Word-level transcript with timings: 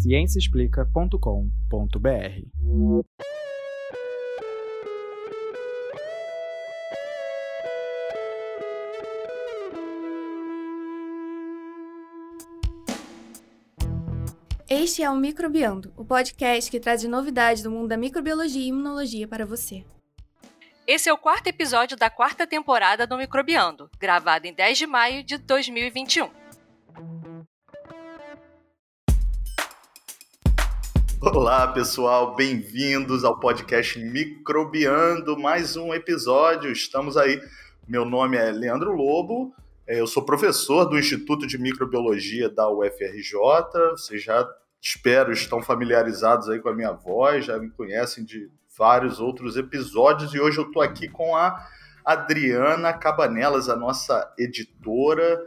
ciênciaexplica.com.br. 0.00 1.30
Este 14.68 15.02
é 15.02 15.10
o 15.10 15.16
Microbiando, 15.16 15.92
o 15.96 16.04
podcast 16.04 16.70
que 16.70 16.80
traz 16.80 17.04
novidades 17.04 17.62
do 17.62 17.70
mundo 17.70 17.88
da 17.88 17.96
microbiologia 17.96 18.62
e 18.62 18.68
imunologia 18.68 19.28
para 19.28 19.44
você. 19.44 19.84
Esse 20.86 21.08
é 21.08 21.12
o 21.12 21.18
quarto 21.18 21.48
episódio 21.48 21.96
da 21.96 22.08
quarta 22.08 22.46
temporada 22.46 23.06
do 23.06 23.18
Microbiando, 23.18 23.90
gravado 23.98 24.46
em 24.46 24.54
10 24.54 24.78
de 24.78 24.86
maio 24.86 25.22
de 25.22 25.36
2021. 25.38 26.39
Olá, 31.32 31.68
pessoal, 31.68 32.34
bem-vindos 32.34 33.22
ao 33.22 33.38
podcast 33.38 33.96
Microbiando, 34.00 35.38
mais 35.38 35.76
um 35.76 35.94
episódio. 35.94 36.72
Estamos 36.72 37.16
aí. 37.16 37.40
Meu 37.86 38.04
nome 38.04 38.36
é 38.36 38.50
Leandro 38.50 38.90
Lobo, 38.90 39.54
eu 39.86 40.08
sou 40.08 40.24
professor 40.24 40.86
do 40.86 40.98
Instituto 40.98 41.46
de 41.46 41.56
Microbiologia 41.56 42.50
da 42.50 42.68
UFRJ. 42.68 43.32
Vocês 43.92 44.24
já 44.24 44.44
espero 44.82 45.32
estão 45.32 45.62
familiarizados 45.62 46.48
aí 46.48 46.58
com 46.58 46.68
a 46.68 46.74
minha 46.74 46.90
voz, 46.90 47.44
já 47.44 47.56
me 47.60 47.70
conhecem 47.70 48.24
de 48.24 48.50
vários 48.76 49.20
outros 49.20 49.56
episódios 49.56 50.34
e 50.34 50.40
hoje 50.40 50.58
eu 50.58 50.66
estou 50.66 50.82
aqui 50.82 51.08
com 51.08 51.36
a 51.36 51.64
Adriana 52.04 52.92
Cabanelas, 52.92 53.68
a 53.68 53.76
nossa 53.76 54.34
editora, 54.36 55.40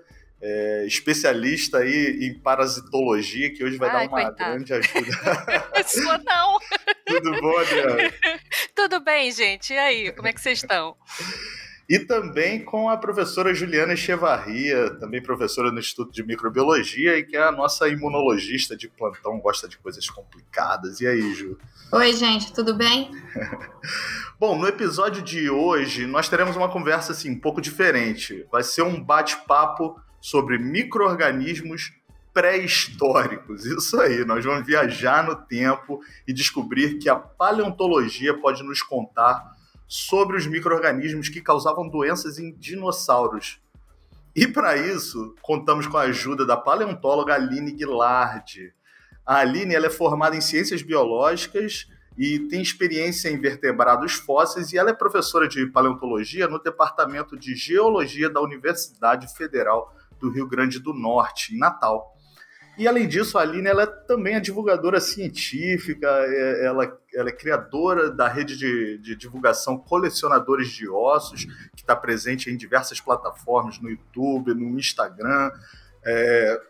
é, 0.46 0.86
especialista 0.86 1.78
aí 1.78 2.20
em 2.22 2.34
parasitologia, 2.38 3.50
que 3.54 3.64
hoje 3.64 3.78
vai 3.78 3.90
Ai, 3.90 3.96
dar 3.96 4.14
uma 4.14 4.24
coitado. 4.24 4.52
grande 4.52 4.74
ajuda. 4.74 5.12
Sua 5.88 6.18
não! 6.18 6.60
Tudo 7.08 7.42
bom, 7.42 7.58
Adriana? 7.58 8.14
Tudo 8.76 9.00
bem, 9.00 9.32
gente. 9.32 9.72
E 9.72 9.78
aí, 9.78 10.12
como 10.12 10.28
é 10.28 10.34
que 10.34 10.42
vocês 10.42 10.60
estão? 10.60 10.98
E 11.88 12.00
também 12.00 12.64
com 12.64 12.90
a 12.90 12.98
professora 12.98 13.54
Juliana 13.54 13.94
Echevarria, 13.94 14.90
também 14.96 15.22
professora 15.22 15.72
no 15.72 15.80
Instituto 15.80 16.12
de 16.12 16.24
Microbiologia 16.24 17.18
e 17.18 17.24
que 17.24 17.38
é 17.38 17.44
a 17.44 17.52
nossa 17.52 17.88
imunologista 17.88 18.76
de 18.76 18.90
plantão, 18.90 19.40
gosta 19.40 19.68
de 19.68 19.78
coisas 19.78 20.10
complicadas. 20.10 21.00
E 21.00 21.08
aí, 21.08 21.34
Ju? 21.34 21.58
Oi, 21.92 22.14
gente, 22.14 22.52
tudo 22.54 22.74
bem? 22.74 23.12
Bom, 24.38 24.58
no 24.58 24.68
episódio 24.68 25.22
de 25.22 25.50
hoje 25.50 26.06
nós 26.06 26.28
teremos 26.28 26.56
uma 26.58 26.70
conversa 26.70 27.14
assim 27.14 27.32
um 27.32 27.40
pouco 27.40 27.62
diferente. 27.62 28.46
Vai 28.52 28.64
ser 28.64 28.82
um 28.82 29.02
bate-papo 29.02 30.02
sobre 30.24 30.58
microorganismos 30.58 31.92
pré-históricos. 32.34 33.66
Isso 33.66 34.00
aí, 34.00 34.24
nós 34.24 34.44
vamos 34.46 34.66
viajar 34.66 35.22
no 35.22 35.36
tempo 35.36 36.00
e 36.26 36.32
descobrir 36.32 36.98
que 36.98 37.10
a 37.10 37.16
paleontologia 37.18 38.34
pode 38.40 38.64
nos 38.64 38.82
contar 38.82 39.52
sobre 39.86 40.38
os 40.38 40.48
micro-organismos 40.48 41.28
que 41.28 41.42
causavam 41.42 41.90
doenças 41.90 42.40
em 42.40 42.54
dinossauros. 42.54 43.60
E 44.34 44.48
para 44.48 44.78
isso, 44.78 45.36
contamos 45.42 45.88
com 45.88 45.98
a 45.98 46.04
ajuda 46.04 46.46
da 46.46 46.56
paleontóloga 46.56 47.34
Aline 47.34 47.74
Guilard. 47.74 48.74
A 49.26 49.40
Aline 49.40 49.76
ela 49.76 49.88
é 49.88 49.92
formada 49.92 50.38
em 50.38 50.42
ciências 50.42 50.82
biológicas 50.82 51.90
e 52.18 52.40
tem 52.40 52.62
experiência 52.62 53.28
em 53.28 53.38
vertebrados 53.38 54.14
fósseis 54.14 54.72
e 54.72 54.78
ela 54.78 54.92
é 54.92 54.94
professora 54.94 55.50
de 55.50 55.66
paleontologia 55.68 56.48
no 56.48 56.64
Departamento 56.64 57.38
de 57.38 57.56
Geologia 57.56 58.30
da 58.30 58.40
Universidade 58.40 59.28
Federal 59.36 59.94
do 60.24 60.32
Rio 60.32 60.48
Grande 60.48 60.80
do 60.80 60.94
Norte, 60.94 61.54
em 61.54 61.58
Natal. 61.58 62.14
E 62.78 62.88
além 62.88 63.08
disso, 63.08 63.38
a 63.38 63.42
Aline 63.42 63.68
ela 63.68 63.84
é 63.84 63.86
também 63.86 64.36
a 64.36 64.40
divulgadora 64.40 65.00
científica, 65.00 66.08
é, 66.08 66.66
ela, 66.66 66.98
ela 67.14 67.30
é 67.30 67.32
criadora 67.32 68.10
da 68.10 68.28
rede 68.28 68.58
de, 68.58 68.98
de 68.98 69.16
divulgação 69.16 69.78
Colecionadores 69.78 70.70
de 70.70 70.90
Ossos, 70.90 71.46
que 71.76 71.82
está 71.82 71.96
presente 71.96 72.50
em 72.50 72.58
diversas 72.58 73.00
plataformas, 73.00 73.80
no 73.80 73.90
YouTube, 73.90 74.56
no 74.56 74.80
Instagram, 74.80 75.52
é, 76.04 76.62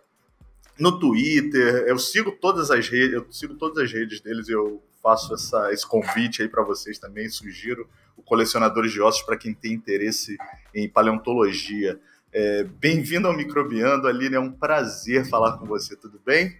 no 0.77 0.99
Twitter. 0.99 1.85
Eu 1.87 1.97
sigo 1.97 2.33
todas 2.33 2.69
as 2.69 2.89
redes, 2.89 3.13
eu 3.13 3.31
sigo 3.31 3.53
todas 3.53 3.81
as 3.81 3.91
redes 3.93 4.19
deles, 4.19 4.49
eu 4.49 4.83
faço 5.01 5.33
essa, 5.33 5.71
esse 5.71 5.87
convite 5.87 6.41
aí 6.41 6.49
para 6.49 6.63
vocês 6.63 6.97
também, 6.97 7.29
sugiro 7.29 7.87
o 8.17 8.21
Colecionadores 8.21 8.91
de 8.91 9.01
Ossos 9.01 9.21
para 9.21 9.37
quem 9.37 9.53
tem 9.53 9.73
interesse 9.73 10.37
em 10.75 10.89
paleontologia. 10.89 11.99
É, 12.33 12.63
Bem-vindo 12.63 13.27
ao 13.27 13.37
Microbiando, 13.37 14.07
Aline, 14.07 14.35
é 14.35 14.39
um 14.39 14.51
prazer 14.51 15.29
falar 15.29 15.59
com 15.59 15.67
você, 15.67 15.95
tudo 15.95 16.19
bem? 16.25 16.57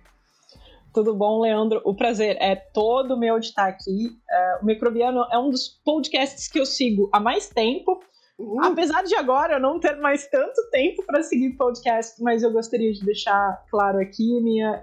Tudo 0.94 1.16
bom, 1.16 1.42
Leandro? 1.42 1.82
O 1.84 1.96
prazer 1.96 2.38
é 2.40 2.56
todo 2.56 3.18
meu 3.18 3.40
de 3.40 3.48
estar 3.48 3.68
aqui. 3.68 4.16
É, 4.30 4.60
o 4.62 4.66
Microbiano 4.66 5.26
é 5.32 5.38
um 5.40 5.50
dos 5.50 5.68
podcasts 5.84 6.48
que 6.48 6.60
eu 6.60 6.66
sigo 6.68 7.10
há 7.12 7.20
mais 7.20 7.50
tempo. 7.50 8.00
Uhum. 8.38 8.64
Apesar 8.64 9.02
de 9.04 9.16
agora 9.16 9.54
eu 9.54 9.60
não 9.60 9.80
ter 9.80 9.96
mais 9.96 10.28
tanto 10.28 10.62
tempo 10.70 11.04
para 11.08 11.24
seguir 11.24 11.58
podcast, 11.58 12.22
mas 12.22 12.44
eu 12.44 12.52
gostaria 12.52 12.92
de 12.94 13.04
deixar 13.04 13.64
claro 13.72 14.00
aqui 14.00 14.40
minha 14.42 14.80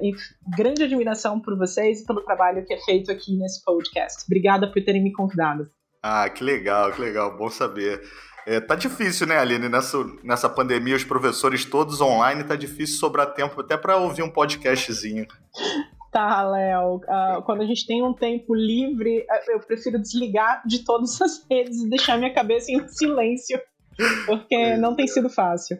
grande 0.56 0.82
admiração 0.82 1.38
por 1.38 1.56
vocês 1.56 2.00
e 2.00 2.06
pelo 2.06 2.22
trabalho 2.22 2.64
que 2.64 2.74
é 2.74 2.78
feito 2.78 3.12
aqui 3.12 3.36
nesse 3.36 3.62
podcast. 3.64 4.24
Obrigada 4.26 4.66
por 4.66 4.82
terem 4.82 5.02
me 5.02 5.12
convidado. 5.12 5.68
Ah, 6.02 6.28
que 6.30 6.42
legal, 6.42 6.92
que 6.92 7.00
legal, 7.00 7.36
bom 7.36 7.50
saber. 7.50 8.02
É, 8.46 8.60
tá 8.60 8.74
difícil, 8.74 9.26
né, 9.26 9.38
Aline? 9.38 9.68
Nessa, 9.68 9.98
nessa 10.22 10.48
pandemia, 10.48 10.96
os 10.96 11.04
professores 11.04 11.64
todos 11.64 12.00
online, 12.00 12.44
tá 12.44 12.56
difícil 12.56 12.98
sobrar 12.98 13.34
tempo 13.34 13.60
até 13.60 13.76
para 13.76 13.96
ouvir 13.96 14.22
um 14.22 14.30
podcastzinho. 14.30 15.26
Tá, 16.10 16.42
Léo. 16.42 16.96
Uh, 16.96 17.42
quando 17.44 17.62
a 17.62 17.66
gente 17.66 17.86
tem 17.86 18.02
um 18.02 18.12
tempo 18.12 18.54
livre, 18.54 19.24
eu 19.48 19.60
prefiro 19.60 19.98
desligar 19.98 20.62
de 20.66 20.84
todas 20.84 21.20
as 21.22 21.46
redes 21.48 21.82
e 21.82 21.88
deixar 21.88 22.18
minha 22.18 22.34
cabeça 22.34 22.72
em 22.72 22.86
silêncio, 22.88 23.60
porque 24.26 24.56
pois 24.56 24.80
não 24.80 24.92
é. 24.92 24.96
tem 24.96 25.06
sido 25.06 25.28
fácil. 25.28 25.78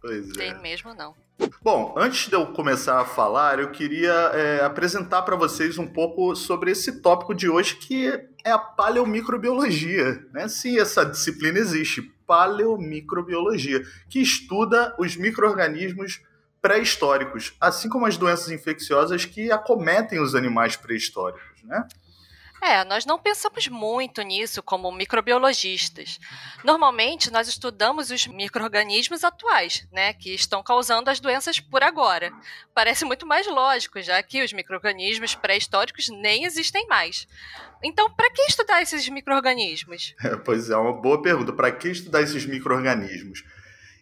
Pois 0.00 0.30
é. 0.30 0.32
Tem 0.32 0.60
mesmo 0.60 0.92
não. 0.94 1.14
Bom, 1.62 1.94
antes 1.96 2.28
de 2.28 2.34
eu 2.34 2.46
começar 2.46 3.00
a 3.00 3.04
falar, 3.04 3.58
eu 3.58 3.70
queria 3.70 4.12
é, 4.12 4.64
apresentar 4.64 5.22
para 5.22 5.36
vocês 5.36 5.78
um 5.78 5.86
pouco 5.86 6.34
sobre 6.34 6.70
esse 6.70 7.00
tópico 7.00 7.34
de 7.34 7.48
hoje, 7.48 7.76
que 7.76 8.08
é 8.44 8.50
a 8.50 8.58
paleomicrobiologia. 8.58 10.26
Né? 10.32 10.48
Sim, 10.48 10.78
essa 10.78 11.04
disciplina 11.04 11.58
existe, 11.58 12.02
paleomicrobiologia, 12.26 13.82
que 14.08 14.20
estuda 14.20 14.94
os 14.98 15.16
micro-organismos 15.16 16.20
pré-históricos, 16.62 17.54
assim 17.60 17.88
como 17.88 18.06
as 18.06 18.16
doenças 18.16 18.50
infecciosas 18.50 19.24
que 19.24 19.50
acometem 19.50 20.20
os 20.20 20.34
animais 20.34 20.76
pré-históricos. 20.76 21.62
Né? 21.64 21.86
É, 22.62 22.84
nós 22.84 23.06
não 23.06 23.18
pensamos 23.18 23.68
muito 23.68 24.20
nisso 24.22 24.62
como 24.62 24.92
microbiologistas. 24.92 26.18
Normalmente, 26.62 27.30
nós 27.30 27.48
estudamos 27.48 28.10
os 28.10 28.26
micro-organismos 28.26 29.24
atuais, 29.24 29.86
né, 29.90 30.12
que 30.12 30.34
estão 30.34 30.62
causando 30.62 31.08
as 31.08 31.20
doenças 31.20 31.58
por 31.58 31.82
agora. 31.82 32.32
Parece 32.74 33.04
muito 33.04 33.26
mais 33.26 33.46
lógico, 33.46 34.00
já 34.02 34.22
que 34.22 34.42
os 34.42 34.52
micro-organismos 34.52 35.34
pré-históricos 35.34 36.08
nem 36.08 36.44
existem 36.44 36.86
mais. 36.86 37.26
Então, 37.82 38.10
para 38.10 38.30
que 38.30 38.42
estudar 38.42 38.82
esses 38.82 39.08
micro-organismos? 39.08 40.14
É, 40.22 40.36
pois 40.36 40.68
é, 40.70 40.76
uma 40.76 40.92
boa 40.92 41.20
pergunta. 41.22 41.52
Para 41.52 41.72
que 41.72 41.88
estudar 41.88 42.20
esses 42.20 42.44
micro-organismos? 42.44 43.42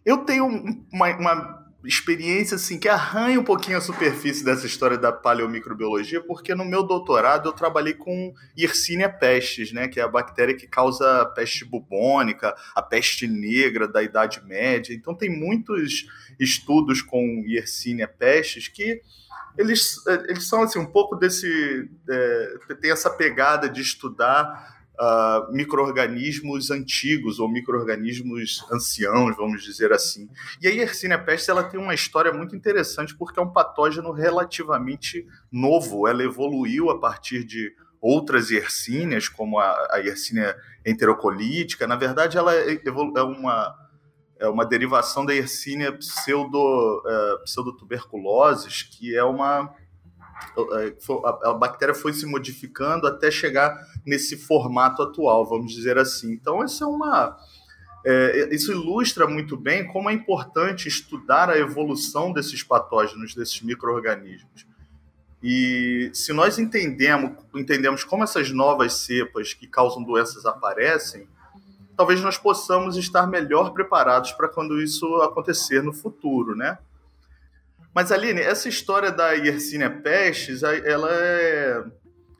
Eu 0.04 0.18
tenho 0.24 0.46
uma, 0.92 1.08
uma 1.16 1.67
experiência 1.84 2.56
assim 2.56 2.78
que 2.78 2.88
arranha 2.88 3.38
um 3.38 3.44
pouquinho 3.44 3.78
a 3.78 3.80
superfície 3.80 4.44
dessa 4.44 4.66
história 4.66 4.98
da 4.98 5.12
paleomicrobiologia, 5.12 6.20
porque 6.20 6.54
no 6.54 6.64
meu 6.64 6.82
doutorado 6.82 7.48
eu 7.48 7.52
trabalhei 7.52 7.94
com 7.94 8.34
Yersinia 8.56 9.08
pestis, 9.08 9.72
né, 9.72 9.86
que 9.86 10.00
é 10.00 10.02
a 10.02 10.08
bactéria 10.08 10.56
que 10.56 10.66
causa 10.66 11.22
a 11.22 11.26
peste 11.26 11.64
bubônica, 11.64 12.54
a 12.74 12.82
peste 12.82 13.28
negra 13.28 13.86
da 13.86 14.02
Idade 14.02 14.42
Média. 14.44 14.92
Então 14.92 15.14
tem 15.14 15.30
muitos 15.30 16.06
estudos 16.38 17.00
com 17.00 17.44
Yersinia 17.46 18.08
pestis 18.08 18.66
que 18.66 19.00
eles, 19.56 20.04
eles 20.28 20.46
são 20.46 20.62
assim 20.62 20.78
um 20.78 20.86
pouco 20.86 21.16
desse 21.16 21.88
é, 22.08 22.74
tem 22.80 22.92
essa 22.92 23.10
pegada 23.10 23.68
de 23.68 23.80
estudar 23.80 24.77
uh, 24.98 25.52
micro-organismos 25.52 26.70
antigos 26.70 27.38
ou 27.38 27.48
micro-organismos 27.48 28.64
anciãos, 28.70 29.36
vamos 29.36 29.62
dizer 29.62 29.92
assim. 29.92 30.28
E 30.60 30.66
a 30.66 30.70
Yersinia 30.70 31.18
pestis 31.18 31.48
ela 31.48 31.62
tem 31.62 31.80
uma 31.80 31.94
história 31.94 32.32
muito 32.32 32.56
interessante 32.56 33.16
porque 33.16 33.38
é 33.38 33.42
um 33.42 33.52
patógeno 33.52 34.12
relativamente 34.12 35.26
novo. 35.50 36.06
Ela 36.06 36.24
evoluiu 36.24 36.90
a 36.90 36.98
partir 36.98 37.44
de 37.44 37.72
outras 38.00 38.50
Yersínias, 38.50 39.28
como 39.28 39.58
a, 39.58 39.88
a 39.90 39.96
Yersinia 39.98 40.56
enterocolítica. 40.84 41.86
Na 41.86 41.96
verdade, 41.96 42.36
ela 42.36 42.54
é, 42.54 42.80
é 42.84 43.22
uma 43.22 43.88
é 44.40 44.46
uma 44.46 44.64
derivação 44.64 45.26
da 45.26 45.32
Yersinia 45.32 45.92
pseudo, 45.92 46.56
uh, 47.04 47.42
que 48.88 49.16
é 49.16 49.24
uma 49.24 49.74
a, 51.44 51.52
bactéria 51.52 51.94
foi 51.94 52.12
se 52.12 52.26
modificando 52.26 53.06
até 53.06 53.30
chegar 53.30 53.76
nesse 54.06 54.36
formato 54.36 55.02
atual, 55.02 55.46
vamos 55.46 55.72
dizer 55.72 55.98
assim. 55.98 56.32
Então, 56.32 56.64
isso 56.64 56.82
é 56.82 56.86
uma. 56.86 57.36
É, 58.04 58.54
isso 58.54 58.70
ilustra 58.70 59.26
muito 59.26 59.56
bem 59.56 59.86
como 59.86 60.08
é 60.08 60.12
importante 60.12 60.88
estudar 60.88 61.50
a 61.50 61.58
evolução 61.58 62.32
desses 62.32 62.62
patógenos, 62.62 63.34
desses 63.34 63.60
micro-organismos. 63.60 64.66
E 65.42 66.10
se 66.12 66.32
nós 66.32 66.58
entendemos, 66.58 67.32
entendemos 67.54 68.04
como 68.04 68.24
essas 68.24 68.50
novas 68.50 68.94
cepas 68.94 69.52
que 69.52 69.66
causam 69.66 70.02
doenças 70.02 70.46
aparecem, 70.46 71.28
talvez 71.96 72.20
nós 72.20 72.38
possamos 72.38 72.96
estar 72.96 73.26
melhor 73.26 73.72
preparados 73.72 74.32
para 74.32 74.48
quando 74.48 74.80
isso 74.80 75.06
acontecer 75.16 75.82
no 75.82 75.92
futuro, 75.92 76.54
né? 76.56 76.78
Mas 77.98 78.12
Aline, 78.12 78.40
essa 78.40 78.68
história 78.68 79.10
da 79.10 79.32
Yersinia 79.32 79.90
pestis, 79.90 80.62
ela 80.62 81.08
é 81.10 81.82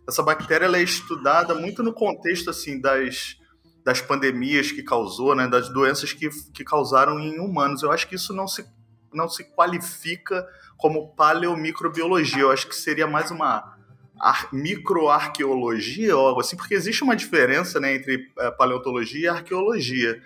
essa 0.09 0.23
bactéria 0.23 0.67
ela 0.67 0.79
é 0.79 0.83
estudada 0.85 1.53
muito 1.53 1.83
no 1.83 1.93
contexto 1.93 2.49
assim 2.49 2.81
das, 2.81 3.37
das 3.85 4.01
pandemias 4.01 4.71
que 4.71 4.85
causou, 4.85 5.35
né, 5.35 5.49
das 5.49 5.69
doenças 5.69 6.13
que, 6.13 6.31
que 6.55 6.63
causaram 6.63 7.19
em 7.19 7.41
humanos. 7.41 7.83
Eu 7.83 7.91
acho 7.91 8.07
que 8.07 8.15
isso 8.15 8.33
não 8.33 8.47
se, 8.47 8.65
não 9.13 9.29
se 9.29 9.43
qualifica 9.57 10.47
como 10.77 11.13
paleomicrobiologia. 11.17 12.43
Eu 12.43 12.53
acho 12.53 12.69
que 12.69 12.77
seria 12.77 13.09
mais 13.09 13.33
uma 13.33 13.77
ar, 14.17 14.49
microarqueologia 14.53 16.17
ou 16.17 16.29
algo 16.29 16.41
assim, 16.41 16.57
porque 16.57 16.75
existe 16.75 17.03
uma 17.03 17.17
diferença 17.17 17.81
né, 17.81 17.97
entre 17.97 18.31
é, 18.39 18.53
paleontologia 18.53 19.23
e 19.23 19.29
arqueologia. 19.29 20.23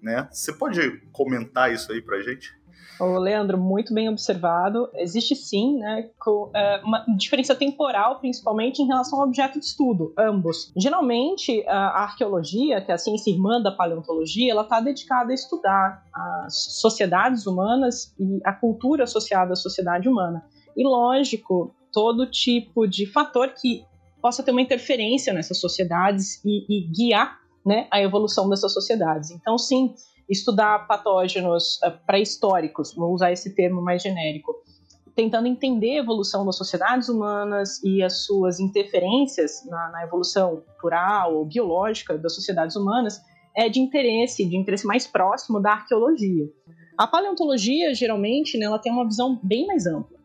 Né? 0.00 0.28
Você 0.30 0.52
pode 0.52 1.02
comentar 1.10 1.72
isso 1.72 1.90
aí 1.90 2.00
pra 2.00 2.22
gente? 2.22 2.54
O 2.98 3.18
Leandro, 3.18 3.58
muito 3.58 3.92
bem 3.92 4.08
observado. 4.08 4.88
Existe 4.94 5.36
sim, 5.36 5.78
né, 5.78 6.10
é, 6.54 6.80
uma 6.82 7.04
diferença 7.16 7.54
temporal, 7.54 8.18
principalmente 8.20 8.80
em 8.80 8.86
relação 8.86 9.20
ao 9.20 9.26
objeto 9.26 9.58
de 9.58 9.66
estudo, 9.66 10.14
ambos. 10.18 10.72
Geralmente, 10.76 11.62
a 11.68 12.02
arqueologia, 12.04 12.80
que 12.80 12.90
é 12.90 12.94
a 12.94 12.98
ciência 12.98 13.30
irmã 13.30 13.60
da 13.60 13.70
paleontologia, 13.70 14.50
ela 14.50 14.62
está 14.62 14.80
dedicada 14.80 15.30
a 15.30 15.34
estudar 15.34 16.04
as 16.12 16.80
sociedades 16.80 17.46
humanas 17.46 18.14
e 18.18 18.40
a 18.44 18.52
cultura 18.52 19.04
associada 19.04 19.52
à 19.52 19.56
sociedade 19.56 20.08
humana. 20.08 20.44
E 20.76 20.82
lógico, 20.82 21.74
todo 21.92 22.30
tipo 22.30 22.86
de 22.86 23.06
fator 23.06 23.48
que 23.50 23.84
possa 24.20 24.42
ter 24.42 24.50
uma 24.50 24.62
interferência 24.62 25.32
nessas 25.32 25.60
sociedades 25.60 26.44
e, 26.44 26.66
e 26.68 26.88
guiar 26.88 27.38
né, 27.64 27.86
a 27.90 28.00
evolução 28.00 28.48
dessas 28.48 28.72
sociedades. 28.72 29.30
Então, 29.30 29.58
sim, 29.58 29.94
estudar 30.28 30.86
patógenos 30.86 31.78
uh, 31.82 31.90
pré-históricos, 32.06 32.94
vou 32.94 33.12
usar 33.12 33.32
esse 33.32 33.54
termo 33.54 33.80
mais 33.80 34.02
genérico, 34.02 34.54
tentando 35.14 35.48
entender 35.48 35.92
a 35.92 36.02
evolução 36.02 36.44
das 36.44 36.56
sociedades 36.56 37.08
humanas 37.08 37.82
e 37.82 38.02
as 38.02 38.24
suas 38.24 38.60
interferências 38.60 39.64
na, 39.66 39.90
na 39.90 40.04
evolução 40.04 40.62
cultural 40.66 41.34
ou 41.34 41.44
biológica 41.46 42.18
das 42.18 42.34
sociedades 42.34 42.76
humanas, 42.76 43.20
é 43.56 43.68
de 43.70 43.80
interesse, 43.80 44.46
de 44.46 44.56
interesse 44.56 44.86
mais 44.86 45.06
próximo 45.06 45.58
da 45.60 45.72
arqueologia. 45.72 46.46
A 46.98 47.06
paleontologia, 47.06 47.94
geralmente, 47.94 48.58
né, 48.58 48.66
ela 48.66 48.78
tem 48.78 48.92
uma 48.92 49.06
visão 49.06 49.40
bem 49.42 49.66
mais 49.66 49.86
ampla. 49.86 50.16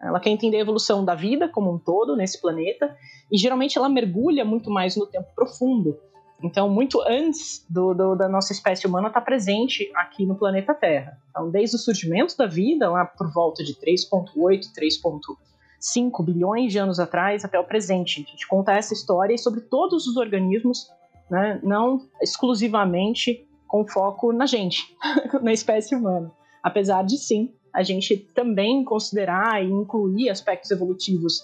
Ela 0.00 0.20
quer 0.20 0.30
entender 0.30 0.58
a 0.58 0.60
evolução 0.60 1.04
da 1.04 1.14
vida 1.14 1.48
como 1.48 1.74
um 1.74 1.78
todo 1.78 2.14
nesse 2.14 2.40
planeta 2.40 2.96
e 3.30 3.36
geralmente 3.36 3.76
ela 3.76 3.88
mergulha 3.88 4.44
muito 4.44 4.70
mais 4.70 4.96
no 4.96 5.06
tempo 5.06 5.26
profundo. 5.34 5.98
Então, 6.42 6.68
muito 6.70 7.00
antes 7.00 7.64
do, 7.68 7.92
do, 7.92 8.14
da 8.14 8.28
nossa 8.28 8.52
espécie 8.52 8.86
humana 8.86 9.08
estar 9.08 9.20
tá 9.20 9.26
presente 9.26 9.90
aqui 9.94 10.24
no 10.24 10.36
planeta 10.36 10.72
Terra. 10.72 11.18
Então, 11.30 11.50
desde 11.50 11.76
o 11.76 11.78
surgimento 11.78 12.36
da 12.36 12.46
vida, 12.46 12.88
lá 12.88 13.04
por 13.04 13.32
volta 13.32 13.64
de 13.64 13.74
3,8, 13.74 14.66
3,5 14.72 16.24
bilhões 16.24 16.72
de 16.72 16.78
anos 16.78 17.00
atrás, 17.00 17.44
até 17.44 17.58
o 17.58 17.64
presente. 17.64 18.24
A 18.26 18.30
gente 18.30 18.46
conta 18.46 18.72
essa 18.72 18.94
história 18.94 19.36
sobre 19.36 19.62
todos 19.62 20.06
os 20.06 20.16
organismos, 20.16 20.88
né, 21.28 21.60
não 21.62 22.06
exclusivamente 22.22 23.44
com 23.66 23.86
foco 23.86 24.32
na 24.32 24.46
gente, 24.46 24.96
na 25.42 25.52
espécie 25.52 25.94
humana. 25.94 26.30
Apesar 26.62 27.04
de, 27.04 27.18
sim, 27.18 27.52
a 27.74 27.82
gente 27.82 28.16
também 28.34 28.84
considerar 28.84 29.62
e 29.62 29.68
incluir 29.68 30.30
aspectos 30.30 30.70
evolutivos 30.70 31.42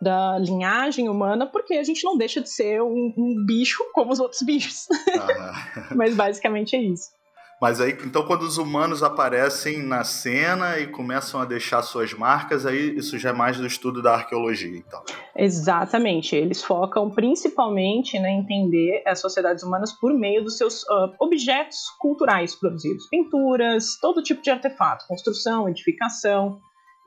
da 0.00 0.38
linhagem 0.38 1.08
humana, 1.08 1.46
porque 1.46 1.74
a 1.74 1.82
gente 1.82 2.04
não 2.04 2.16
deixa 2.16 2.40
de 2.40 2.50
ser 2.50 2.82
um, 2.82 3.12
um 3.16 3.44
bicho 3.46 3.82
como 3.92 4.12
os 4.12 4.20
outros 4.20 4.42
bichos. 4.42 4.86
Ah. 5.18 5.88
Mas 5.96 6.14
basicamente 6.14 6.76
é 6.76 6.82
isso. 6.82 7.16
Mas 7.60 7.80
aí, 7.80 7.96
então, 8.04 8.26
quando 8.26 8.42
os 8.42 8.58
humanos 8.58 9.02
aparecem 9.02 9.82
na 9.82 10.04
cena 10.04 10.78
e 10.78 10.88
começam 10.88 11.40
a 11.40 11.44
deixar 11.46 11.80
suas 11.82 12.12
marcas, 12.12 12.66
aí 12.66 12.94
isso 12.96 13.18
já 13.18 13.30
é 13.30 13.32
mais 13.32 13.56
do 13.56 13.66
estudo 13.66 14.02
da 14.02 14.12
arqueologia, 14.12 14.76
então. 14.76 15.02
Exatamente. 15.34 16.36
Eles 16.36 16.62
focam 16.62 17.10
principalmente 17.10 18.14
em 18.18 18.40
entender 18.40 19.02
as 19.06 19.20
sociedades 19.20 19.64
humanas 19.64 19.90
por 19.92 20.12
meio 20.12 20.44
dos 20.44 20.58
seus 20.58 20.82
uh, 20.82 21.14
objetos 21.18 21.78
culturais 21.98 22.54
produzidos, 22.54 23.08
pinturas, 23.08 23.98
todo 24.02 24.22
tipo 24.22 24.42
de 24.42 24.50
artefato, 24.50 25.06
construção, 25.08 25.66
edificação 25.66 26.58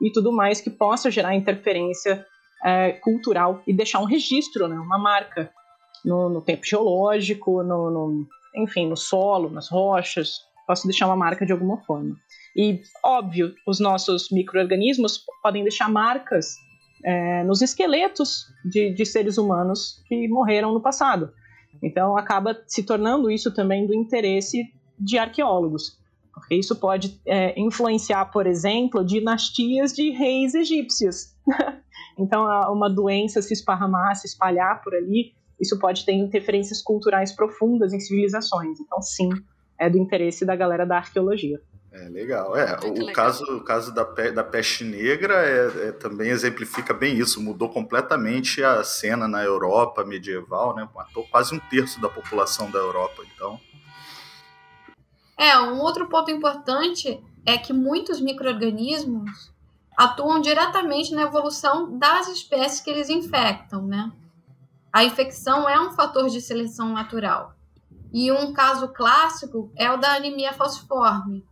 e 0.02 0.10
tudo 0.10 0.32
mais 0.32 0.60
que 0.60 0.70
possa 0.70 1.12
gerar 1.12 1.36
interferência 1.36 2.26
é, 2.64 2.92
cultural 2.92 3.62
e 3.66 3.72
deixar 3.72 4.00
um 4.00 4.04
registro, 4.04 4.68
né, 4.68 4.76
uma 4.78 4.98
marca 4.98 5.50
no, 6.04 6.28
no 6.28 6.40
tempo 6.40 6.64
geológico, 6.64 7.62
no, 7.62 7.90
no, 7.90 8.26
enfim, 8.56 8.88
no 8.88 8.96
solo, 8.96 9.50
nas 9.50 9.68
rochas. 9.68 10.40
Posso 10.66 10.86
deixar 10.86 11.06
uma 11.06 11.16
marca 11.16 11.44
de 11.44 11.52
alguma 11.52 11.78
forma. 11.78 12.16
E, 12.56 12.80
óbvio, 13.04 13.54
os 13.66 13.80
nossos 13.80 14.30
micro-organismos 14.30 15.24
podem 15.42 15.62
deixar 15.62 15.88
marcas 15.88 16.54
é, 17.04 17.42
nos 17.44 17.62
esqueletos 17.62 18.46
de, 18.64 18.92
de 18.92 19.06
seres 19.06 19.38
humanos 19.38 20.02
que 20.06 20.28
morreram 20.28 20.72
no 20.72 20.80
passado. 20.80 21.32
Então, 21.82 22.16
acaba 22.16 22.62
se 22.66 22.82
tornando 22.82 23.30
isso 23.30 23.52
também 23.54 23.86
do 23.86 23.94
interesse 23.94 24.64
de 24.98 25.16
arqueólogos, 25.16 25.98
porque 26.32 26.54
isso 26.54 26.76
pode 26.76 27.20
é, 27.26 27.58
influenciar, 27.58 28.26
por 28.26 28.46
exemplo, 28.46 29.04
dinastias 29.04 29.92
de 29.92 30.10
reis 30.10 30.54
egípcios. 30.54 31.34
Então, 32.20 32.44
uma 32.70 32.90
doença 32.90 33.40
se 33.40 33.54
esparramar, 33.54 34.14
se 34.14 34.26
espalhar 34.26 34.82
por 34.82 34.94
ali, 34.94 35.32
isso 35.58 35.78
pode 35.78 36.04
ter 36.04 36.12
interferências 36.12 36.82
culturais 36.82 37.32
profundas 37.32 37.92
em 37.92 38.00
civilizações. 38.00 38.78
Então, 38.78 39.00
sim, 39.00 39.30
é 39.78 39.88
do 39.88 39.98
interesse 39.98 40.44
da 40.44 40.54
galera 40.54 40.84
da 40.84 40.96
arqueologia. 40.96 41.60
É 41.92 42.08
legal. 42.08 42.56
É, 42.56 42.78
o 42.84 42.92
legal. 42.92 43.12
caso, 43.12 43.44
o 43.56 43.64
caso 43.64 43.92
da, 43.92 44.04
pe 44.04 44.30
da 44.30 44.44
peste 44.44 44.84
negra 44.84 45.34
é, 45.34 45.88
é, 45.88 45.92
também 45.92 46.30
exemplifica 46.30 46.94
bem 46.94 47.16
isso. 47.16 47.42
Mudou 47.42 47.68
completamente 47.68 48.62
a 48.62 48.84
cena 48.84 49.26
na 49.26 49.42
Europa 49.42 50.04
medieval, 50.04 50.74
né? 50.76 50.88
Matou 50.94 51.26
quase 51.30 51.54
um 51.54 51.58
terço 51.58 52.00
da 52.00 52.08
população 52.08 52.70
da 52.70 52.78
Europa. 52.78 53.22
Então. 53.34 53.58
É, 55.36 55.58
um 55.58 55.80
outro 55.80 56.08
ponto 56.08 56.30
importante 56.30 57.20
é 57.44 57.58
que 57.58 57.72
muitos 57.72 58.20
micro-organismos 58.20 59.50
atuam 59.96 60.40
diretamente 60.40 61.14
na 61.14 61.22
evolução 61.22 61.98
das 61.98 62.28
espécies 62.28 62.80
que 62.80 62.90
eles 62.90 63.08
infectam, 63.08 63.82
né? 63.82 64.10
A 64.92 65.04
infecção 65.04 65.68
é 65.68 65.80
um 65.80 65.92
fator 65.92 66.28
de 66.28 66.40
seleção 66.40 66.88
natural. 66.88 67.54
E 68.12 68.32
um 68.32 68.52
caso 68.52 68.88
clássico 68.88 69.70
é 69.76 69.90
o 69.90 69.96
da 69.96 70.14
anemia 70.14 70.52
falciforme. 70.52 71.44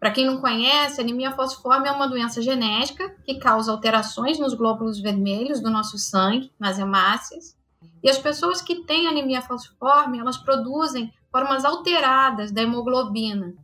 Para 0.00 0.10
quem 0.10 0.26
não 0.26 0.40
conhece, 0.40 1.00
anemia 1.00 1.32
falciforme 1.32 1.88
é 1.88 1.92
uma 1.92 2.08
doença 2.08 2.42
genética 2.42 3.14
que 3.24 3.38
causa 3.38 3.70
alterações 3.70 4.38
nos 4.38 4.52
glóbulos 4.52 5.00
vermelhos 5.00 5.60
do 5.60 5.70
nosso 5.70 5.96
sangue, 5.96 6.52
nas 6.58 6.78
hemácias. 6.78 7.56
E 8.02 8.10
as 8.10 8.18
pessoas 8.18 8.60
que 8.60 8.84
têm 8.84 9.06
anemia 9.06 9.40
falciforme, 9.40 10.18
elas 10.18 10.36
produzem 10.36 11.12
formas 11.30 11.64
alteradas 11.64 12.52
da 12.52 12.62
hemoglobina, 12.62 13.54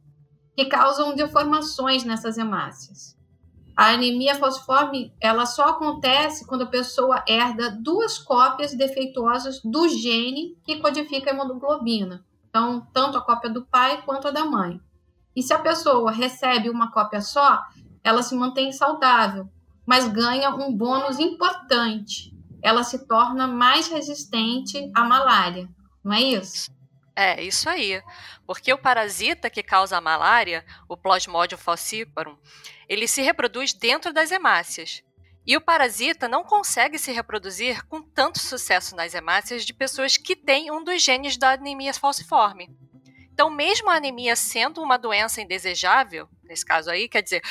que 0.57 0.65
causam 0.65 1.15
deformações 1.15 2.05
nessas 2.05 2.39
hemácias. 2.39 3.19
A 3.77 3.93
anemia 3.93 4.35
falciforme, 4.35 5.13
ela 5.21 5.47
só 5.47 5.71
acontece 5.71 6.47
quando 6.47 6.63
a 6.63 6.71
pessoa 6.71 7.25
herda 7.27 7.71
duas 7.71 8.19
cópias 8.19 8.75
defeituosas 8.75 9.61
do 9.65 9.89
gene 9.89 10.57
que 10.65 10.79
codifica 10.81 11.31
a 11.31 11.35
hemoglobina. 11.35 12.25
Então, 12.49 12.87
tanto 12.93 13.17
a 13.17 13.23
cópia 13.23 13.49
do 13.49 13.65
pai 13.65 14.03
quanto 14.03 14.29
a 14.29 14.31
da 14.31 14.45
mãe. 14.45 14.81
E 15.35 15.43
se 15.43 15.55
a 15.55 15.59
pessoa 15.59 16.11
recebe 16.11 16.69
uma 16.69 16.91
cópia 16.91 17.21
só, 17.21 17.63
ela 18.03 18.23
se 18.23 18.35
mantém 18.35 18.73
saudável, 18.73 19.49
mas 19.87 20.09
ganha 20.09 20.51
um 20.51 20.75
bônus 20.75 21.19
importante. 21.19 22.37
Ela 22.63 22.83
se 22.83 23.07
torna 23.07 23.47
mais 23.47 23.89
resistente 23.89 24.91
à 24.95 25.05
malária, 25.05 25.69
não 26.05 26.13
é 26.13 26.21
isso? 26.21 26.71
É, 27.21 27.43
isso 27.43 27.69
aí. 27.69 28.03
Porque 28.47 28.73
o 28.73 28.79
parasita 28.79 29.51
que 29.51 29.63
causa 29.63 29.99
a 29.99 30.01
malária, 30.01 30.65
o 30.89 30.97
Plasmodium 30.97 31.59
falciparum, 31.59 32.35
ele 32.89 33.07
se 33.07 33.21
reproduz 33.21 33.75
dentro 33.75 34.11
das 34.11 34.31
hemácias. 34.31 35.03
E 35.47 35.55
o 35.55 35.61
parasita 35.61 36.27
não 36.27 36.43
consegue 36.43 36.99
se 36.99 37.13
reproduzir 37.13 37.85
com 37.89 38.01
tanto 38.01 38.39
sucesso 38.39 38.97
nas 38.97 39.13
hemácias 39.13 39.67
de 39.67 39.75
pessoas 39.75 40.17
que 40.17 40.35
têm 40.35 40.73
um 40.73 40.83
dos 40.83 41.03
genes 41.03 41.37
da 41.37 41.51
anemia 41.51 41.93
falciforme. 41.93 42.71
Então, 43.31 43.51
mesmo 43.51 43.91
a 43.91 43.97
anemia 43.97 44.35
sendo 44.35 44.83
uma 44.83 44.97
doença 44.97 45.43
indesejável, 45.43 46.27
nesse 46.45 46.65
caso 46.65 46.91
aí, 46.91 47.07
quer 47.07 47.23
dizer, 47.23 47.43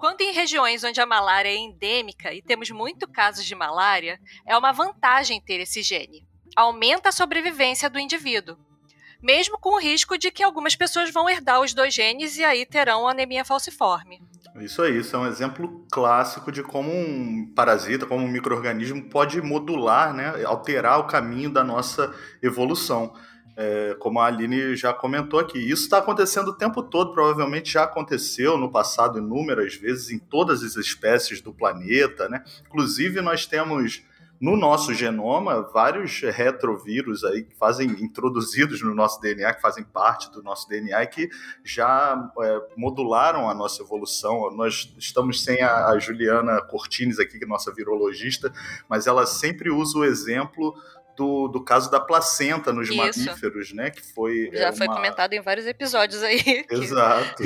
quando 0.00 0.22
em 0.22 0.32
regiões 0.32 0.82
onde 0.82 1.00
a 1.00 1.06
malária 1.06 1.48
é 1.48 1.54
endêmica 1.54 2.34
e 2.34 2.42
temos 2.42 2.72
muito 2.72 3.06
casos 3.06 3.44
de 3.44 3.54
malária, 3.54 4.20
é 4.44 4.58
uma 4.58 4.72
vantagem 4.72 5.40
ter 5.40 5.60
esse 5.60 5.80
gene. 5.80 6.26
Aumenta 6.56 7.10
a 7.10 7.12
sobrevivência 7.12 7.88
do 7.88 8.00
indivíduo 8.00 8.58
mesmo 9.22 9.58
com 9.58 9.76
o 9.76 9.80
risco 9.80 10.18
de 10.18 10.30
que 10.30 10.42
algumas 10.42 10.74
pessoas 10.74 11.10
vão 11.12 11.28
herdar 11.28 11.60
os 11.60 11.72
dois 11.72 11.94
genes 11.94 12.36
e 12.36 12.44
aí 12.44 12.66
terão 12.66 13.06
anemia 13.06 13.44
falciforme. 13.44 14.20
Isso 14.56 14.82
aí, 14.82 14.98
isso 14.98 15.16
é 15.16 15.18
um 15.18 15.26
exemplo 15.26 15.86
clássico 15.90 16.52
de 16.52 16.62
como 16.62 16.90
um 16.90 17.50
parasita, 17.54 18.04
como 18.04 18.24
um 18.24 18.28
microorganismo 18.28 19.02
pode 19.08 19.40
modular, 19.40 20.12
né, 20.12 20.44
alterar 20.44 20.98
o 20.98 21.06
caminho 21.06 21.50
da 21.50 21.64
nossa 21.64 22.12
evolução. 22.42 23.14
É, 23.54 23.94
como 23.98 24.18
a 24.18 24.26
Aline 24.26 24.74
já 24.74 24.94
comentou 24.94 25.38
aqui. 25.38 25.58
Isso 25.58 25.82
está 25.82 25.98
acontecendo 25.98 26.48
o 26.48 26.54
tempo 26.54 26.82
todo, 26.82 27.12
provavelmente 27.12 27.70
já 27.70 27.82
aconteceu 27.82 28.56
no 28.56 28.70
passado 28.70 29.18
inúmeras 29.18 29.74
vezes 29.74 30.10
em 30.10 30.18
todas 30.18 30.62
as 30.62 30.74
espécies 30.76 31.42
do 31.42 31.52
planeta. 31.52 32.30
Né? 32.30 32.42
Inclusive, 32.66 33.20
nós 33.20 33.44
temos 33.44 34.02
no 34.42 34.56
nosso 34.56 34.92
genoma 34.92 35.62
vários 35.62 36.20
retrovírus 36.20 37.22
aí 37.22 37.44
que 37.44 37.54
fazem 37.54 37.88
introduzidos 38.02 38.82
no 38.82 38.92
nosso 38.92 39.20
DNA, 39.20 39.54
que 39.54 39.60
fazem 39.60 39.84
parte 39.84 40.32
do 40.32 40.42
nosso 40.42 40.68
DNA 40.68 41.00
e 41.04 41.06
que 41.06 41.30
já 41.62 42.28
é, 42.40 42.60
modularam 42.76 43.48
a 43.48 43.54
nossa 43.54 43.80
evolução. 43.80 44.50
Nós 44.50 44.92
estamos 44.98 45.44
sem 45.44 45.62
a, 45.62 45.86
a 45.90 45.98
Juliana 46.00 46.60
Cortines 46.60 47.20
aqui, 47.20 47.38
que 47.38 47.44
é 47.44 47.46
nossa 47.46 47.72
virologista, 47.72 48.52
mas 48.88 49.06
ela 49.06 49.26
sempre 49.26 49.70
usa 49.70 49.96
o 49.98 50.04
exemplo 50.04 50.74
do, 51.16 51.46
do 51.46 51.62
caso 51.62 51.88
da 51.88 52.00
placenta 52.00 52.72
nos 52.72 52.88
Isso. 52.88 52.96
mamíferos, 52.96 53.72
né? 53.72 53.90
Que 53.90 54.02
foi. 54.02 54.50
Já 54.52 54.68
é 54.68 54.72
foi 54.72 54.88
uma... 54.88 54.96
comentado 54.96 55.34
em 55.34 55.40
vários 55.40 55.68
episódios 55.68 56.20
aí. 56.20 56.66
Exato. 56.68 57.44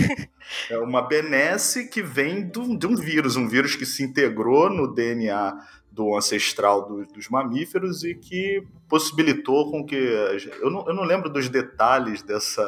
é 0.71 0.79
uma 0.79 1.03
benesse 1.03 1.91
que 1.91 2.03
vem 2.03 2.49
do, 2.49 2.75
de 2.79 2.87
um 2.87 2.97
vírus, 2.97 3.37
um 3.37 3.47
vírus 3.47 3.77
que 3.77 3.85
se 3.85 4.03
integrou 4.03 4.71
no 4.71 4.95
DNA 4.95 5.77
do 5.97 6.15
ancestral 6.15 6.87
do, 6.87 7.07
dos 7.07 7.31
mamíferos 7.31 8.05
e 8.05 8.15
que 8.15 8.63
possibilitou 8.87 9.71
com 9.71 9.85
que. 9.85 9.97
Eu 10.61 10.71
não, 10.71 10.87
eu 10.87 10.95
não 10.95 11.05
lembro 11.05 11.31
dos 11.31 11.49
detalhes 11.49 12.23
dessa, 12.23 12.63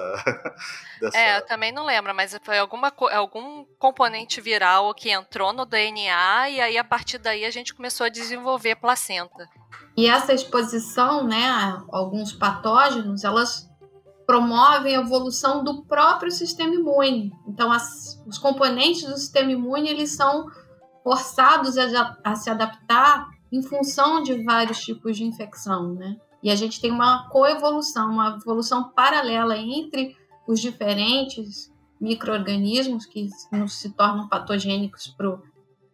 dessa. 0.98 1.18
É, 1.18 1.36
eu 1.36 1.46
também 1.46 1.70
não 1.70 1.84
lembro, 1.84 2.14
mas 2.14 2.36
foi 2.42 2.58
alguma, 2.58 2.90
algum 3.12 3.66
componente 3.78 4.40
viral 4.40 4.94
que 4.94 5.10
entrou 5.10 5.52
no 5.52 5.66
DNA 5.66 6.48
e 6.48 6.60
aí 6.60 6.78
a 6.78 6.84
partir 6.84 7.18
daí 7.18 7.44
a 7.44 7.50
gente 7.50 7.74
começou 7.74 8.06
a 8.06 8.08
desenvolver 8.08 8.76
placenta. 8.76 9.46
E 9.94 10.06
essa 10.08 10.32
exposição 10.32 11.26
né, 11.26 11.50
a 11.50 11.82
alguns 11.90 12.32
patógenos, 12.32 13.24
elas 13.24 13.68
promovem 14.26 14.96
a 14.96 15.00
evolução 15.00 15.62
do 15.62 15.82
próprio 15.84 16.30
sistema 16.30 16.74
imune. 16.74 17.30
Então, 17.46 17.70
as, 17.70 18.22
os 18.26 18.38
componentes 18.38 19.04
do 19.04 19.16
sistema 19.18 19.52
imune 19.52 19.90
eles 19.90 20.14
são 20.14 20.46
forçados 21.08 21.78
a, 21.78 22.18
a 22.22 22.34
se 22.34 22.50
adaptar 22.50 23.30
em 23.50 23.62
função 23.62 24.22
de 24.22 24.44
vários 24.44 24.78
tipos 24.80 25.16
de 25.16 25.24
infecção, 25.24 25.94
né? 25.94 26.18
E 26.42 26.50
a 26.50 26.54
gente 26.54 26.82
tem 26.82 26.90
uma 26.90 27.26
coevolução, 27.30 28.10
uma 28.10 28.36
evolução 28.36 28.90
paralela 28.90 29.56
entre 29.56 30.14
os 30.46 30.60
diferentes 30.60 31.72
micro-organismos 31.98 33.06
que 33.06 33.30
se 33.68 33.90
tornam 33.94 34.28
patogênicos 34.28 35.06
para 35.16 35.38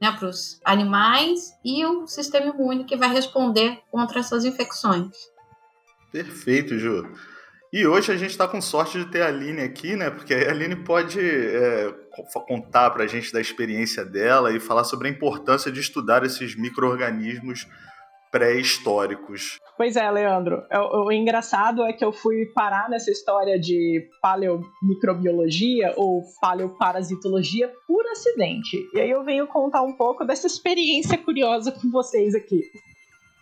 né, 0.03 0.19
os 0.21 0.61
animais 0.65 1.53
e 1.65 1.87
o 1.87 2.09
sistema 2.09 2.47
imune 2.47 2.83
que 2.83 2.97
vai 2.97 3.09
responder 3.09 3.83
contra 3.93 4.19
essas 4.19 4.45
infecções. 4.45 5.17
Perfeito, 6.11 6.77
Ju. 6.77 7.09
E 7.73 7.87
hoje 7.87 8.11
a 8.11 8.17
gente 8.17 8.31
está 8.31 8.49
com 8.49 8.61
sorte 8.61 8.99
de 8.99 9.07
ter 9.13 9.23
a 9.23 9.29
Aline 9.29 9.63
aqui, 9.63 9.95
né? 9.95 10.11
Porque 10.11 10.35
a 10.35 10.51
Aline 10.51 10.77
pode 10.77 11.21
é, 11.21 11.95
contar 12.47 12.91
para 12.91 13.05
a 13.05 13.07
gente 13.07 13.33
da 13.33 13.41
experiência 13.41 14.05
dela 14.05 14.55
e 14.55 14.61
falar 14.61 14.85
sobre 14.85 15.09
a 15.09 15.11
importância 15.11 15.71
de 15.71 15.81
estudar 15.81 16.25
esses 16.25 16.57
micro-organismos 16.57 17.67
pré-históricos. 18.35 19.61
Pois 19.77 19.95
é, 19.95 20.11
Leandro. 20.11 20.57
O, 20.69 20.75
é, 20.75 20.81
o, 20.81 21.13
engraçado 21.13 21.85
é 21.85 21.93
que 21.93 22.05
eu 22.05 22.13
fui 22.13 22.47
parar 22.47 22.91
nessa 22.91 23.09
história 23.09 23.59
de 23.61 24.09
paleomicrobiologia 24.21 25.95
ou 25.97 26.21
paleoparasitologia 26.41 27.71
por 27.87 28.05
acidente. 28.07 28.77
E 28.93 29.01
aí 29.01 29.09
eu 29.09 29.23
venho 29.23 29.47
contar 29.47 29.83
um 29.83 29.97
pouco 29.97 30.25
dessa 30.25 30.49
experiência 30.49 31.17
curiosa 31.17 31.71
com 31.71 31.89
vocês 31.93 32.35
aqui. 32.35 32.61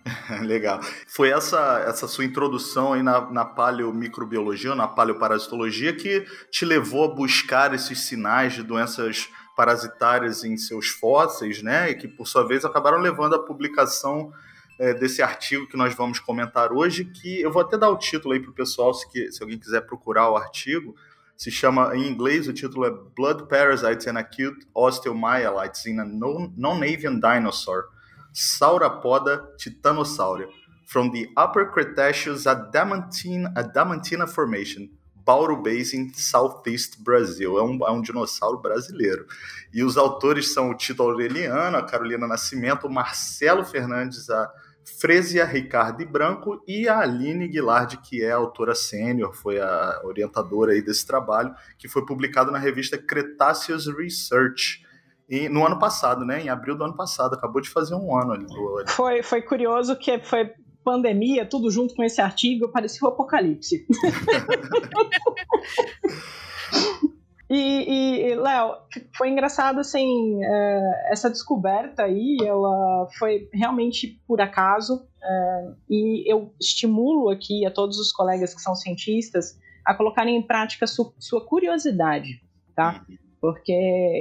Legal. 0.42 0.80
Foi 1.06 1.30
essa, 1.30 1.84
essa 1.86 2.08
sua 2.08 2.24
introdução 2.24 2.92
aí 2.92 3.02
na, 3.02 3.30
na 3.30 3.44
paleomicrobiologia, 3.44 4.74
na 4.74 4.88
paleoparasitologia, 4.88 5.94
que 5.94 6.26
te 6.50 6.64
levou 6.64 7.04
a 7.04 7.14
buscar 7.14 7.74
esses 7.74 8.00
sinais 8.00 8.52
de 8.54 8.62
doenças 8.62 9.28
parasitárias 9.56 10.44
em 10.44 10.56
seus 10.56 10.88
fósseis, 10.88 11.62
né? 11.62 11.90
E 11.90 11.94
que, 11.94 12.08
por 12.08 12.26
sua 12.26 12.46
vez, 12.46 12.64
acabaram 12.64 12.98
levando 12.98 13.34
à 13.34 13.38
publicação 13.38 14.32
é, 14.78 14.92
desse 14.94 15.22
artigo 15.22 15.68
que 15.68 15.76
nós 15.76 15.94
vamos 15.94 16.18
comentar 16.18 16.72
hoje, 16.72 17.04
que 17.04 17.40
eu 17.40 17.52
vou 17.52 17.62
até 17.62 17.76
dar 17.76 17.90
o 17.90 17.98
título 17.98 18.34
aí 18.34 18.40
para 18.40 18.50
o 18.50 18.54
pessoal, 18.54 18.92
se, 18.94 19.06
se 19.30 19.42
alguém 19.42 19.58
quiser 19.58 19.82
procurar 19.82 20.30
o 20.30 20.36
artigo. 20.36 20.94
Se 21.36 21.50
chama, 21.50 21.96
em 21.96 22.08
inglês, 22.08 22.48
o 22.48 22.52
título 22.52 22.86
é 22.86 22.90
Blood 23.16 23.48
Parasites 23.48 24.06
and 24.06 24.18
Acute 24.18 24.66
Osteomyelitis 24.74 25.86
in 25.86 25.98
a 25.98 26.04
Non-Avian 26.04 27.18
Dinosaur 27.18 27.84
Sauropoda 28.32 29.44
titanosauria, 29.56 30.48
from 30.86 31.10
the 31.10 31.28
Upper 31.36 31.70
Cretaceous 31.70 32.46
Adamantina, 32.46 33.52
Adamantina 33.54 34.26
Formation, 34.26 34.88
Bauru 35.24 35.62
Basin, 35.62 36.12
Southeast 36.14 37.02
Brasil. 37.02 37.58
É 37.58 37.62
um, 37.62 37.86
é 37.86 37.90
um 37.90 38.02
dinossauro 38.02 38.58
brasileiro. 38.58 39.26
E 39.72 39.82
os 39.84 39.96
autores 39.96 40.52
são 40.52 40.70
o 40.70 40.76
Tito 40.76 41.02
Aureliano, 41.02 41.76
a 41.76 41.82
Carolina 41.82 42.26
Nascimento, 42.26 42.86
o 42.86 42.92
Marcelo 42.92 43.64
Fernandes, 43.64 44.28
a 44.28 44.50
Fresia 44.84 45.44
Ricardo 45.44 46.04
Branco 46.06 46.62
e 46.66 46.88
a 46.88 46.98
Aline 46.98 47.46
Guilard, 47.46 47.96
que 47.98 48.22
é 48.22 48.32
a 48.32 48.36
autora 48.36 48.74
sênior, 48.74 49.32
foi 49.32 49.60
a 49.60 50.00
orientadora 50.04 50.72
aí 50.72 50.82
desse 50.82 51.06
trabalho, 51.06 51.54
que 51.78 51.88
foi 51.88 52.04
publicado 52.04 52.50
na 52.50 52.58
revista 52.58 52.98
Cretaceous 52.98 53.86
Research 53.86 54.81
no 55.50 55.66
ano 55.66 55.78
passado, 55.78 56.24
né? 56.24 56.42
Em 56.42 56.48
abril 56.48 56.76
do 56.76 56.84
ano 56.84 56.94
passado, 56.94 57.34
acabou 57.34 57.60
de 57.60 57.70
fazer 57.70 57.94
um 57.94 58.16
ano 58.16 58.32
ali. 58.32 58.46
Foi, 58.88 59.22
foi 59.22 59.40
curioso 59.40 59.96
que 59.96 60.18
foi 60.20 60.52
pandemia, 60.84 61.46
tudo 61.46 61.70
junto 61.70 61.94
com 61.94 62.02
esse 62.02 62.20
artigo, 62.20 62.68
parecia 62.68 63.06
o 63.06 63.10
um 63.10 63.12
apocalipse. 63.12 63.86
e, 67.48 68.30
e 68.30 68.34
Léo, 68.34 68.74
foi 69.16 69.30
engraçado 69.30 69.78
assim, 69.78 70.44
é, 70.44 71.12
essa 71.12 71.30
descoberta 71.30 72.02
aí, 72.02 72.36
ela 72.44 73.06
foi 73.18 73.48
realmente 73.52 74.20
por 74.26 74.40
acaso, 74.40 75.06
é, 75.22 75.70
e 75.88 76.30
eu 76.30 76.52
estimulo 76.60 77.30
aqui 77.30 77.64
a 77.64 77.70
todos 77.70 77.98
os 77.98 78.12
colegas 78.12 78.54
que 78.54 78.60
são 78.60 78.74
cientistas 78.74 79.56
a 79.84 79.94
colocarem 79.94 80.36
em 80.36 80.42
prática 80.42 80.86
su, 80.86 81.14
sua 81.18 81.44
curiosidade, 81.44 82.40
tá? 82.74 83.04
Porque 83.42 83.72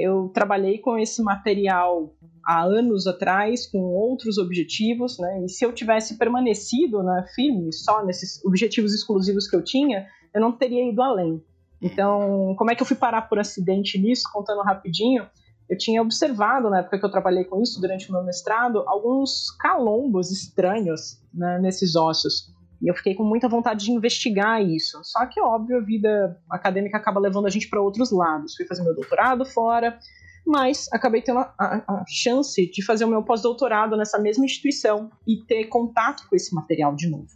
eu 0.02 0.32
trabalhei 0.34 0.78
com 0.78 0.98
esse 0.98 1.22
material 1.22 2.12
há 2.44 2.64
anos 2.64 3.06
atrás, 3.06 3.68
com 3.68 3.78
outros 3.78 4.36
objetivos, 4.36 5.16
né? 5.16 5.44
E 5.44 5.48
se 5.48 5.64
eu 5.64 5.72
tivesse 5.72 6.18
permanecido 6.18 7.04
né, 7.04 7.24
firme 7.32 7.72
só 7.72 8.04
nesses 8.04 8.44
objetivos 8.44 8.92
exclusivos 8.92 9.48
que 9.48 9.54
eu 9.54 9.62
tinha, 9.62 10.08
eu 10.34 10.40
não 10.40 10.50
teria 10.50 10.90
ido 10.90 11.00
além. 11.00 11.40
Então, 11.80 12.54
como 12.58 12.72
é 12.72 12.74
que 12.74 12.82
eu 12.82 12.86
fui 12.86 12.96
parar 12.96 13.22
por 13.22 13.38
acidente 13.38 13.96
nisso? 13.96 14.24
Contando 14.32 14.60
rapidinho, 14.62 15.24
eu 15.70 15.78
tinha 15.78 16.02
observado, 16.02 16.68
na 16.68 16.80
época 16.80 16.98
que 16.98 17.06
eu 17.06 17.10
trabalhei 17.10 17.44
com 17.44 17.62
isso, 17.62 17.80
durante 17.80 18.10
o 18.10 18.12
meu 18.12 18.24
mestrado, 18.24 18.82
alguns 18.88 19.52
calombos 19.52 20.32
estranhos 20.32 21.22
né, 21.32 21.60
nesses 21.60 21.94
ossos. 21.94 22.51
E 22.82 22.90
eu 22.90 22.94
fiquei 22.94 23.14
com 23.14 23.22
muita 23.22 23.48
vontade 23.48 23.84
de 23.84 23.92
investigar 23.92 24.60
isso. 24.60 25.00
Só 25.04 25.24
que, 25.26 25.40
óbvio, 25.40 25.78
a 25.78 25.80
vida 25.80 26.36
acadêmica 26.50 26.96
acaba 26.96 27.20
levando 27.20 27.46
a 27.46 27.50
gente 27.50 27.68
para 27.68 27.80
outros 27.80 28.10
lados. 28.10 28.56
Fui 28.56 28.66
fazer 28.66 28.82
meu 28.82 28.94
doutorado 28.94 29.44
fora, 29.44 29.96
mas 30.44 30.88
acabei 30.92 31.22
tendo 31.22 31.38
a, 31.38 31.54
a, 31.56 31.76
a 31.86 32.04
chance 32.08 32.66
de 32.68 32.84
fazer 32.84 33.04
o 33.04 33.08
meu 33.08 33.22
pós-doutorado 33.22 33.96
nessa 33.96 34.18
mesma 34.18 34.44
instituição 34.44 35.10
e 35.24 35.36
ter 35.36 35.66
contato 35.66 36.28
com 36.28 36.34
esse 36.34 36.52
material 36.52 36.96
de 36.96 37.08
novo. 37.08 37.28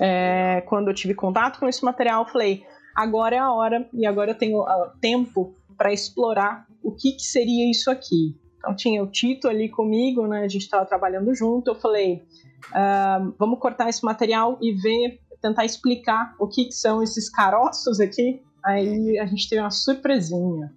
É, 0.00 0.62
quando 0.66 0.88
eu 0.88 0.94
tive 0.94 1.14
contato 1.14 1.58
com 1.58 1.68
esse 1.68 1.84
material, 1.84 2.24
falei: 2.26 2.64
agora 2.94 3.34
é 3.34 3.38
a 3.40 3.52
hora 3.52 3.88
e 3.92 4.06
agora 4.06 4.30
eu 4.30 4.38
tenho 4.38 4.60
uh, 4.60 4.90
tempo 5.00 5.54
para 5.76 5.92
explorar 5.92 6.66
o 6.80 6.92
que, 6.92 7.12
que 7.12 7.22
seria 7.22 7.68
isso 7.68 7.90
aqui. 7.90 8.36
Então 8.58 8.74
tinha 8.74 9.02
o 9.02 9.06
Tito 9.08 9.48
ali 9.48 9.68
comigo, 9.68 10.26
né? 10.26 10.44
A 10.44 10.48
gente 10.48 10.62
estava 10.62 10.86
trabalhando 10.86 11.34
junto. 11.34 11.72
Eu 11.72 11.74
falei: 11.74 12.22
uh, 12.70 13.34
vamos 13.38 13.58
cortar 13.58 13.88
esse 13.88 14.04
material 14.04 14.58
e 14.60 14.72
ver, 14.72 15.20
tentar 15.40 15.64
explicar 15.64 16.34
o 16.38 16.48
que, 16.48 16.66
que 16.66 16.72
são 16.72 17.02
esses 17.02 17.28
caroços 17.28 18.00
aqui. 18.00 18.42
Aí 18.64 19.18
a 19.18 19.26
gente 19.26 19.46
teve 19.46 19.60
uma 19.60 19.70
surpresinha. 19.70 20.72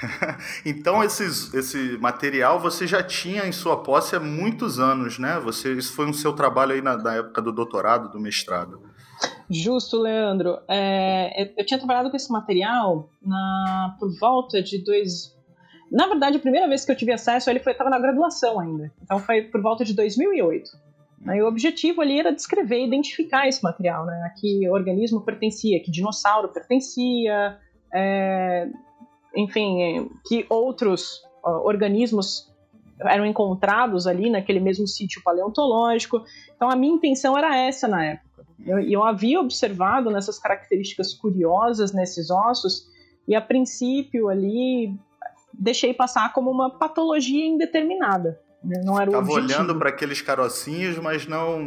então 0.64 1.02
esses, 1.02 1.52
esse 1.52 1.98
material 1.98 2.60
você 2.60 2.86
já 2.86 3.02
tinha 3.02 3.44
em 3.44 3.50
sua 3.50 3.82
posse 3.82 4.14
há 4.14 4.20
muitos 4.20 4.78
anos, 4.78 5.18
né? 5.18 5.40
Você, 5.40 5.72
isso 5.72 5.92
foi 5.94 6.06
um 6.06 6.12
seu 6.12 6.32
trabalho 6.32 6.74
aí 6.74 6.80
na, 6.80 6.96
na 6.96 7.16
época 7.16 7.42
do 7.42 7.50
doutorado, 7.50 8.08
do 8.08 8.20
mestrado. 8.20 8.80
Justo, 9.50 10.00
Leandro. 10.00 10.58
É, 10.68 11.52
eu 11.60 11.64
tinha 11.66 11.78
trabalhado 11.78 12.10
com 12.10 12.16
esse 12.16 12.30
material 12.30 13.10
na, 13.20 13.96
por 13.98 14.16
volta 14.18 14.62
de 14.62 14.78
dois, 14.78 15.34
na 15.90 16.06
verdade, 16.06 16.36
a 16.36 16.40
primeira 16.40 16.68
vez 16.68 16.84
que 16.84 16.92
eu 16.92 16.96
tive 16.96 17.12
acesso 17.12 17.48
a 17.48 17.52
ele 17.52 17.60
foi 17.60 17.72
estava 17.72 17.90
na 17.90 17.98
graduação 17.98 18.60
ainda. 18.60 18.92
Então 19.02 19.18
foi 19.18 19.42
por 19.42 19.60
volta 19.60 19.84
de 19.84 19.94
2008. 19.94 20.70
Aí, 21.26 21.42
o 21.42 21.48
objetivo 21.48 22.00
ali 22.00 22.18
era 22.18 22.32
descrever, 22.32 22.84
identificar 22.84 23.48
esse 23.48 23.62
material, 23.62 24.06
né? 24.06 24.22
A 24.26 24.30
que 24.30 24.68
organismo 24.68 25.20
pertencia, 25.20 25.82
que 25.82 25.90
dinossauro 25.90 26.48
pertencia, 26.48 27.58
é, 27.92 28.68
enfim, 29.34 30.10
que 30.26 30.46
outros 30.48 31.22
organismos 31.42 32.48
eram 33.00 33.24
encontrados 33.24 34.06
ali 34.06 34.28
naquele 34.28 34.60
mesmo 34.60 34.86
sítio 34.86 35.22
paleontológico. 35.22 36.22
Então 36.54 36.70
a 36.70 36.76
minha 36.76 36.94
intenção 36.94 37.36
era 37.36 37.56
essa 37.56 37.86
na 37.86 38.04
época. 38.04 38.46
Eu, 38.66 38.80
eu 38.80 39.04
havia 39.04 39.40
observado 39.40 40.10
nessas 40.10 40.38
características 40.38 41.14
curiosas 41.14 41.92
nesses 41.92 42.30
ossos 42.30 42.88
e 43.26 43.34
a 43.34 43.40
princípio 43.40 44.28
ali 44.28 44.94
deixei 45.52 45.94
passar 45.94 46.32
como 46.32 46.50
uma 46.50 46.70
patologia 46.70 47.46
indeterminada. 47.46 48.40
Né? 48.62 48.80
Não 48.84 49.00
era 49.00 49.10
Estava 49.10 49.30
olhando 49.32 49.76
para 49.76 49.90
aqueles 49.90 50.20
carocinhos, 50.20 50.98
mas 50.98 51.26
não, 51.26 51.60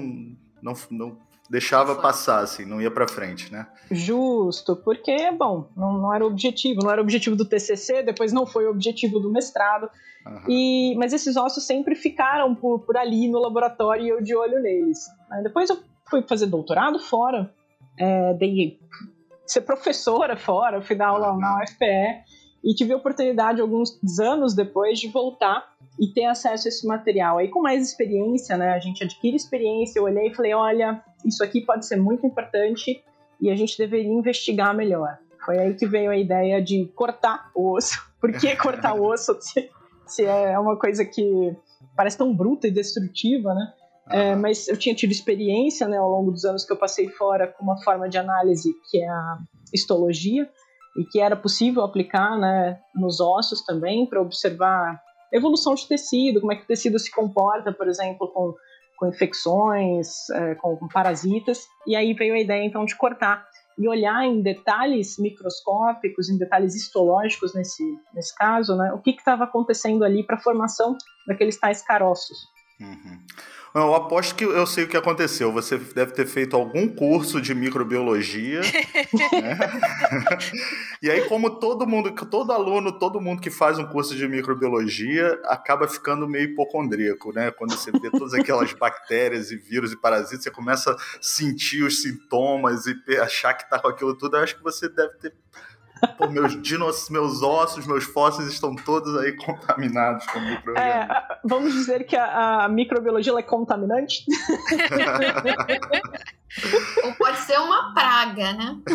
não, 0.62 0.74
não 0.90 1.18
deixava 1.50 1.96
passar, 1.96 2.40
assim, 2.40 2.66
não 2.66 2.82
ia 2.82 2.90
para 2.90 3.08
frente, 3.08 3.52
né? 3.52 3.68
Justo, 3.92 4.76
porque, 4.78 5.32
bom, 5.32 5.70
não, 5.76 5.98
não, 5.98 6.14
era 6.14 6.24
o 6.24 6.28
objetivo, 6.28 6.82
não 6.82 6.90
era 6.90 7.02
o 7.02 7.04
objetivo 7.04 7.36
do 7.36 7.46
TCC, 7.46 8.04
depois 8.04 8.32
não 8.32 8.46
foi 8.46 8.66
o 8.66 8.72
objetivo 8.72 9.20
do 9.20 9.30
mestrado, 9.30 9.90
uhum. 10.26 10.44
e, 10.48 10.96
mas 10.98 11.12
esses 11.12 11.36
ossos 11.36 11.66
sempre 11.66 11.94
ficaram 11.94 12.56
por, 12.56 12.80
por 12.80 12.96
ali 12.96 13.30
no 13.30 13.40
laboratório 13.40 14.06
e 14.06 14.10
eu 14.10 14.22
de 14.22 14.34
olho 14.34 14.62
neles. 14.62 15.00
Depois 15.44 15.70
eu 15.70 15.78
fui 16.10 16.22
fazer 16.22 16.46
doutorado 16.46 17.00
fora, 17.00 17.54
é, 17.98 18.34
dei 18.36 18.80
ser 19.46 19.62
professora 19.62 20.38
fora, 20.38 20.82
fui 20.82 20.96
dar 20.96 21.08
aula 21.08 21.34
uhum. 21.34 21.40
na 21.40 21.64
UFPE, 21.64 22.24
e 22.64 22.74
tive 22.74 22.94
a 22.94 22.98
oportunidade, 22.98 23.60
alguns 23.60 24.00
anos 24.20 24.54
depois, 24.54 25.00
de 25.00 25.10
voltar 25.10 25.71
e 26.02 26.08
ter 26.08 26.26
acesso 26.26 26.68
a 26.68 26.70
esse 26.70 26.88
material. 26.88 27.38
Aí, 27.38 27.48
com 27.48 27.62
mais 27.62 27.88
experiência, 27.88 28.58
né, 28.58 28.72
a 28.72 28.80
gente 28.80 29.04
adquire 29.04 29.36
experiência, 29.36 30.00
eu 30.00 30.06
olhei 30.06 30.30
e 30.30 30.34
falei, 30.34 30.52
olha, 30.56 31.00
isso 31.24 31.44
aqui 31.44 31.62
pode 31.62 31.86
ser 31.86 31.96
muito 31.96 32.26
importante 32.26 33.04
e 33.40 33.52
a 33.52 33.56
gente 33.56 33.78
deveria 33.78 34.12
investigar 34.12 34.76
melhor. 34.76 35.20
Foi 35.46 35.60
aí 35.60 35.76
que 35.76 35.86
veio 35.86 36.10
a 36.10 36.18
ideia 36.18 36.60
de 36.60 36.88
cortar 36.96 37.52
o 37.56 37.76
osso. 37.76 38.00
Por 38.20 38.32
que 38.32 38.56
cortar 38.56 38.96
o 38.96 39.06
osso 39.06 39.38
se, 39.40 39.70
se 40.08 40.26
é 40.26 40.58
uma 40.58 40.76
coisa 40.76 41.06
que 41.06 41.56
parece 41.96 42.18
tão 42.18 42.36
bruta 42.36 42.68
e 42.68 42.72
destrutiva, 42.72 43.54
né? 43.54 43.74
É, 44.10 44.36
mas 44.36 44.68
eu 44.68 44.76
tinha 44.76 44.96
tido 44.96 45.12
experiência 45.12 45.88
né, 45.88 45.98
ao 45.98 46.10
longo 46.10 46.32
dos 46.32 46.44
anos 46.44 46.66
que 46.66 46.74
eu 46.74 46.78
passei 46.78 47.08
fora 47.10 47.48
com 47.48 47.64
uma 47.64 47.82
forma 47.82 48.10
de 48.10 48.18
análise 48.18 48.74
que 48.90 49.02
é 49.02 49.08
a 49.08 49.38
histologia 49.74 50.50
e 50.98 51.06
que 51.06 51.22
era 51.22 51.36
possível 51.36 51.84
aplicar 51.84 52.38
né, 52.38 52.80
nos 52.96 53.22
ossos 53.22 53.64
também 53.64 54.06
para 54.06 54.22
observar 54.22 55.00
evolução 55.32 55.76
de 55.76 55.88
tecido, 55.88 56.40
como 56.40 56.52
é 56.52 56.56
que 56.56 56.64
o 56.64 56.68
tecido 56.68 57.00
se 57.00 57.12
comporta, 57.12 57.72
por 57.72 57.88
exemplo, 57.88 58.28
com, 58.28 58.54
com 58.98 59.08
infecções, 59.08 60.30
é, 60.30 60.56
com, 60.56 60.76
com, 60.78 60.88
parasitas. 60.88 61.66
E 61.88 61.96
aí 61.96 62.14
veio 62.14 62.34
a 62.34 62.40
ideia, 62.40 62.64
então, 62.66 62.86
de 62.86 62.96
cortar 62.96 63.46
e 63.78 63.88
olhar 63.88 64.26
em 64.26 64.42
detalhes 64.42 65.18
microscópicos, 65.18 66.30
em 66.30 66.38
detalhes 66.38 66.76
histológicos 66.76 67.54
nesse, 67.56 67.84
nesse 68.14 68.36
caso, 68.36 68.76
né, 68.76 68.92
o 68.94 69.00
que 69.00 69.12
estava 69.12 69.46
acontecendo 69.46 70.04
ali 70.04 70.24
para 70.24 70.36
a 70.36 70.40
formação 70.40 70.96
daqueles 71.26 71.60
tais 71.60 71.82
caroços. 71.82 72.38
Uhum. 72.82 73.20
Eu 73.74 73.96
aposto 73.96 74.36
que 74.36 74.44
eu 74.44 74.68
sei 74.68 74.84
o 74.84 74.88
que 74.88 74.98
aconteceu. 74.98 75.50
Você 75.54 75.78
deve 75.78 76.12
ter 76.12 76.26
feito 76.26 76.58
algum 76.58 76.90
curso 76.90 77.40
de 77.40 77.56
microbiologia. 77.56 78.60
né? 79.32 79.58
e 81.02 81.10
aí, 81.10 81.22
como 81.30 81.50
todo 81.52 81.88
mundo, 81.88 82.12
todo 82.26 82.52
aluno, 82.52 82.92
todo 82.92 83.22
mundo 83.22 83.42
que 83.42 83.50
faz 83.50 83.80
um 83.80 83.86
curso 83.86 84.14
de 84.14 84.28
microbiologia 84.28 85.40
acaba 85.46 85.88
ficando 85.88 86.28
meio 86.28 86.50
hipocondríaco, 86.50 87.32
né? 87.32 87.50
Quando 87.52 87.72
você 87.72 87.92
vê 87.92 88.12
todas 88.12 88.34
aquelas 88.34 88.74
bactérias 88.74 89.52
e 89.52 89.56
vírus 89.56 89.94
e 89.94 89.98
parasitas, 89.98 90.44
você 90.44 90.52
começa 90.52 90.92
a 90.92 90.98
sentir 91.22 91.84
os 91.84 92.02
sintomas 92.02 92.86
e 92.86 93.18
achar 93.20 93.54
que 93.54 93.64
está 93.64 93.80
com 93.80 93.88
aquilo 93.88 94.18
tudo. 94.18 94.36
Eu 94.36 94.44
acho 94.44 94.58
que 94.58 94.64
você 94.64 94.90
deve 94.90 95.14
ter 95.14 95.34
Pô, 96.18 96.30
meus 96.30 96.62
dinos, 96.62 97.10
meus 97.10 97.42
ossos, 97.42 97.86
meus 97.86 98.04
fósseis 98.04 98.50
estão 98.50 98.76
todos 98.76 99.18
aí 99.18 99.36
contaminados 99.36 100.26
com 100.28 100.40
microorganismos. 100.40 101.16
É, 101.16 101.38
vamos 101.44 101.74
dizer 101.74 102.06
que 102.06 102.16
a, 102.16 102.66
a 102.66 102.70
microbiologia 102.70 103.34
é 103.38 103.44
contaminante? 103.44 104.26
Ou 107.04 107.14
pode 107.16 107.38
ser 107.40 107.60
uma 107.60 107.94
praga, 107.94 108.54
né? 108.54 108.78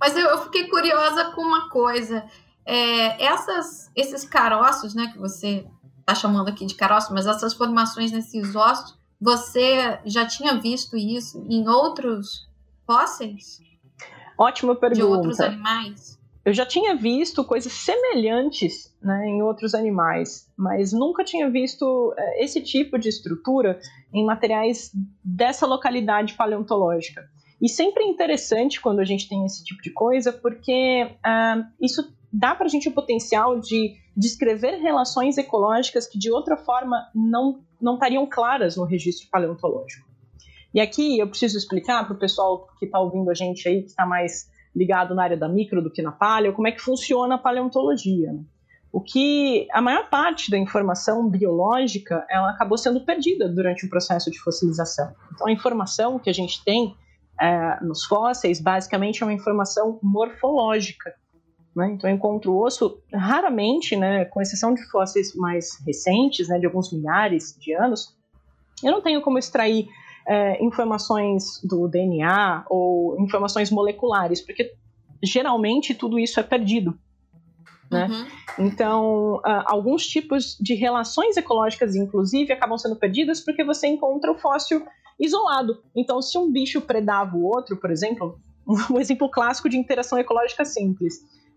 Mas 0.00 0.16
eu, 0.16 0.26
eu, 0.28 0.42
fiquei 0.44 0.66
curiosa 0.68 1.32
com 1.32 1.42
uma 1.42 1.68
coisa. 1.68 2.24
É, 2.64 3.22
essas, 3.22 3.90
esses 3.94 4.24
caroços, 4.24 4.94
né, 4.94 5.08
que 5.12 5.18
você 5.18 5.66
está 5.98 6.14
chamando 6.14 6.48
aqui 6.48 6.64
de 6.64 6.74
caroços, 6.74 7.10
mas 7.10 7.26
essas 7.26 7.52
formações 7.52 8.10
nesses 8.10 8.56
ossos, 8.56 8.98
você 9.20 10.00
já 10.06 10.26
tinha 10.26 10.58
visto 10.58 10.96
isso 10.96 11.44
em 11.48 11.68
outros 11.68 12.48
fósseis? 12.86 13.60
Ótima 14.40 14.74
pergunta. 14.74 15.06
De 15.06 15.12
outros 15.12 15.38
animais? 15.38 16.18
Eu 16.42 16.54
já 16.54 16.64
tinha 16.64 16.96
visto 16.96 17.44
coisas 17.44 17.70
semelhantes 17.70 18.90
né, 19.02 19.28
em 19.28 19.42
outros 19.42 19.74
animais, 19.74 20.50
mas 20.56 20.94
nunca 20.94 21.22
tinha 21.22 21.50
visto 21.50 22.14
é, 22.16 22.42
esse 22.42 22.62
tipo 22.62 22.98
de 22.98 23.10
estrutura 23.10 23.78
em 24.10 24.24
materiais 24.24 24.90
dessa 25.22 25.66
localidade 25.66 26.32
paleontológica. 26.32 27.28
E 27.60 27.68
sempre 27.68 28.04
é 28.04 28.06
interessante 28.06 28.80
quando 28.80 29.00
a 29.00 29.04
gente 29.04 29.28
tem 29.28 29.44
esse 29.44 29.62
tipo 29.62 29.82
de 29.82 29.90
coisa, 29.90 30.32
porque 30.32 31.04
uh, 31.04 31.62
isso 31.78 32.10
dá 32.32 32.54
para 32.54 32.64
a 32.64 32.68
gente 32.70 32.88
o 32.88 32.92
potencial 32.92 33.60
de 33.60 33.96
descrever 34.16 34.78
relações 34.78 35.36
ecológicas 35.36 36.06
que 36.06 36.18
de 36.18 36.30
outra 36.32 36.56
forma 36.56 37.06
não, 37.14 37.60
não 37.78 37.94
estariam 37.94 38.26
claras 38.26 38.78
no 38.78 38.84
registro 38.84 39.28
paleontológico. 39.30 40.09
E 40.72 40.80
aqui 40.80 41.18
eu 41.18 41.28
preciso 41.28 41.58
explicar 41.58 42.04
para 42.04 42.14
o 42.14 42.18
pessoal 42.18 42.68
que 42.78 42.84
está 42.86 42.98
ouvindo 42.98 43.30
a 43.30 43.34
gente 43.34 43.68
aí, 43.68 43.82
que 43.82 43.88
está 43.88 44.06
mais 44.06 44.48
ligado 44.74 45.14
na 45.14 45.24
área 45.24 45.36
da 45.36 45.48
micro 45.48 45.82
do 45.82 45.90
que 45.90 46.00
na 46.00 46.12
paleo, 46.12 46.52
como 46.52 46.68
é 46.68 46.72
que 46.72 46.80
funciona 46.80 47.34
a 47.34 47.38
paleontologia. 47.38 48.32
Né? 48.32 48.40
O 48.92 49.00
que 49.00 49.66
a 49.72 49.80
maior 49.80 50.08
parte 50.08 50.50
da 50.50 50.58
informação 50.58 51.28
biológica 51.28 52.24
ela 52.30 52.50
acabou 52.50 52.78
sendo 52.78 53.04
perdida 53.04 53.48
durante 53.48 53.86
o 53.86 53.90
processo 53.90 54.30
de 54.30 54.38
fossilização. 54.38 55.12
Então 55.34 55.48
a 55.48 55.52
informação 55.52 56.18
que 56.18 56.30
a 56.30 56.32
gente 56.32 56.62
tem 56.64 56.94
é, 57.40 57.82
nos 57.82 58.04
fósseis 58.04 58.60
basicamente 58.60 59.22
é 59.22 59.26
uma 59.26 59.32
informação 59.32 59.98
morfológica. 60.02 61.14
Né? 61.74 61.92
Então 61.92 62.10
eu 62.10 62.16
encontro 62.16 62.56
osso 62.56 63.00
raramente, 63.12 63.96
né, 63.96 64.24
com 64.24 64.40
exceção 64.40 64.74
de 64.74 64.82
fósseis 64.90 65.34
mais 65.34 65.78
recentes, 65.86 66.48
né, 66.48 66.58
de 66.58 66.66
alguns 66.66 66.92
milhares 66.92 67.56
de 67.58 67.72
anos, 67.72 68.16
eu 68.82 68.90
não 68.90 69.00
tenho 69.00 69.20
como 69.20 69.38
extrair 69.38 69.88
é, 70.26 70.62
informações 70.62 71.60
do 71.62 71.88
DNA 71.88 72.64
ou 72.68 73.20
informações 73.20 73.70
moleculares, 73.70 74.40
porque 74.40 74.72
geralmente 75.22 75.94
tudo 75.94 76.18
isso 76.18 76.38
é 76.40 76.42
perdido. 76.42 76.98
Né? 77.90 78.06
Uhum. 78.06 78.66
Então, 78.66 79.34
uh, 79.36 79.64
alguns 79.66 80.06
tipos 80.06 80.56
de 80.60 80.74
relações 80.74 81.36
ecológicas, 81.36 81.96
inclusive, 81.96 82.52
acabam 82.52 82.78
sendo 82.78 82.94
perdidas 82.94 83.40
porque 83.40 83.64
você 83.64 83.88
encontra 83.88 84.30
o 84.30 84.38
fóssil 84.38 84.86
isolado. 85.18 85.82
Então, 85.94 86.22
se 86.22 86.38
um 86.38 86.50
bicho 86.50 86.80
predava 86.80 87.36
o 87.36 87.44
outro, 87.44 87.76
por 87.76 87.90
exemplo, 87.90 88.38
um 88.90 88.98
exemplo 88.98 89.28
clássico 89.28 89.68
de 89.68 89.76
interação 89.76 90.18
ecológica 90.18 90.64
simples. 90.64 91.14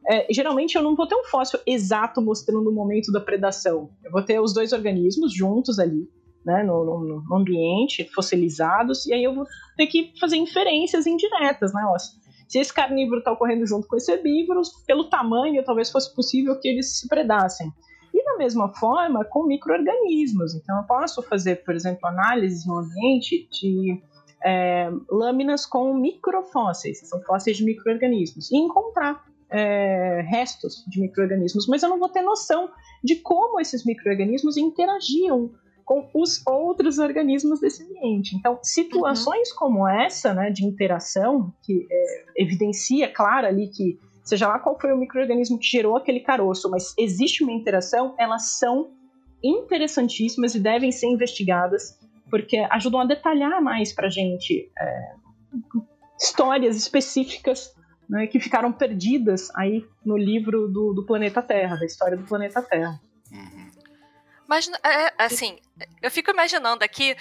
É, 0.10 0.28
geralmente 0.34 0.76
eu 0.76 0.84
não 0.84 0.96
vou 0.96 1.08
ter 1.08 1.16
um 1.16 1.24
fóssil 1.24 1.60
exato 1.66 2.22
mostrando 2.22 2.70
o 2.70 2.74
momento 2.74 3.12
da 3.12 3.22
predação. 3.22 3.90
Eu 4.04 4.12
vou 4.12 4.22
ter 4.22 4.40
os 4.40 4.54
dois 4.54 4.74
organismos 4.74 5.34
juntos 5.34 5.80
ali, 5.80 6.10
né, 6.46 6.64
no, 6.64 6.84
no, 6.84 7.22
no, 7.22 7.36
ambiente, 7.36 8.10
fossilizados, 8.14 9.06
e 9.06 9.14
aí 9.14 9.24
eu 9.24 9.34
vou 9.34 9.46
ter 9.78 9.88
que 9.88 10.14
fazer 10.20 10.38
inferências 10.38 11.08
indiretas, 11.08 11.74
né? 11.74 11.84
Ó, 11.86 11.98
se 11.98 12.60
esse 12.60 12.74
carnívoro 12.74 13.20
está 13.20 13.32
ocorrendo 13.32 13.66
junto 13.66 13.88
com 13.88 13.96
esse 13.96 14.12
herbívoro, 14.12 14.62
pelo 14.86 15.06
tamanho, 15.06 15.64
talvez 15.64 15.90
fosse 15.90 16.14
possível 16.14 16.60
que 16.60 16.68
eles 16.68 17.00
se 17.00 17.08
predassem. 17.08 17.72
E 18.14 18.24
da 18.24 18.38
mesma 18.38 18.70
forma 18.76 19.26
com 19.26 19.48
micro-organismos. 19.48 20.54
Então, 20.54 20.78
eu 20.78 20.84
posso 20.84 21.24
fazer, 21.24 21.64
por 21.64 21.74
exemplo, 21.74 22.08
análises 22.08 22.66
no 22.68 22.78
ambiente 22.78 23.48
de 23.50 24.00
é, 24.46 24.88
lâminas 25.10 25.66
com 25.66 25.96
microfósseis, 25.96 27.00
que 27.00 27.08
são 27.08 27.22
fósseis 27.24 27.58
de 27.58 27.66
micro-organismos, 27.66 28.52
e 28.52 28.58
encontrar 28.58 29.24
é, 29.50 30.22
restos 30.28 30.84
de 30.88 31.00
micro-organismos, 31.00 31.68
mas 31.68 31.84
eu 31.84 31.90
não 31.90 32.00
vou 32.00 32.10
ter 32.10 32.24
noção 32.24 32.70
de 33.04 33.16
como 33.18 33.60
esses 33.60 33.86
micro-organismos 33.86 34.58
interagiam 34.58 35.52
com 35.86 36.10
os 36.14 36.42
outros 36.46 36.98
organismos 37.00 37.60
desse 37.60 37.84
ambiente. 37.84 38.36
Então, 38.36 38.60
situações 38.62 39.50
uhum. 39.52 39.56
como 39.58 39.88
essa, 39.88 40.34
né, 40.34 40.50
de 40.50 40.66
interação, 40.66 41.54
que 41.62 41.88
é, 41.90 42.24
evidencia, 42.38 43.12
claro, 43.12 43.48
ali 43.48 43.70
que, 43.70 44.00
seja 44.24 44.48
lá 44.48 44.60
qual 44.60 44.80
foi 44.80 44.94
o 44.94 44.98
microorganismo 44.98 45.60
que 45.60 45.68
gerou 45.68 45.98
aquele 45.98 46.22
caroço, 46.22 46.70
mas 46.70 46.94
existe 46.98 47.44
uma 47.44 47.52
interação, 47.52 48.16
elas 48.18 48.58
são 48.58 48.92
interessantíssimas 49.44 50.56
e 50.56 50.60
devem 50.60 50.92
ser 50.92 51.08
investigadas, 51.08 52.00
porque 52.30 52.58
ajudam 52.72 53.02
a 53.02 53.06
detalhar 53.06 53.62
mais 53.62 53.94
para 53.94 54.08
a 54.08 54.10
gente 54.10 54.72
é, 54.80 55.14
histórias 56.20 56.78
específicas 56.78 57.74
né, 58.10 58.28
que 58.28 58.40
ficaram 58.40 58.72
perdidas 58.72 59.50
aí 59.56 59.86
no 60.06 60.18
livro 60.18 60.68
do, 60.68 60.94
do 60.94 61.06
planeta 61.06 61.42
Terra, 61.42 61.76
da 61.76 61.86
história 61.86 62.18
do 62.18 62.24
planeta 62.24 62.62
Terra. 62.62 63.00
Mas, 64.54 64.70
é, 64.84 65.12
assim, 65.18 65.58
eu 66.00 66.12
fico 66.12 66.30
imaginando 66.30 66.84
aqui 66.84 67.18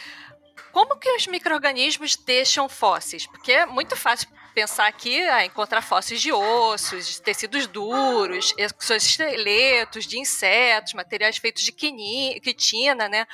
como 0.71 0.99
que 0.99 1.11
os 1.16 1.27
micro-organismos 1.27 2.14
deixam 2.14 2.68
fósseis? 2.68 3.27
Porque 3.27 3.53
é 3.53 3.64
muito 3.64 3.97
fácil 3.97 4.29
pensar 4.55 4.87
aqui 4.87 5.18
ah, 5.23 5.42
encontrar 5.42 5.81
fósseis 5.81 6.21
de 6.21 6.31
ossos, 6.31 7.09
de 7.09 7.23
tecidos 7.23 7.66
duros, 7.66 8.55
esqueletos 8.59 10.05
de 10.07 10.18
insetos, 10.18 10.92
materiais 10.92 11.38
feitos 11.38 11.62
de 11.62 11.73
quitina, 11.73 13.09
né? 13.09 13.27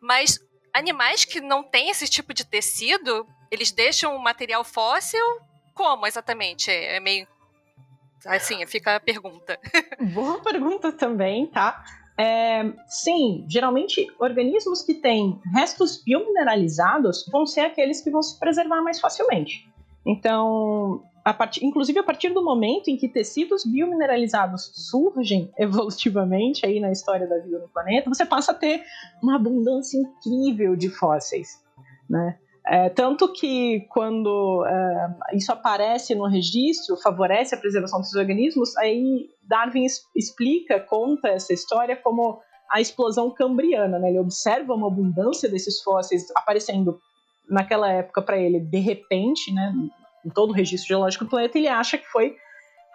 Mas 0.00 0.40
animais 0.72 1.24
que 1.24 1.40
não 1.40 1.62
têm 1.62 1.90
esse 1.90 2.08
tipo 2.08 2.34
de 2.34 2.44
tecido, 2.44 3.24
eles 3.52 3.70
deixam 3.70 4.16
o 4.16 4.22
material 4.22 4.64
fóssil 4.64 5.24
como 5.74 6.08
exatamente? 6.08 6.72
É, 6.72 6.96
é 6.96 7.00
meio 7.00 7.28
assim, 8.26 8.66
fica 8.66 8.96
a 8.96 9.00
pergunta. 9.00 9.60
Boa 10.12 10.42
pergunta 10.42 10.90
também, 10.90 11.46
tá? 11.46 11.84
É, 12.16 12.72
sim, 12.86 13.44
geralmente 13.48 14.06
organismos 14.20 14.82
que 14.82 14.94
têm 14.94 15.40
restos 15.52 16.02
biomineralizados 16.02 17.26
vão 17.30 17.44
ser 17.44 17.62
aqueles 17.62 18.00
que 18.00 18.10
vão 18.10 18.22
se 18.22 18.38
preservar 18.38 18.82
mais 18.82 19.00
facilmente. 19.00 19.68
Então, 20.06 21.02
a 21.24 21.32
part... 21.32 21.64
inclusive 21.64 21.98
a 21.98 22.04
partir 22.04 22.28
do 22.28 22.44
momento 22.44 22.88
em 22.88 22.96
que 22.96 23.08
tecidos 23.08 23.64
biomineralizados 23.64 24.70
surgem 24.74 25.50
evolutivamente 25.58 26.64
aí 26.64 26.78
na 26.78 26.92
história 26.92 27.26
da 27.26 27.38
vida 27.38 27.58
no 27.58 27.68
planeta, 27.68 28.08
você 28.08 28.24
passa 28.24 28.52
a 28.52 28.54
ter 28.54 28.84
uma 29.22 29.36
abundância 29.36 29.98
incrível 29.98 30.76
de 30.76 30.90
fósseis, 30.90 31.60
né? 32.08 32.38
É, 32.66 32.88
tanto 32.88 33.30
que 33.30 33.80
quando 33.90 34.64
é, 34.66 35.36
isso 35.36 35.52
aparece 35.52 36.14
no 36.14 36.26
registro, 36.26 36.96
favorece 36.96 37.54
a 37.54 37.58
preservação 37.58 38.00
desses 38.00 38.14
organismos, 38.14 38.74
aí 38.78 39.28
Darwin 39.42 39.84
explica, 40.16 40.80
conta 40.80 41.28
essa 41.28 41.52
história 41.52 41.94
como 41.94 42.40
a 42.70 42.80
explosão 42.80 43.30
cambriana. 43.30 43.98
Né? 43.98 44.08
Ele 44.08 44.18
observa 44.18 44.72
uma 44.72 44.86
abundância 44.86 45.48
desses 45.48 45.82
fósseis 45.82 46.30
aparecendo 46.34 46.98
naquela 47.48 47.92
época 47.92 48.22
para 48.22 48.38
ele 48.38 48.58
de 48.58 48.78
repente, 48.78 49.52
né, 49.52 49.72
em 50.24 50.30
todo 50.30 50.50
o 50.50 50.54
registro 50.54 50.88
geológico 50.88 51.24
do 51.24 51.30
planeta, 51.30 51.58
ele 51.58 51.68
acha 51.68 51.98
que 51.98 52.06
foi 52.06 52.34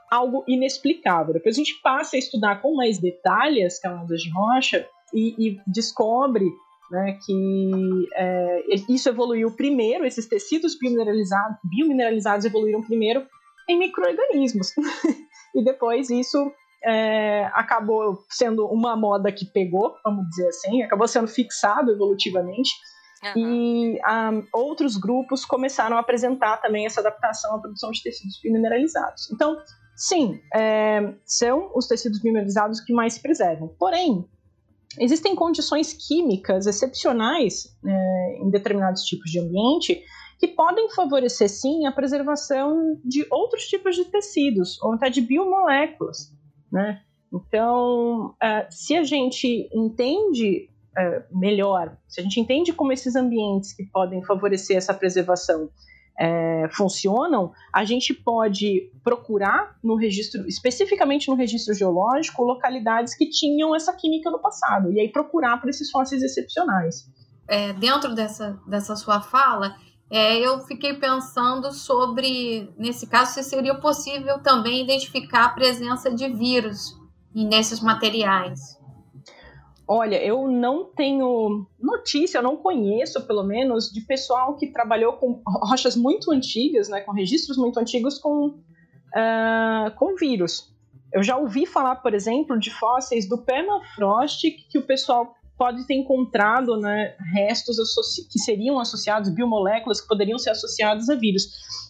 algo 0.09 0.43
inexplicável. 0.47 1.33
Depois 1.33 1.55
a 1.55 1.59
gente 1.59 1.79
passa 1.83 2.15
a 2.15 2.19
estudar 2.19 2.61
com 2.61 2.75
mais 2.75 2.97
detalhes 2.97 3.79
camadas 3.79 4.21
de 4.21 4.31
rocha 4.31 4.87
e, 5.13 5.35
e 5.37 5.61
descobre 5.67 6.45
né, 6.91 7.17
que 7.25 8.07
é, 8.15 8.63
isso 8.89 9.09
evoluiu 9.09 9.51
primeiro, 9.55 10.05
esses 10.05 10.27
tecidos 10.27 10.77
biomineralizados, 10.77 11.57
biomineralizados 11.63 12.45
evoluíram 12.45 12.81
primeiro 12.81 13.25
em 13.67 13.77
micro-organismos. 13.77 14.73
e 15.55 15.63
depois 15.63 16.09
isso 16.09 16.51
é, 16.83 17.45
acabou 17.53 18.23
sendo 18.29 18.65
uma 18.67 18.95
moda 18.95 19.31
que 19.31 19.45
pegou, 19.45 19.95
vamos 20.03 20.27
dizer 20.29 20.47
assim, 20.47 20.83
acabou 20.83 21.07
sendo 21.07 21.27
fixado 21.27 21.91
evolutivamente. 21.91 22.71
Uhum. 23.23 23.33
E 23.35 23.95
um, 23.95 23.99
ah, 24.05 24.31
outros 24.53 24.95
grupos 24.95 25.43
começaram 25.43 25.97
a 25.97 25.99
apresentar 25.99 26.57
também 26.57 26.85
essa 26.85 27.01
adaptação 27.01 27.55
à 27.55 27.59
produção 27.59 27.91
de 27.91 28.01
tecidos 28.01 28.39
biomineralizados. 28.41 29.29
Então, 29.31 29.57
sim, 29.95 30.39
é, 30.55 31.13
são 31.25 31.69
os 31.75 31.85
tecidos 31.85 32.21
biomineralizados 32.21 32.79
que 32.79 32.93
mais 32.93 33.13
se 33.13 33.21
preservam. 33.21 33.67
Porém, 33.77 34.25
existem 34.97 35.35
condições 35.35 35.93
químicas 35.93 36.65
excepcionais 36.65 37.75
é, 37.85 38.37
em 38.41 38.49
determinados 38.49 39.03
tipos 39.03 39.29
de 39.29 39.39
ambiente 39.39 40.01
que 40.39 40.47
podem 40.47 40.89
favorecer 40.91 41.49
sim 41.49 41.85
a 41.85 41.91
preservação 41.91 42.97
de 43.03 43.27
outros 43.29 43.65
tipos 43.65 43.95
de 43.95 44.05
tecidos 44.05 44.81
ou 44.81 44.93
até 44.93 45.09
de 45.09 45.21
biomoléculas, 45.21 46.33
né? 46.71 47.01
Então, 47.31 48.33
uh, 48.41 48.65
se 48.69 48.95
a 48.95 49.03
gente 49.03 49.69
entende 49.73 50.69
uh, 50.97 51.37
melhor, 51.37 51.95
se 52.07 52.21
a 52.21 52.23
gente 52.23 52.39
entende 52.39 52.73
como 52.73 52.91
esses 52.91 53.15
ambientes 53.15 53.73
que 53.73 53.83
podem 53.83 54.23
favorecer 54.23 54.77
essa 54.77 54.93
preservação 54.93 55.69
é, 56.19 56.67
funcionam, 56.73 57.53
a 57.73 57.85
gente 57.85 58.13
pode 58.13 58.91
procurar 59.01 59.77
no 59.81 59.95
registro, 59.95 60.45
especificamente 60.47 61.29
no 61.29 61.35
registro 61.35 61.73
geológico, 61.73 62.43
localidades 62.43 63.15
que 63.15 63.29
tinham 63.29 63.73
essa 63.73 63.93
química 63.93 64.29
no 64.29 64.39
passado, 64.39 64.91
e 64.91 64.99
aí 64.99 65.09
procurar 65.09 65.61
por 65.61 65.69
esses 65.69 65.89
fósseis 65.89 66.21
excepcionais. 66.21 67.09
É, 67.47 67.71
dentro 67.73 68.13
dessa, 68.13 68.59
dessa 68.67 68.95
sua 68.97 69.21
fala, 69.21 69.75
é, 70.11 70.37
eu 70.39 70.59
fiquei 70.61 70.95
pensando 70.95 71.71
sobre, 71.71 72.69
nesse 72.77 73.07
caso, 73.07 73.33
se 73.33 73.43
seria 73.43 73.75
possível 73.75 74.39
também 74.39 74.83
identificar 74.83 75.45
a 75.45 75.49
presença 75.49 76.13
de 76.13 76.27
vírus 76.27 76.97
nesses 77.33 77.79
materiais. 77.79 78.78
Olha, 79.91 80.23
eu 80.23 80.47
não 80.47 80.85
tenho 80.85 81.65
notícia, 81.79 82.37
eu 82.37 82.43
não 82.43 82.55
conheço, 82.55 83.25
pelo 83.25 83.41
menos, 83.41 83.91
de 83.91 84.01
pessoal 84.01 84.55
que 84.55 84.67
trabalhou 84.67 85.13
com 85.13 85.41
rochas 85.47 85.95
muito 85.95 86.31
antigas, 86.31 86.87
né, 86.87 87.01
com 87.01 87.11
registros 87.11 87.57
muito 87.57 87.79
antigos 87.79 88.19
com, 88.19 88.49
uh, 88.49 89.95
com 89.97 90.15
vírus. 90.15 90.71
Eu 91.11 91.23
já 91.23 91.37
ouvi 91.37 91.65
falar, 91.65 91.95
por 91.95 92.13
exemplo, 92.13 92.59
de 92.59 92.69
fósseis 92.69 93.27
do 93.27 93.39
permafrost 93.39 94.51
que 94.69 94.77
o 94.77 94.85
pessoal 94.85 95.33
pode 95.57 95.87
ter 95.87 95.95
encontrado 95.95 96.77
né, 96.77 97.15
restos 97.33 97.77
que 98.31 98.37
seriam 98.37 98.79
associados, 98.79 99.33
biomoléculas 99.33 99.99
que 99.99 100.07
poderiam 100.07 100.37
ser 100.37 100.51
associadas 100.51 101.09
a 101.09 101.15
vírus. 101.15 101.47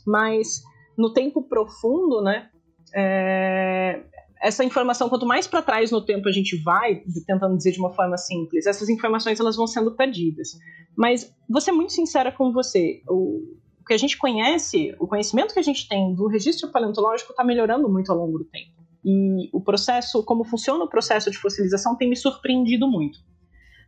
Mas 0.08 0.64
no 0.98 1.12
tempo 1.12 1.44
profundo, 1.44 2.22
né, 2.22 2.50
é, 2.96 4.04
essa 4.42 4.64
informação, 4.64 5.10
quanto 5.10 5.26
mais 5.26 5.48
para 5.48 5.62
trás 5.62 5.92
no 5.92 6.04
tempo 6.04 6.28
a 6.30 6.32
gente 6.32 6.56
vai, 6.64 7.04
tentando 7.28 7.58
dizer 7.58 7.72
de 7.72 7.80
uma 7.80 7.94
forma 7.94 8.18
simples, 8.18 8.66
essas 8.66 8.88
informações 8.88 9.40
elas 9.40 9.56
vão 9.56 9.68
sendo 9.68 9.92
perdidas. 9.96 10.58
Mas 10.96 11.34
vou 11.50 11.60
ser 11.60 11.72
muito 11.72 11.92
sincera 11.92 12.32
com 12.32 12.52
você, 12.52 13.02
o, 13.08 13.44
o 13.80 13.86
que 13.86 13.94
a 13.94 13.98
gente 13.98 14.18
conhece, 14.18 14.96
o 15.00 15.08
conhecimento 15.08 15.54
que 15.54 15.60
a 15.60 15.64
gente 15.64 15.88
tem 15.88 16.14
do 16.16 16.28
registro 16.28 16.70
paleontológico 16.70 17.32
está 17.32 17.44
melhorando 17.44 17.90
muito 17.90 18.12
ao 18.12 18.18
longo 18.18 18.38
do 18.38 18.46
tempo. 18.46 18.72
E 19.04 19.50
o 19.54 19.62
processo, 19.62 20.24
como 20.24 20.44
funciona 20.44 20.84
o 20.84 20.90
processo 20.90 21.30
de 21.30 21.38
fossilização, 21.38 21.96
tem 21.96 22.10
me 22.10 22.16
surpreendido 22.16 22.88
muito. 22.88 23.20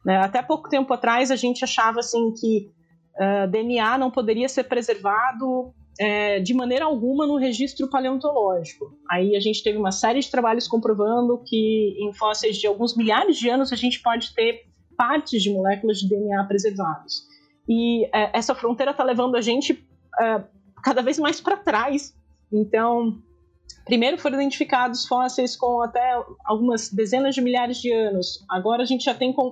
Né? 0.05 0.17
Até 0.17 0.41
pouco 0.41 0.69
tempo 0.69 0.93
atrás 0.93 1.31
a 1.31 1.35
gente 1.35 1.63
achava 1.63 1.99
assim 1.99 2.33
que 2.33 2.69
uh, 3.15 3.49
DNA 3.49 3.97
não 3.97 4.09
poderia 4.09 4.49
ser 4.49 4.63
preservado 4.65 5.73
é, 5.99 6.39
de 6.39 6.54
maneira 6.54 6.86
alguma 6.86 7.27
no 7.27 7.38
registro 7.38 7.89
paleontológico. 7.89 8.97
Aí 9.10 9.36
a 9.36 9.39
gente 9.39 9.63
teve 9.63 9.77
uma 9.77 9.91
série 9.91 10.19
de 10.19 10.30
trabalhos 10.30 10.67
comprovando 10.67 11.41
que 11.45 11.95
em 11.99 12.13
fósseis 12.13 12.58
de 12.58 12.67
alguns 12.67 12.95
milhares 12.95 13.38
de 13.38 13.49
anos 13.49 13.71
a 13.71 13.75
gente 13.75 14.01
pode 14.01 14.34
ter 14.34 14.65
partes 14.97 15.41
de 15.41 15.51
moléculas 15.51 15.99
de 15.99 16.10
DNA 16.10 16.43
preservados. 16.45 17.23
E 17.67 18.06
é, 18.06 18.38
essa 18.38 18.56
fronteira 18.56 18.91
está 18.91 19.04
levando 19.04 19.36
a 19.36 19.41
gente 19.41 19.86
é, 20.19 20.43
cada 20.84 21.01
vez 21.01 21.19
mais 21.19 21.39
para 21.39 21.58
trás. 21.58 22.15
Então, 22.51 23.21
primeiro 23.86 24.17
foram 24.17 24.38
identificados 24.38 25.08
fósseis 25.08 25.56
com 25.56 25.82
até 25.82 26.21
algumas 26.45 26.89
dezenas 26.89 27.36
de 27.36 27.41
milhares 27.41 27.77
de 27.77 27.91
anos. 27.91 28.43
Agora 28.49 28.84
a 28.84 28.86
gente 28.86 29.06
já 29.06 29.13
tem 29.13 29.32
com 29.32 29.47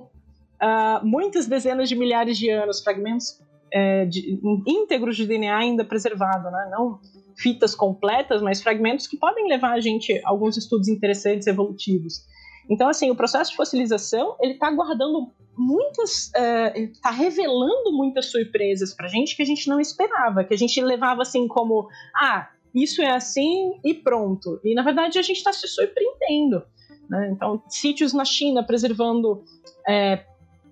uh, 0.60 1.04
muitas 1.04 1.46
dezenas 1.46 1.88
de 1.88 1.96
milhares 1.96 2.36
de 2.36 2.50
anos 2.50 2.82
fragmentos 2.82 3.40
é, 3.72 4.04
de, 4.04 4.38
íntegros 4.66 5.16
de 5.16 5.26
DNA 5.26 5.56
ainda 5.56 5.84
preservado, 5.84 6.50
né? 6.50 6.68
não 6.70 7.00
fitas 7.36 7.74
completas, 7.74 8.42
mas 8.42 8.62
fragmentos 8.62 9.06
que 9.06 9.16
podem 9.16 9.48
levar 9.48 9.72
a 9.72 9.80
gente 9.80 10.12
a 10.24 10.28
alguns 10.28 10.56
estudos 10.56 10.88
interessantes 10.88 11.46
evolutivos. 11.46 12.24
Então, 12.68 12.88
assim, 12.88 13.10
o 13.10 13.16
processo 13.16 13.50
de 13.50 13.56
fossilização 13.56 14.36
ele 14.40 14.52
está 14.52 14.70
guardando 14.70 15.32
muitas, 15.56 16.30
está 16.74 17.10
é, 17.10 17.16
revelando 17.16 17.92
muitas 17.92 18.26
surpresas 18.26 18.94
para 18.94 19.06
a 19.06 19.08
gente 19.08 19.34
que 19.34 19.42
a 19.42 19.46
gente 19.46 19.68
não 19.68 19.80
esperava, 19.80 20.44
que 20.44 20.54
a 20.54 20.56
gente 20.56 20.80
levava 20.80 21.22
assim 21.22 21.48
como, 21.48 21.88
ah, 22.14 22.48
isso 22.74 23.02
é 23.02 23.10
assim 23.10 23.80
e 23.84 23.94
pronto. 23.94 24.60
E 24.64 24.74
na 24.74 24.82
verdade 24.82 25.18
a 25.18 25.22
gente 25.22 25.38
está 25.38 25.52
se 25.52 25.66
surpreendendo. 25.66 26.62
Né? 27.08 27.30
Então, 27.32 27.60
sítios 27.68 28.12
na 28.12 28.24
China 28.24 28.62
preservando 28.62 29.42
é, 29.88 30.24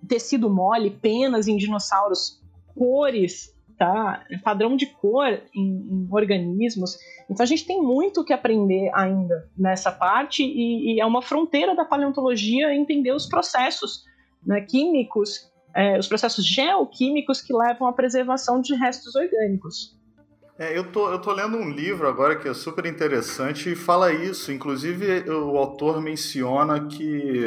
tecido 0.06 0.48
mole, 0.48 0.90
penas 0.90 1.48
em 1.48 1.56
dinossauros 1.56 2.40
cores, 2.78 3.52
tá? 3.76 4.24
Padrão 4.42 4.76
de 4.76 4.86
cor 4.86 5.40
em, 5.54 5.62
em, 5.62 6.08
organismos. 6.10 6.96
Então 7.28 7.42
a 7.42 7.46
gente 7.46 7.66
tem 7.66 7.82
muito 7.82 8.24
que 8.24 8.32
aprender 8.32 8.90
ainda 8.94 9.48
nessa 9.56 9.90
parte 9.90 10.42
e, 10.42 10.94
e 10.94 11.00
é 11.00 11.04
uma 11.04 11.20
fronteira 11.20 11.74
da 11.74 11.84
paleontologia 11.84 12.74
entender 12.74 13.12
os 13.12 13.26
processos 13.26 14.04
né, 14.46 14.60
químicos, 14.60 15.50
é, 15.74 15.98
os 15.98 16.06
processos 16.06 16.46
geoquímicos 16.46 17.40
que 17.40 17.52
levam 17.52 17.88
à 17.88 17.92
preservação 17.92 18.60
de 18.60 18.74
restos 18.74 19.14
orgânicos. 19.14 19.98
É, 20.58 20.76
eu, 20.76 20.90
tô, 20.90 21.08
eu 21.10 21.20
tô 21.20 21.32
lendo 21.32 21.56
um 21.56 21.70
livro 21.70 22.08
agora 22.08 22.34
que 22.36 22.48
é 22.48 22.54
super 22.54 22.84
interessante 22.84 23.70
e 23.70 23.76
fala 23.76 24.12
isso. 24.12 24.50
Inclusive, 24.50 25.30
o 25.30 25.56
autor 25.56 26.00
menciona 26.00 26.88
que 26.88 27.46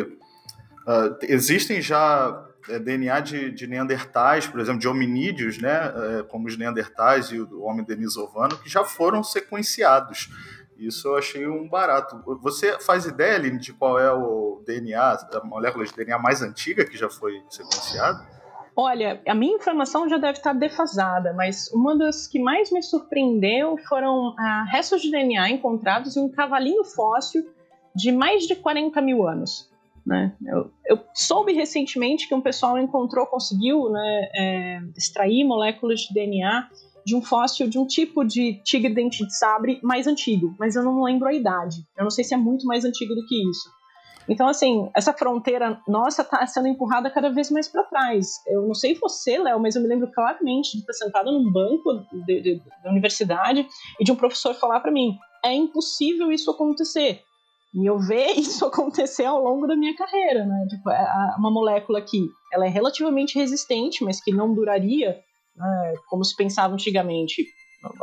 uh, 0.87 1.17
existem 1.23 1.81
já 1.81 2.47
DNA 2.83 3.19
de, 3.19 3.51
de, 3.51 3.67
neandertais, 3.67 4.47
por 4.47 4.59
exemplo, 4.59 4.79
de 4.79 4.87
hominídeos, 4.87 5.57
né, 5.57 5.93
é, 6.19 6.23
como 6.23 6.47
os 6.47 6.57
neandertais 6.57 7.27
e 7.31 7.39
o 7.39 7.61
homem 7.61 7.83
denisovano, 7.83 8.57
que 8.57 8.69
já 8.69 8.83
foram 8.83 9.23
sequenciados. 9.23 10.29
Isso 10.77 11.07
eu 11.09 11.15
achei 11.15 11.47
um 11.47 11.69
barato. 11.69 12.21
Você 12.41 12.79
faz 12.79 13.05
ideia, 13.05 13.35
Aline, 13.35 13.59
de 13.59 13.71
qual 13.71 13.99
é 13.99 14.11
o 14.11 14.63
DNA, 14.65 14.99
a 14.99 15.45
molécula 15.45 15.85
de 15.85 15.93
DNA 15.93 16.17
mais 16.17 16.41
antiga 16.41 16.83
que 16.83 16.97
já 16.97 17.07
foi 17.07 17.41
sequenciada? 17.49 18.25
Olha, 18.75 19.21
a 19.27 19.35
minha 19.35 19.55
informação 19.55 20.09
já 20.09 20.17
deve 20.17 20.37
estar 20.39 20.53
defasada, 20.53 21.33
mas 21.33 21.71
uma 21.71 21.95
das 21.95 22.25
que 22.25 22.39
mais 22.39 22.71
me 22.71 22.81
surpreendeu 22.81 23.77
foram 23.87 24.33
ah, 24.39 24.65
restos 24.71 25.01
de 25.01 25.11
DNA 25.11 25.51
encontrados 25.51 26.15
em 26.17 26.21
um 26.21 26.29
cavalinho 26.29 26.83
fóssil 26.83 27.47
de 27.93 28.11
mais 28.11 28.47
de 28.47 28.55
40 28.55 29.01
mil 29.01 29.27
anos. 29.27 29.70
Né? 30.05 30.35
Eu, 30.45 30.71
eu, 30.85 30.99
soube 31.13 31.53
recentemente 31.53 32.27
que 32.27 32.33
um 32.33 32.41
pessoal 32.41 32.77
encontrou, 32.77 33.25
conseguiu 33.27 33.89
né, 33.89 34.29
é, 34.35 34.81
extrair 34.97 35.43
moléculas 35.43 36.01
de 36.01 36.13
DNA 36.13 36.69
de 37.05 37.15
um 37.15 37.21
fóssil 37.21 37.67
de 37.67 37.77
um 37.77 37.85
tipo 37.85 38.23
de 38.23 38.61
tigre 38.63 38.93
dente 38.93 39.25
de 39.25 39.35
sabre 39.35 39.79
mais 39.83 40.07
antigo, 40.07 40.55
mas 40.59 40.75
eu 40.75 40.83
não 40.83 41.03
lembro 41.03 41.27
a 41.27 41.33
idade. 41.33 41.77
Eu 41.97 42.03
não 42.03 42.11
sei 42.11 42.23
se 42.23 42.33
é 42.33 42.37
muito 42.37 42.65
mais 42.65 42.85
antigo 42.85 43.13
do 43.15 43.25
que 43.25 43.35
isso. 43.49 43.69
Então, 44.29 44.47
assim, 44.47 44.89
essa 44.95 45.13
fronteira 45.13 45.81
nossa 45.87 46.21
está 46.21 46.45
sendo 46.45 46.67
empurrada 46.67 47.09
cada 47.09 47.29
vez 47.29 47.49
mais 47.49 47.67
para 47.67 47.83
trás. 47.83 48.27
Eu 48.47 48.61
não 48.67 48.73
sei 48.73 48.93
você, 48.93 49.37
Léo, 49.37 49.59
mas 49.59 49.75
eu 49.75 49.81
me 49.81 49.87
lembro 49.87 50.11
claramente 50.11 50.73
de 50.73 50.79
estar 50.79 50.93
sentado 50.93 51.31
num 51.31 51.51
banco 51.51 52.05
de, 52.25 52.41
de, 52.41 52.61
da 52.83 52.91
universidade 52.91 53.67
e 53.99 54.03
de 54.03 54.11
um 54.11 54.15
professor 54.15 54.53
falar 54.55 54.79
para 54.79 54.91
mim: 54.91 55.17
é 55.43 55.53
impossível 55.53 56.31
isso 56.31 56.51
acontecer. 56.51 57.23
E 57.73 57.89
eu 57.89 57.99
ver 57.99 58.31
isso 58.37 58.65
acontecer 58.65 59.25
ao 59.25 59.41
longo 59.41 59.67
da 59.67 59.75
minha 59.75 59.95
carreira, 59.95 60.45
né? 60.45 60.65
Tipo, 60.69 60.89
é, 60.89 61.35
uma 61.37 61.51
molécula 61.51 62.01
que 62.01 62.27
ela 62.53 62.65
é 62.65 62.69
relativamente 62.69 63.37
resistente, 63.37 64.03
mas 64.03 64.21
que 64.21 64.31
não 64.31 64.53
duraria, 64.53 65.17
né, 65.55 65.93
como 66.09 66.23
se 66.23 66.35
pensava 66.35 66.73
antigamente, 66.73 67.45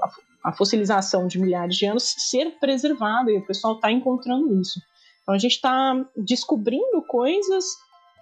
a, 0.02 0.50
a 0.50 0.52
fossilização 0.52 1.26
de 1.26 1.38
milhares 1.38 1.76
de 1.76 1.87
anos, 1.87 2.14
ser 2.31 2.59
preservada, 2.59 3.31
e 3.31 3.38
o 3.38 3.46
pessoal 3.46 3.74
está 3.74 3.92
encontrando 3.92 4.61
isso. 4.61 4.81
Então 5.22 5.35
a 5.35 5.38
gente 5.38 5.52
está 5.52 5.94
descobrindo 6.16 7.02
coisas 7.07 7.64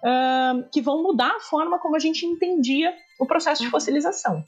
uh, 0.03 0.69
que 0.73 0.81
vão 0.81 1.01
mudar 1.01 1.33
a 1.35 1.39
forma 1.39 1.79
como 1.79 1.95
a 1.95 1.99
gente 1.99 2.25
entendia 2.25 2.93
o 3.19 3.25
processo 3.25 3.61
de 3.61 3.67
uhum. 3.67 3.71
fossilização. 3.71 4.43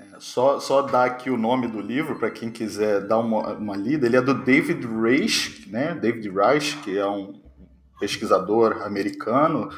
É, 0.00 0.18
só, 0.18 0.58
só 0.58 0.82
dar 0.82 1.04
aqui 1.04 1.30
o 1.30 1.36
nome 1.36 1.68
do 1.68 1.80
livro 1.80 2.16
para 2.16 2.30
quem 2.30 2.50
quiser 2.50 3.06
dar 3.06 3.18
uma, 3.18 3.52
uma 3.52 3.76
lida. 3.76 4.06
Ele 4.06 4.16
é 4.16 4.22
do 4.22 4.34
David 4.34 4.86
Reich, 4.86 5.68
né? 5.68 5.94
David 5.94 6.30
Reich, 6.30 6.78
que 6.78 6.96
é 6.96 7.06
um 7.06 7.40
pesquisador 7.98 8.82
americano 8.82 9.70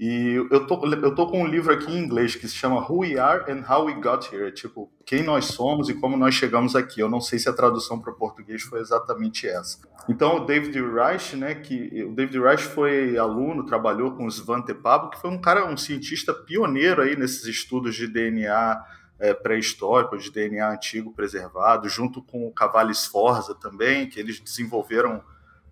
e 0.00 0.32
eu 0.50 0.66
tô, 0.66 0.82
eu 0.86 1.14
tô 1.14 1.26
com 1.26 1.42
um 1.42 1.46
livro 1.46 1.70
aqui 1.74 1.92
em 1.92 1.98
inglês 1.98 2.34
que 2.34 2.48
se 2.48 2.54
chama 2.54 2.80
Who 2.90 3.00
We 3.00 3.18
Are 3.18 3.52
and 3.52 3.62
How 3.68 3.84
We 3.84 3.92
Got 4.00 4.34
Here. 4.34 4.50
Tipo, 4.50 4.90
quem 5.04 5.22
nós 5.22 5.44
somos 5.44 5.90
e 5.90 5.94
como 5.94 6.16
nós 6.16 6.34
chegamos 6.34 6.74
aqui. 6.74 7.00
Eu 7.00 7.10
não 7.10 7.20
sei 7.20 7.38
se 7.38 7.50
a 7.50 7.52
tradução 7.52 8.00
para 8.00 8.10
o 8.10 8.16
português 8.16 8.62
foi 8.62 8.80
exatamente 8.80 9.46
essa. 9.46 9.76
Então, 10.08 10.38
o 10.38 10.46
David 10.46 10.80
Reich, 10.80 11.36
né, 11.36 11.54
que 11.54 12.02
o 12.02 12.14
David 12.14 12.40
Reich 12.40 12.62
foi 12.62 13.18
aluno, 13.18 13.66
trabalhou 13.66 14.12
com 14.12 14.24
o 14.24 14.30
Svante 14.30 14.72
Pablo, 14.72 15.10
que 15.10 15.20
foi 15.20 15.28
um 15.28 15.38
cara, 15.38 15.66
um 15.66 15.76
cientista 15.76 16.32
pioneiro 16.32 17.02
aí 17.02 17.14
nesses 17.14 17.44
estudos 17.44 17.94
de 17.94 18.06
DNA 18.06 18.82
é, 19.20 19.34
pré-histórico, 19.34 20.16
de 20.16 20.30
DNA 20.30 20.72
antigo 20.72 21.12
preservado, 21.12 21.88
junto 21.88 22.22
com 22.22 22.48
o 22.48 22.52
Cavalli 22.52 22.94
Sforza 22.94 23.54
também, 23.54 24.08
que 24.08 24.18
eles 24.18 24.40
desenvolveram 24.40 25.22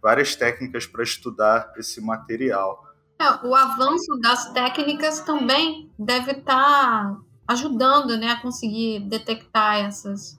várias 0.00 0.36
técnicas 0.36 0.86
para 0.86 1.02
estudar 1.02 1.72
esse 1.76 2.00
material. 2.00 2.86
É, 3.18 3.46
o 3.46 3.54
avanço 3.54 4.14
das 4.20 4.52
técnicas 4.52 5.20
também 5.20 5.90
deve 5.98 6.32
estar 6.32 6.44
tá 6.44 7.20
ajudando 7.48 8.16
né, 8.16 8.28
a 8.28 8.40
conseguir 8.40 9.00
detectar 9.00 9.76
essas, 9.78 10.38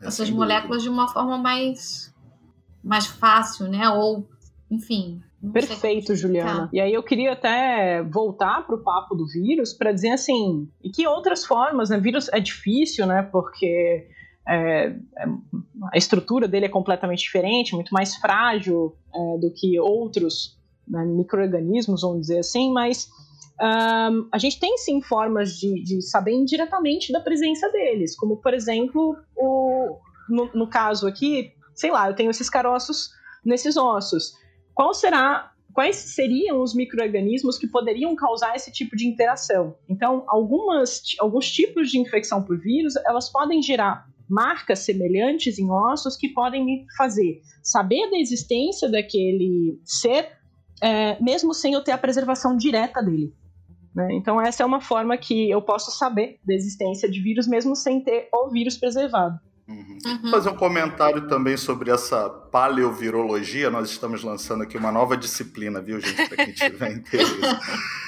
é, 0.00 0.06
essas 0.06 0.30
moléculas 0.30 0.82
de 0.82 0.88
uma 0.88 1.06
forma 1.06 1.36
mais, 1.36 2.12
mais 2.82 3.06
fácil, 3.06 3.68
né? 3.68 3.88
Ou, 3.90 4.26
enfim. 4.70 5.22
Perfeito, 5.52 6.16
Juliana. 6.16 6.68
E 6.72 6.80
aí 6.80 6.92
eu 6.92 7.02
queria 7.02 7.32
até 7.32 8.02
voltar 8.02 8.66
para 8.66 8.74
o 8.74 8.82
papo 8.82 9.14
do 9.14 9.24
vírus 9.26 9.72
para 9.72 9.92
dizer 9.92 10.10
assim, 10.10 10.68
e 10.82 10.90
que 10.90 11.06
outras 11.06 11.46
formas, 11.46 11.90
né? 11.90 11.98
Vírus 11.98 12.28
é 12.32 12.40
difícil, 12.40 13.06
né? 13.06 13.22
Porque 13.22 14.08
é, 14.48 14.86
é, 14.86 14.94
a 15.92 15.96
estrutura 15.96 16.48
dele 16.48 16.66
é 16.66 16.68
completamente 16.70 17.20
diferente, 17.20 17.74
muito 17.74 17.92
mais 17.92 18.16
frágil 18.16 18.96
é, 19.14 19.38
do 19.38 19.52
que 19.54 19.78
outros 19.78 20.58
né, 20.86 21.04
micro-organismos, 21.04 22.00
vamos 22.00 22.22
dizer 22.22 22.38
assim, 22.38 22.72
mas 22.72 23.08
um, 23.60 24.28
a 24.32 24.38
gente 24.38 24.58
tem 24.58 24.78
sim 24.78 25.02
formas 25.02 25.58
de, 25.58 25.82
de, 25.82 26.02
saber 26.02 26.32
indiretamente 26.32 27.12
da 27.12 27.20
presença 27.20 27.68
deles, 27.70 28.16
como 28.16 28.38
por 28.38 28.54
exemplo, 28.54 29.16
o, 29.36 29.98
no, 30.28 30.50
no 30.54 30.68
caso 30.68 31.06
aqui, 31.06 31.52
sei 31.74 31.90
lá, 31.90 32.08
eu 32.08 32.14
tenho 32.14 32.30
esses 32.30 32.48
caroços 32.48 33.10
nesses 33.44 33.76
ossos. 33.76 34.32
Qual 34.78 34.94
será 34.94 35.50
quais 35.74 35.96
seriam 35.96 36.62
os 36.62 36.72
micro-organismos 36.72 37.58
que 37.58 37.66
poderiam 37.66 38.14
causar 38.14 38.54
esse 38.54 38.70
tipo 38.70 38.94
de 38.94 39.08
interação. 39.08 39.76
Então, 39.88 40.22
algumas, 40.28 41.02
alguns 41.18 41.50
tipos 41.50 41.90
de 41.90 41.98
infecção 41.98 42.44
por 42.44 42.56
vírus, 42.60 42.94
elas 43.04 43.28
podem 43.28 43.60
gerar 43.60 44.06
marcas 44.28 44.80
semelhantes 44.80 45.58
em 45.58 45.68
ossos 45.68 46.16
que 46.16 46.28
podem 46.28 46.64
me 46.64 46.86
fazer 46.96 47.42
saber 47.60 48.08
da 48.08 48.18
existência 48.18 48.88
daquele 48.88 49.80
ser 49.84 50.30
é, 50.80 51.20
mesmo 51.20 51.52
sem 51.52 51.72
eu 51.72 51.82
ter 51.82 51.92
a 51.92 51.98
preservação 51.98 52.56
direta 52.56 53.02
dele. 53.02 53.34
Né? 53.92 54.08
Então, 54.12 54.40
essa 54.40 54.62
é 54.62 54.66
uma 54.66 54.80
forma 54.80 55.16
que 55.16 55.50
eu 55.50 55.60
posso 55.60 55.90
saber 55.90 56.38
da 56.46 56.54
existência 56.54 57.10
de 57.10 57.20
vírus, 57.20 57.48
mesmo 57.48 57.74
sem 57.74 58.00
ter 58.00 58.28
o 58.32 58.48
vírus 58.48 58.76
preservado. 58.76 59.40
Uhum. 59.68 60.30
Fazer 60.30 60.48
um 60.48 60.56
comentário 60.56 61.28
também 61.28 61.54
sobre 61.54 61.90
essa 61.90 62.26
paleovirologia. 62.30 63.68
Nós 63.68 63.90
estamos 63.90 64.24
lançando 64.24 64.62
aqui 64.62 64.78
uma 64.78 64.90
nova 64.90 65.14
disciplina, 65.14 65.78
viu, 65.82 66.00
gente, 66.00 66.26
para 66.26 66.36
quem 66.42 66.54
tiver 66.54 66.90
interesse. 66.96 67.38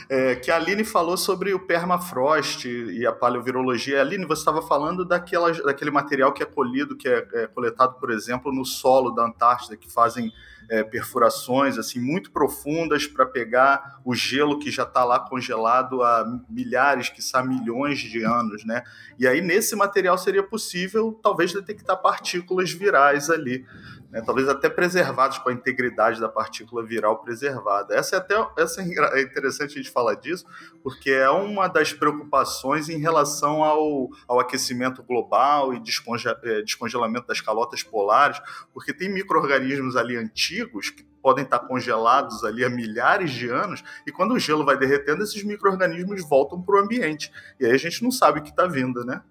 É, 0.08 0.36
que 0.36 0.50
a 0.50 0.56
Aline 0.56 0.84
falou 0.84 1.18
sobre 1.18 1.52
o 1.52 1.60
permafrost 1.60 2.66
e 2.66 3.06
a 3.06 3.12
paleovirologia. 3.12 4.00
Aline, 4.00 4.24
você 4.24 4.40
estava 4.40 4.62
falando 4.62 5.04
daquela, 5.04 5.52
daquele 5.52 5.90
material 5.90 6.32
que 6.32 6.42
é 6.42 6.46
colhido, 6.46 6.96
que 6.96 7.06
é, 7.06 7.28
é 7.34 7.46
coletado, 7.46 7.94
por 8.00 8.10
exemplo, 8.10 8.50
no 8.50 8.64
solo 8.64 9.10
da 9.10 9.26
Antártida, 9.26 9.76
que 9.76 9.92
fazem 9.92 10.32
é, 10.68 10.82
perfurações 10.82 11.78
assim 11.78 12.00
muito 12.00 12.30
profundas 12.30 13.06
para 13.06 13.26
pegar 13.26 14.00
o 14.04 14.14
gelo 14.14 14.58
que 14.58 14.70
já 14.70 14.82
está 14.82 15.04
lá 15.04 15.18
congelado 15.20 16.02
há 16.02 16.40
milhares, 16.48 17.08
quiçá 17.08 17.42
milhões 17.42 17.98
de 17.98 18.22
anos, 18.24 18.64
né? 18.64 18.82
E 19.18 19.26
aí 19.26 19.40
nesse 19.40 19.74
material 19.74 20.18
seria 20.18 20.42
possível 20.42 21.18
talvez 21.22 21.52
detectar 21.52 22.00
partículas 22.00 22.72
virais 22.72 23.30
ali 23.30 23.64
né, 24.10 24.20
talvez 24.20 24.48
até 24.48 24.68
preservados 24.68 25.38
com 25.38 25.48
a 25.48 25.52
integridade 25.52 26.20
da 26.20 26.28
partícula 26.28 26.84
viral 26.84 27.22
preservada. 27.22 27.94
Essa 27.94 28.16
é 28.16 28.18
até 28.18 28.34
essa 28.58 28.82
é 28.82 29.22
interessante 29.22 29.74
a 29.74 29.82
gente 29.82 29.90
falar 29.90 30.14
disso, 30.14 30.44
porque 30.82 31.10
é 31.10 31.30
uma 31.30 31.68
das 31.68 31.92
preocupações 31.92 32.88
em 32.88 32.98
relação 32.98 33.62
ao, 33.62 34.08
ao 34.26 34.40
aquecimento 34.40 35.02
global 35.02 35.72
e 35.72 35.80
desconge, 35.80 36.28
é, 36.28 36.62
descongelamento 36.62 37.26
das 37.26 37.40
calotas 37.40 37.82
polares, 37.82 38.40
porque 38.74 38.92
tem 38.92 39.08
micro-organismos 39.08 39.96
ali 39.96 40.16
antigos 40.16 40.90
que 40.90 41.04
podem 41.22 41.44
estar 41.44 41.58
congelados 41.60 42.42
ali 42.44 42.64
há 42.64 42.70
milhares 42.70 43.30
de 43.30 43.48
anos, 43.48 43.84
e 44.06 44.10
quando 44.10 44.32
o 44.32 44.38
gelo 44.38 44.64
vai 44.64 44.76
derretendo, 44.76 45.22
esses 45.22 45.44
micro-organismos 45.44 46.26
voltam 46.26 46.60
para 46.60 46.76
o 46.76 46.78
ambiente. 46.78 47.30
E 47.60 47.66
aí 47.66 47.72
a 47.72 47.78
gente 47.78 48.02
não 48.02 48.10
sabe 48.10 48.40
o 48.40 48.42
que 48.42 48.50
está 48.50 48.66
vindo, 48.66 49.04
né? 49.04 49.22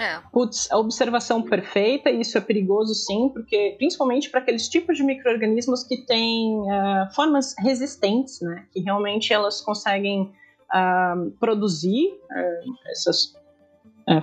É. 0.00 0.20
Putz, 0.32 0.70
a 0.70 0.78
observação 0.78 1.42
perfeita, 1.42 2.10
isso 2.10 2.38
é 2.38 2.40
perigoso 2.40 2.94
sim, 2.94 3.28
porque 3.28 3.74
principalmente 3.76 4.30
para 4.30 4.40
aqueles 4.40 4.68
tipos 4.68 4.96
de 4.96 5.02
micro-organismos 5.02 5.84
que 5.84 5.98
têm 5.98 6.56
uh, 6.56 7.14
formas 7.14 7.54
resistentes, 7.58 8.40
né? 8.40 8.66
Que 8.72 8.80
realmente 8.80 9.32
elas 9.32 9.60
conseguem 9.60 10.32
uh, 10.72 11.30
produzir 11.38 12.08
uh, 12.08 12.90
essas 12.90 13.34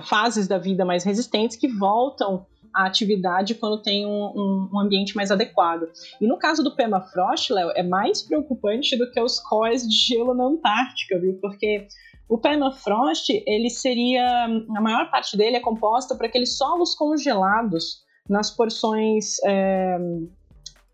fases 0.08 0.46
da 0.46 0.58
vida 0.58 0.84
mais 0.84 1.02
resistentes 1.02 1.56
que 1.56 1.66
voltam 1.66 2.46
à 2.72 2.86
atividade 2.86 3.54
quando 3.56 3.82
tem 3.82 4.06
um, 4.06 4.10
um, 4.10 4.70
um, 4.72 4.80
ambiente 4.80 5.16
mais 5.16 5.32
adequado. 5.32 5.88
E 6.20 6.26
no 6.26 6.38
caso 6.38 6.62
do 6.62 6.74
permafrost, 6.74 7.52
Léo, 7.52 7.70
é 7.74 7.82
mais 7.82 8.22
preocupante 8.22 8.96
do 8.96 9.10
que 9.10 9.20
os 9.20 9.40
cores 9.40 9.82
de 9.82 9.94
gelo 9.94 10.34
na 10.34 10.44
Antártica, 10.44 11.18
viu? 11.18 11.36
Porque 11.40 11.88
o 12.32 12.38
permafrost, 12.38 13.28
ele 13.46 13.68
seria, 13.68 14.46
a 14.46 14.80
maior 14.80 15.10
parte 15.10 15.36
dele 15.36 15.56
é 15.56 15.60
composta 15.60 16.14
por 16.14 16.24
aqueles 16.24 16.56
solos 16.56 16.94
congelados 16.94 18.00
nas 18.26 18.50
porções 18.50 19.36
é, 19.44 19.98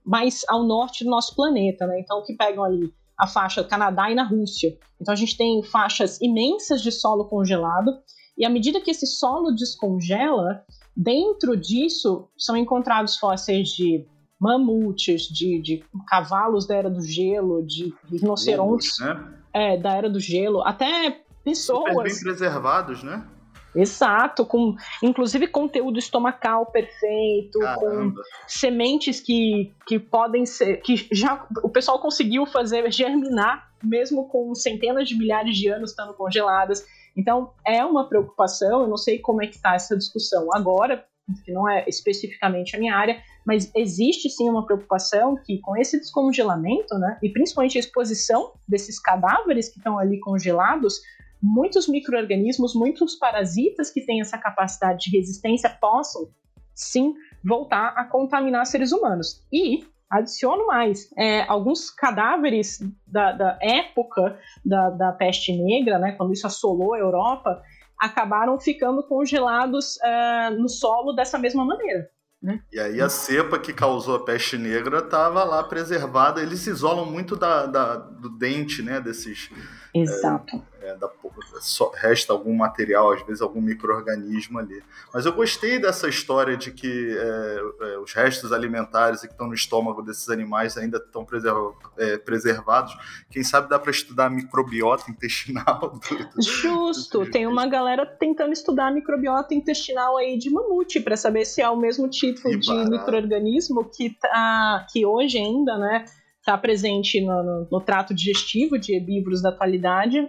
mais 0.04 0.42
ao 0.48 0.64
norte 0.64 1.04
do 1.04 1.10
nosso 1.10 1.36
planeta, 1.36 1.86
né? 1.86 2.00
Então, 2.00 2.24
que 2.24 2.34
pegam 2.34 2.64
ali 2.64 2.92
a 3.16 3.28
faixa 3.28 3.62
do 3.62 3.68
Canadá 3.68 4.10
e 4.10 4.16
na 4.16 4.24
Rússia. 4.24 4.76
Então, 5.00 5.12
a 5.12 5.16
gente 5.16 5.36
tem 5.36 5.62
faixas 5.62 6.20
imensas 6.20 6.82
de 6.82 6.90
solo 6.90 7.26
congelado, 7.26 7.92
e 8.36 8.44
à 8.44 8.50
medida 8.50 8.80
que 8.80 8.90
esse 8.90 9.06
solo 9.06 9.52
descongela, 9.52 10.64
dentro 10.96 11.56
disso 11.56 12.28
são 12.36 12.56
encontrados 12.56 13.16
fósseis 13.16 13.68
de 13.68 14.04
mamutes, 14.40 15.28
de, 15.28 15.62
de 15.62 15.84
cavalos 16.08 16.66
da 16.66 16.74
era 16.74 16.90
do 16.90 17.00
gelo, 17.00 17.64
de 17.64 17.94
rinocerontes 18.10 18.98
né? 18.98 19.34
é, 19.52 19.76
da 19.76 19.92
era 19.94 20.10
do 20.10 20.18
gelo, 20.18 20.62
até 20.62 21.27
pessoas. 21.50 21.92
Super 21.92 22.04
bem 22.04 22.20
preservados, 22.20 23.02
né? 23.02 23.24
Exato, 23.74 24.46
com 24.46 24.74
inclusive 25.02 25.46
conteúdo 25.46 25.98
estomacal 25.98 26.66
perfeito, 26.66 27.58
Caramba. 27.60 28.14
com 28.16 28.22
sementes 28.46 29.20
que, 29.20 29.72
que 29.86 29.98
podem 29.98 30.46
ser. 30.46 30.78
que 30.78 31.06
já 31.12 31.46
o 31.62 31.68
pessoal 31.68 32.00
conseguiu 32.00 32.46
fazer 32.46 32.90
germinar, 32.90 33.70
mesmo 33.82 34.28
com 34.28 34.54
centenas 34.54 35.08
de 35.08 35.16
milhares 35.16 35.56
de 35.56 35.68
anos 35.68 35.90
estando 35.90 36.14
congeladas. 36.14 36.84
Então 37.16 37.52
é 37.66 37.84
uma 37.84 38.08
preocupação, 38.08 38.82
eu 38.82 38.88
não 38.88 38.96
sei 38.96 39.18
como 39.18 39.42
é 39.42 39.46
que 39.46 39.56
está 39.56 39.74
essa 39.74 39.96
discussão 39.96 40.48
agora, 40.54 41.04
que 41.44 41.52
não 41.52 41.68
é 41.68 41.84
especificamente 41.86 42.74
a 42.74 42.78
minha 42.78 42.96
área, 42.96 43.20
mas 43.44 43.70
existe 43.74 44.30
sim 44.30 44.48
uma 44.48 44.64
preocupação 44.64 45.36
que 45.44 45.60
com 45.60 45.76
esse 45.76 45.98
descongelamento, 45.98 46.94
né, 46.98 47.18
e 47.22 47.28
principalmente 47.30 47.76
a 47.76 47.80
exposição 47.80 48.52
desses 48.66 48.98
cadáveres 48.98 49.68
que 49.68 49.78
estão 49.78 49.98
ali 49.98 50.18
congelados, 50.20 51.00
muitos 51.42 51.88
micro-organismos, 51.88 52.74
muitos 52.74 53.16
parasitas 53.16 53.90
que 53.90 54.04
têm 54.04 54.20
essa 54.20 54.38
capacidade 54.38 55.10
de 55.10 55.16
resistência 55.16 55.70
possam 55.70 56.28
sim 56.74 57.14
voltar 57.44 57.94
a 57.96 58.04
contaminar 58.04 58.66
seres 58.66 58.92
humanos. 58.92 59.44
E 59.52 59.86
adiciono 60.10 60.66
mais, 60.66 61.10
é, 61.16 61.42
alguns 61.42 61.90
cadáveres 61.90 62.78
da, 63.06 63.32
da 63.32 63.58
época 63.60 64.38
da, 64.64 64.90
da, 64.90 65.12
peste 65.12 65.52
negra, 65.52 65.98
né, 65.98 66.12
quando 66.12 66.32
isso 66.32 66.46
assolou 66.46 66.94
a 66.94 66.98
Europa, 66.98 67.62
acabaram 68.00 68.58
ficando 68.58 69.02
congelados 69.02 69.96
uh, 69.96 70.54
no 70.58 70.68
solo 70.68 71.12
dessa 71.12 71.36
mesma 71.36 71.64
maneira. 71.64 72.08
Né? 72.40 72.62
E 72.72 72.78
aí 72.78 73.00
a 73.00 73.08
cepa 73.08 73.58
que 73.58 73.72
causou 73.72 74.14
a 74.14 74.24
peste 74.24 74.56
negra 74.56 74.98
estava 74.98 75.42
lá 75.42 75.64
preservada. 75.64 76.40
Eles 76.40 76.60
se 76.60 76.70
isolam 76.70 77.04
muito 77.04 77.34
da, 77.34 77.66
da 77.66 77.96
do 77.96 78.28
dente, 78.28 78.80
né? 78.80 79.00
Desses. 79.00 79.50
Exato. 79.92 80.64
É, 80.77 80.77
é, 80.88 80.96
da, 80.96 81.10
só, 81.60 81.90
resta 81.94 82.32
algum 82.32 82.54
material, 82.54 83.12
às 83.12 83.22
vezes 83.26 83.42
algum 83.42 83.60
microorganismo 83.60 84.58
ali. 84.58 84.82
Mas 85.12 85.26
eu 85.26 85.32
gostei 85.32 85.78
dessa 85.78 86.08
história 86.08 86.56
de 86.56 86.70
que 86.70 87.16
é, 87.16 87.60
é, 87.80 87.98
os 87.98 88.12
restos 88.14 88.52
alimentares 88.52 89.20
que 89.20 89.26
estão 89.26 89.46
no 89.46 89.54
estômago 89.54 90.02
desses 90.02 90.28
animais 90.30 90.76
ainda 90.76 90.96
estão 90.98 91.24
preserv, 91.24 91.74
é, 91.98 92.16
preservados. 92.16 92.96
Quem 93.30 93.44
sabe 93.44 93.68
dá 93.68 93.78
para 93.78 93.90
estudar 93.90 94.26
a 94.26 94.30
microbiota 94.30 95.10
intestinal. 95.10 95.98
Do, 96.34 96.42
Justo. 96.42 97.24
Do... 97.24 97.30
Tem 97.30 97.46
uma 97.46 97.66
galera 97.66 98.06
tentando 98.06 98.52
estudar 98.52 98.88
a 98.88 98.92
microbiota 98.92 99.54
intestinal 99.54 100.16
aí 100.16 100.38
de 100.38 100.50
mamute 100.50 101.00
para 101.00 101.16
saber 101.16 101.44
se 101.44 101.60
é 101.60 101.68
o 101.68 101.76
mesmo 101.76 102.08
tipo 102.08 102.48
de 102.58 102.72
microorganismo 102.88 103.84
que 103.84 104.10
tá 104.10 104.86
que 104.90 105.04
hoje 105.04 105.38
ainda, 105.38 105.76
né? 105.76 106.04
está 106.48 106.56
presente 106.56 107.20
no, 107.20 107.42
no, 107.42 107.68
no, 107.70 107.80
trato 107.80 108.14
digestivo 108.14 108.78
de 108.78 108.94
herbívoros 108.94 109.42
da 109.42 109.50
atualidade, 109.50 110.26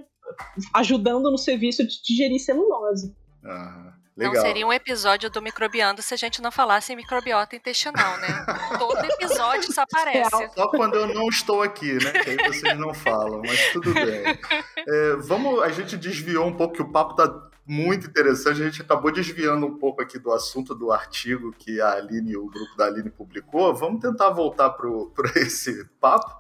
ajudando 0.73 1.31
no 1.31 1.37
serviço 1.37 1.85
de 1.87 2.01
digerir 2.01 2.39
celulose. 2.39 3.15
Ah, 3.43 3.93
legal. 4.15 4.33
Não 4.33 4.41
seria 4.41 4.67
um 4.67 4.73
episódio 4.73 5.29
do 5.29 5.41
Microbiando 5.41 6.01
se 6.01 6.13
a 6.13 6.17
gente 6.17 6.41
não 6.41 6.51
falasse 6.51 6.93
em 6.93 6.95
microbiota 6.95 7.55
intestinal, 7.55 8.17
né? 8.17 8.45
Todo 8.77 9.03
episódio 9.05 9.69
isso 9.69 9.79
aparece. 9.79 10.49
Só 10.53 10.67
quando 10.69 10.95
eu 10.95 11.07
não 11.13 11.27
estou 11.29 11.61
aqui, 11.61 11.93
né? 11.93 12.11
Que 12.11 12.29
aí 12.31 12.37
vocês 12.47 12.77
não 12.77 12.93
falam, 12.93 13.41
mas 13.45 13.71
tudo 13.71 13.93
bem. 13.93 14.39
É, 14.87 15.15
vamos, 15.17 15.61
a 15.61 15.69
gente 15.69 15.97
desviou 15.97 16.45
um 16.45 16.55
pouco, 16.55 16.75
que 16.75 16.81
o 16.81 16.91
papo 16.91 17.15
tá 17.15 17.49
muito 17.69 18.07
interessante. 18.07 18.61
A 18.61 18.65
gente 18.65 18.81
acabou 18.81 19.11
desviando 19.11 19.65
um 19.67 19.77
pouco 19.77 20.01
aqui 20.01 20.17
do 20.17 20.31
assunto 20.31 20.73
do 20.73 20.91
artigo 20.91 21.51
que 21.51 21.79
a 21.79 21.93
Aline, 21.93 22.35
o 22.35 22.47
grupo 22.47 22.75
da 22.75 22.85
Aline 22.85 23.11
publicou. 23.11 23.73
Vamos 23.75 24.01
tentar 24.01 24.31
voltar 24.31 24.71
para 24.71 24.89
esse 25.37 25.85
papo. 26.01 26.35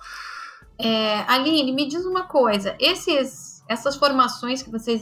É, 0.79 1.19
Aline, 1.27 1.71
me 1.71 1.87
diz 1.87 2.03
uma 2.03 2.23
coisa: 2.23 2.75
esses, 2.79 3.48
essas 3.69 3.95
formações 3.95 4.63
que 4.63 4.71
vocês 4.71 5.01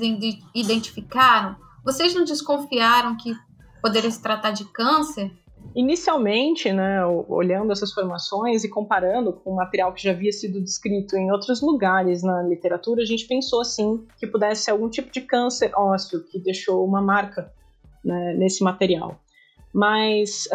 identificaram, 0.53 1.55
vocês 1.85 2.13
não 2.13 2.25
desconfiaram 2.25 3.15
que 3.15 3.33
poderia 3.81 4.11
se 4.11 4.21
tratar 4.21 4.51
de 4.51 4.65
câncer? 4.65 5.31
Inicialmente, 5.73 6.71
né, 6.73 7.05
olhando 7.05 7.71
essas 7.71 7.93
formações 7.93 8.63
e 8.63 8.69
comparando 8.69 9.31
com 9.31 9.51
o 9.51 9.55
material 9.55 9.93
que 9.93 10.03
já 10.03 10.11
havia 10.11 10.31
sido 10.31 10.61
descrito 10.61 11.15
em 11.15 11.31
outros 11.31 11.61
lugares 11.61 12.21
na 12.23 12.43
literatura, 12.43 13.01
a 13.01 13.05
gente 13.05 13.25
pensou 13.25 13.61
assim 13.61 14.05
que 14.17 14.27
pudesse 14.27 14.63
ser 14.63 14.71
algum 14.71 14.89
tipo 14.89 15.11
de 15.11 15.21
câncer 15.21 15.71
ósseo 15.73 16.23
que 16.25 16.37
deixou 16.39 16.85
uma 16.85 17.01
marca 17.01 17.51
né, 18.03 18.33
nesse 18.33 18.63
material. 18.63 19.19
Mas 19.77 20.49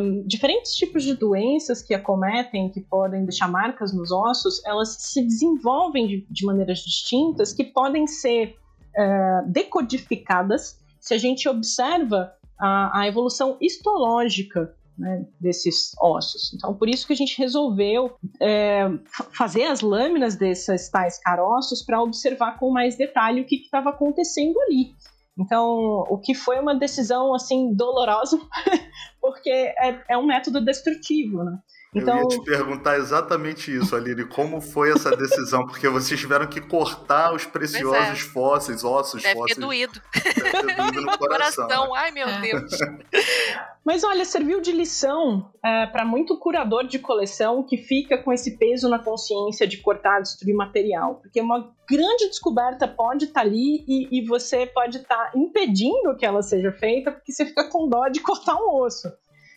um, 0.00 0.26
diferentes 0.26 0.74
tipos 0.74 1.02
de 1.02 1.12
doenças 1.14 1.82
que 1.82 1.92
acometem, 1.92 2.70
que 2.70 2.80
podem 2.80 3.22
deixar 3.22 3.46
marcas 3.46 3.92
nos 3.92 4.10
ossos, 4.10 4.64
elas 4.64 4.96
se 4.98 5.20
desenvolvem 5.20 6.06
de, 6.06 6.26
de 6.30 6.46
maneiras 6.46 6.78
distintas 6.78 7.52
que 7.52 7.64
podem 7.64 8.06
ser 8.06 8.56
uh, 8.96 9.46
decodificadas 9.46 10.78
se 10.98 11.12
a 11.12 11.18
gente 11.18 11.46
observa 11.50 12.32
a, 12.58 13.00
a 13.00 13.06
evolução 13.06 13.58
histológica 13.60 14.74
né, 14.96 15.26
desses 15.38 15.92
ossos. 16.00 16.54
Então, 16.54 16.72
por 16.72 16.88
isso 16.88 17.06
que 17.06 17.12
a 17.12 17.16
gente 17.16 17.36
resolveu 17.36 18.16
é, 18.40 18.88
fazer 19.32 19.64
as 19.64 19.82
lâminas 19.82 20.34
desses 20.34 20.88
tais 20.88 21.18
caroços 21.18 21.82
para 21.82 22.02
observar 22.02 22.58
com 22.58 22.70
mais 22.70 22.96
detalhe 22.96 23.42
o 23.42 23.44
que 23.44 23.56
estava 23.56 23.90
acontecendo 23.90 24.58
ali. 24.60 24.94
Então, 25.38 26.04
o 26.08 26.18
que 26.18 26.34
foi 26.34 26.60
uma 26.60 26.74
decisão 26.74 27.34
assim 27.34 27.74
dolorosa, 27.74 28.38
porque 29.20 29.50
é, 29.50 30.04
é 30.10 30.18
um 30.18 30.26
método 30.26 30.62
destrutivo, 30.62 31.42
né? 31.42 31.58
Então... 31.94 32.16
Eu 32.16 32.22
ia 32.22 32.28
te 32.28 32.42
perguntar 32.42 32.96
exatamente 32.96 33.70
isso, 33.70 33.94
Aline. 33.94 34.24
Como 34.24 34.62
foi 34.62 34.92
essa 34.92 35.14
decisão? 35.14 35.66
Porque 35.66 35.86
vocês 35.88 36.18
tiveram 36.18 36.46
que 36.46 36.58
cortar 36.58 37.34
os 37.34 37.44
preciosos 37.44 38.20
é. 38.20 38.28
fósseis, 38.32 38.82
ossos 38.82 39.22
Deve 39.22 39.34
fósseis. 39.34 39.58
Ter 39.58 39.60
doído. 39.60 40.00
Deve 40.24 40.50
ter 40.50 40.76
doído 40.76 41.00
no 41.02 41.18
coração. 41.18 41.66
coração. 41.66 41.94
Ai, 41.94 42.10
meu 42.10 42.26
é. 42.26 42.40
Deus. 42.40 42.72
Mas 43.84 44.04
olha, 44.04 44.24
serviu 44.24 44.62
de 44.62 44.72
lição 44.72 45.52
é, 45.62 45.86
para 45.86 46.02
muito 46.02 46.38
curador 46.38 46.86
de 46.86 46.98
coleção 46.98 47.62
que 47.62 47.76
fica 47.76 48.16
com 48.16 48.32
esse 48.32 48.56
peso 48.56 48.88
na 48.88 48.98
consciência 48.98 49.66
de 49.66 49.76
cortar, 49.76 50.20
destruir 50.20 50.54
material. 50.54 51.16
Porque 51.16 51.42
uma 51.42 51.74
grande 51.86 52.26
descoberta 52.28 52.88
pode 52.88 53.26
estar 53.26 53.40
tá 53.40 53.46
ali 53.46 53.84
e, 53.86 54.18
e 54.18 54.26
você 54.26 54.66
pode 54.66 54.96
estar 54.96 55.30
tá 55.30 55.32
impedindo 55.36 56.16
que 56.16 56.24
ela 56.24 56.42
seja 56.42 56.72
feita 56.72 57.12
porque 57.12 57.32
você 57.32 57.44
fica 57.44 57.68
com 57.68 57.86
dó 57.86 58.08
de 58.08 58.20
cortar 58.20 58.56
um 58.56 58.82
osso. 58.82 59.12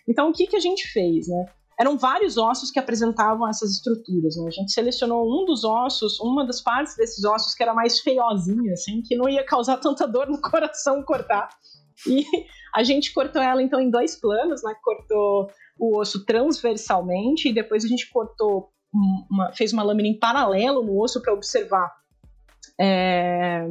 Então, 0.05 0.29
o 0.29 0.33
que, 0.33 0.47
que 0.47 0.55
a 0.57 0.59
gente 0.59 0.85
fez, 0.91 1.29
né? 1.29 1.45
Eram 1.79 1.97
vários 1.97 2.37
ossos 2.37 2.71
que 2.71 2.79
apresentavam 2.79 3.47
essas 3.47 3.71
estruturas. 3.71 4.35
Né? 4.37 4.47
A 4.47 4.51
gente 4.51 4.71
selecionou 4.71 5.25
um 5.25 5.45
dos 5.45 5.63
ossos, 5.63 6.19
uma 6.19 6.45
das 6.45 6.61
partes 6.61 6.95
desses 6.95 7.23
ossos 7.25 7.53
que 7.53 7.63
era 7.63 7.73
mais 7.73 7.99
feiozinha, 7.99 8.73
assim, 8.73 9.01
que 9.01 9.15
não 9.15 9.27
ia 9.27 9.45
causar 9.45 9.77
tanta 9.77 10.07
dor 10.07 10.27
no 10.27 10.39
coração 10.41 11.03
cortar. 11.03 11.49
E 12.07 12.25
a 12.73 12.83
gente 12.83 13.13
cortou 13.13 13.41
ela 13.41 13.61
então 13.61 13.79
em 13.79 13.89
dois 13.89 14.19
planos, 14.19 14.63
né? 14.63 14.73
Cortou 14.83 15.49
o 15.79 15.97
osso 15.99 16.25
transversalmente 16.25 17.49
e 17.49 17.53
depois 17.53 17.83
a 17.83 17.87
gente 17.87 18.09
cortou 18.11 18.69
uma, 19.29 19.51
fez 19.53 19.73
uma 19.73 19.83
lâmina 19.83 20.07
em 20.07 20.17
paralelo 20.17 20.83
no 20.83 21.01
osso 21.01 21.21
para 21.21 21.33
observar 21.33 21.91
é, 22.79 23.67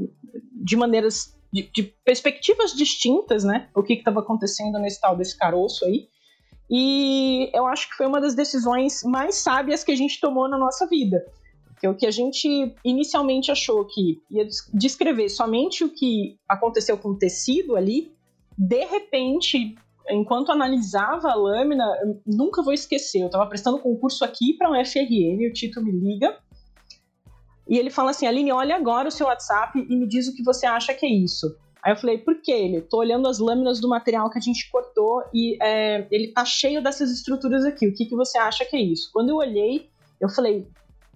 de 0.52 0.76
maneiras 0.76 1.34
de, 1.52 1.70
de, 1.72 1.82
perspectivas 2.04 2.74
distintas, 2.74 3.44
né? 3.44 3.68
O 3.74 3.82
que 3.82 3.94
estava 3.94 4.20
acontecendo 4.20 4.78
nesse 4.78 5.00
tal 5.00 5.16
desse 5.16 5.36
caroço 5.36 5.84
aí. 5.84 6.08
E 6.70 7.50
eu 7.54 7.66
acho 7.66 7.88
que 7.88 7.94
foi 7.94 8.06
uma 8.06 8.20
das 8.20 8.34
decisões 8.34 9.02
mais 9.02 9.36
sábias 9.36 9.84
que 9.84 9.92
a 9.92 9.96
gente 9.96 10.20
tomou 10.20 10.48
na 10.48 10.58
nossa 10.58 10.86
vida. 10.86 11.24
Porque 11.66 11.86
o 11.86 11.94
que 11.94 12.06
a 12.06 12.10
gente 12.10 12.74
inicialmente 12.84 13.50
achou 13.50 13.84
que 13.84 14.22
ia 14.30 14.46
descrever 14.72 15.28
somente 15.28 15.84
o 15.84 15.90
que 15.90 16.38
aconteceu 16.48 16.96
com 16.96 17.10
o 17.10 17.18
tecido 17.18 17.76
ali, 17.76 18.12
de 18.56 18.84
repente, 18.84 19.74
enquanto 20.08 20.52
analisava 20.52 21.30
a 21.30 21.34
lâmina, 21.34 21.84
nunca 22.24 22.62
vou 22.62 22.72
esquecer, 22.72 23.20
eu 23.20 23.26
estava 23.26 23.46
prestando 23.46 23.78
concurso 23.78 24.24
aqui 24.24 24.54
para 24.54 24.70
um 24.70 24.84
FRN, 24.84 25.46
o 25.48 25.52
Tito 25.52 25.82
me 25.82 25.90
liga, 25.90 26.38
e 27.68 27.78
ele 27.78 27.90
fala 27.90 28.10
assim, 28.10 28.26
Aline, 28.26 28.52
olha 28.52 28.76
agora 28.76 29.08
o 29.08 29.12
seu 29.12 29.26
WhatsApp 29.26 29.78
e 29.78 29.96
me 29.96 30.06
diz 30.06 30.28
o 30.28 30.34
que 30.34 30.42
você 30.42 30.66
acha 30.66 30.92
que 30.94 31.06
é 31.06 31.08
isso. 31.08 31.56
Aí 31.84 31.92
eu 31.92 31.96
falei, 31.96 32.16
por 32.16 32.40
que 32.40 32.50
ele? 32.50 32.80
Tô 32.80 32.98
olhando 32.98 33.28
as 33.28 33.38
lâminas 33.38 33.78
do 33.78 33.88
material 33.88 34.30
que 34.30 34.38
a 34.38 34.40
gente 34.40 34.70
cortou 34.70 35.22
e 35.34 35.58
é, 35.62 36.06
ele 36.10 36.28
tá 36.28 36.42
cheio 36.42 36.82
dessas 36.82 37.10
estruturas 37.10 37.62
aqui. 37.64 37.86
O 37.86 37.94
que, 37.94 38.06
que 38.06 38.16
você 38.16 38.38
acha 38.38 38.64
que 38.64 38.74
é 38.74 38.80
isso? 38.80 39.10
Quando 39.12 39.28
eu 39.28 39.36
olhei, 39.36 39.90
eu 40.18 40.30
falei, 40.30 40.66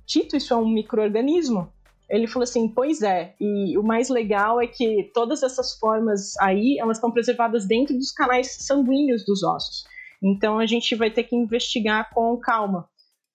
Tito, 0.04 0.36
isso 0.36 0.52
é 0.52 0.56
um 0.58 0.68
microorganismo? 0.68 1.72
Ele 2.08 2.26
falou 2.26 2.44
assim, 2.44 2.68
pois 2.68 3.00
é. 3.00 3.34
E 3.40 3.78
o 3.78 3.82
mais 3.82 4.10
legal 4.10 4.60
é 4.60 4.66
que 4.66 5.10
todas 5.14 5.42
essas 5.42 5.78
formas 5.78 6.36
aí, 6.38 6.78
elas 6.78 6.98
estão 6.98 7.10
preservadas 7.10 7.66
dentro 7.66 7.96
dos 7.96 8.12
canais 8.12 8.56
sanguíneos 8.60 9.24
dos 9.24 9.42
ossos. 9.42 9.84
Então 10.22 10.58
a 10.58 10.66
gente 10.66 10.94
vai 10.94 11.10
ter 11.10 11.24
que 11.24 11.34
investigar 11.34 12.10
com 12.12 12.36
calma. 12.36 12.86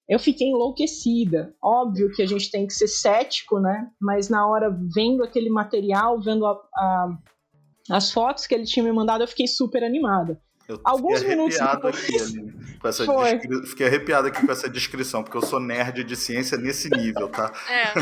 Eu 0.07 0.19
fiquei 0.19 0.49
enlouquecida. 0.49 1.53
Óbvio 1.61 2.11
que 2.11 2.21
a 2.21 2.25
gente 2.25 2.51
tem 2.51 2.67
que 2.67 2.73
ser 2.73 2.87
cético, 2.87 3.59
né? 3.59 3.89
Mas 3.99 4.29
na 4.29 4.47
hora, 4.47 4.75
vendo 4.93 5.23
aquele 5.23 5.49
material, 5.49 6.19
vendo 6.21 6.45
a, 6.45 6.51
a, 6.75 7.17
as 7.89 8.11
fotos 8.11 8.45
que 8.45 8.53
ele 8.53 8.65
tinha 8.65 8.83
me 8.83 8.91
mandado, 8.91 9.23
eu 9.23 9.27
fiquei 9.27 9.47
super 9.47 9.83
animada. 9.83 10.39
Eu 10.67 10.79
Alguns 10.83 11.23
minutos 11.23 11.57
depois... 11.57 12.03
aqui, 12.03 12.79
com 12.79 12.87
essa 12.87 13.05
descri... 13.05 13.67
Fiquei 13.67 13.87
arrepiado 13.87 14.27
aqui 14.27 14.45
com 14.45 14.51
essa 14.51 14.69
descrição, 14.69 15.23
porque 15.23 15.37
eu 15.37 15.41
sou 15.41 15.59
nerd 15.59 16.03
de 16.03 16.15
ciência 16.15 16.57
nesse 16.57 16.89
nível, 16.89 17.29
tá? 17.29 17.51
É. 17.69 17.93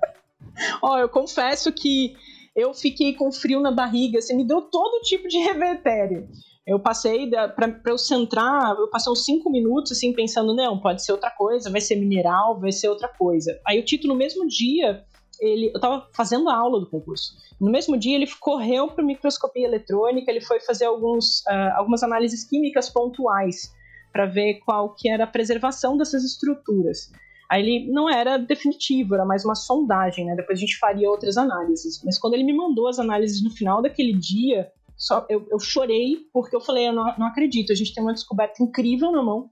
Ó, 0.82 0.98
eu 0.98 1.08
confesso 1.08 1.72
que 1.72 2.14
eu 2.54 2.72
fiquei 2.74 3.14
com 3.14 3.32
frio 3.32 3.60
na 3.60 3.70
barriga, 3.70 4.18
assim, 4.18 4.36
me 4.36 4.46
deu 4.46 4.62
todo 4.62 5.02
tipo 5.02 5.28
de 5.28 5.38
revertério. 5.38 6.28
Eu 6.66 6.78
passei, 6.78 7.28
para 7.28 7.80
eu 7.86 7.98
centrar, 7.98 8.76
eu 8.76 8.88
passei 8.88 9.12
uns 9.12 9.24
cinco 9.24 9.50
minutos, 9.50 9.92
assim, 9.92 10.12
pensando, 10.12 10.54
não, 10.54 10.78
pode 10.78 11.04
ser 11.04 11.10
outra 11.10 11.30
coisa, 11.30 11.70
vai 11.70 11.80
ser 11.80 11.96
mineral, 11.96 12.60
vai 12.60 12.70
ser 12.70 12.88
outra 12.88 13.08
coisa. 13.08 13.58
Aí 13.66 13.80
o 13.80 13.84
Tito, 13.84 14.06
no 14.06 14.14
mesmo 14.14 14.46
dia, 14.46 15.04
ele, 15.40 15.66
eu 15.66 15.76
estava 15.76 16.06
fazendo 16.14 16.48
a 16.48 16.56
aula 16.56 16.78
do 16.78 16.88
concurso. 16.88 17.34
No 17.60 17.70
mesmo 17.70 17.98
dia, 17.98 18.14
ele 18.14 18.28
correu 18.38 18.88
para 18.88 19.04
microscopia 19.04 19.66
eletrônica, 19.66 20.30
ele 20.30 20.40
foi 20.40 20.60
fazer 20.60 20.84
alguns, 20.84 21.40
uh, 21.48 21.74
algumas 21.74 22.02
análises 22.04 22.44
químicas 22.44 22.88
pontuais 22.88 23.72
para 24.12 24.26
ver 24.26 24.60
qual 24.64 24.94
que 24.94 25.08
era 25.08 25.24
a 25.24 25.26
preservação 25.26 25.96
dessas 25.96 26.22
estruturas. 26.22 27.10
Aí 27.50 27.60
ele 27.62 27.92
não 27.92 28.08
era 28.08 28.38
definitivo, 28.38 29.14
era 29.14 29.24
mais 29.24 29.44
uma 29.44 29.54
sondagem, 29.54 30.24
né? 30.24 30.34
Depois 30.36 30.58
a 30.58 30.60
gente 30.60 30.78
faria 30.78 31.10
outras 31.10 31.36
análises. 31.36 32.00
Mas 32.04 32.18
quando 32.18 32.34
ele 32.34 32.44
me 32.44 32.56
mandou 32.56 32.88
as 32.88 32.98
análises 32.98 33.42
no 33.42 33.50
final 33.50 33.82
daquele 33.82 34.12
dia, 34.12 34.70
só, 35.02 35.26
eu, 35.28 35.44
eu 35.50 35.58
chorei 35.58 36.28
porque 36.32 36.54
eu 36.54 36.60
falei, 36.60 36.86
eu 36.86 36.92
não, 36.92 37.04
não, 37.18 37.26
acredito, 37.26 37.72
a 37.72 37.74
gente 37.74 37.92
tem 37.92 38.00
uma 38.00 38.12
descoberta 38.12 38.62
incrível 38.62 39.10
na 39.10 39.20
mão 39.20 39.50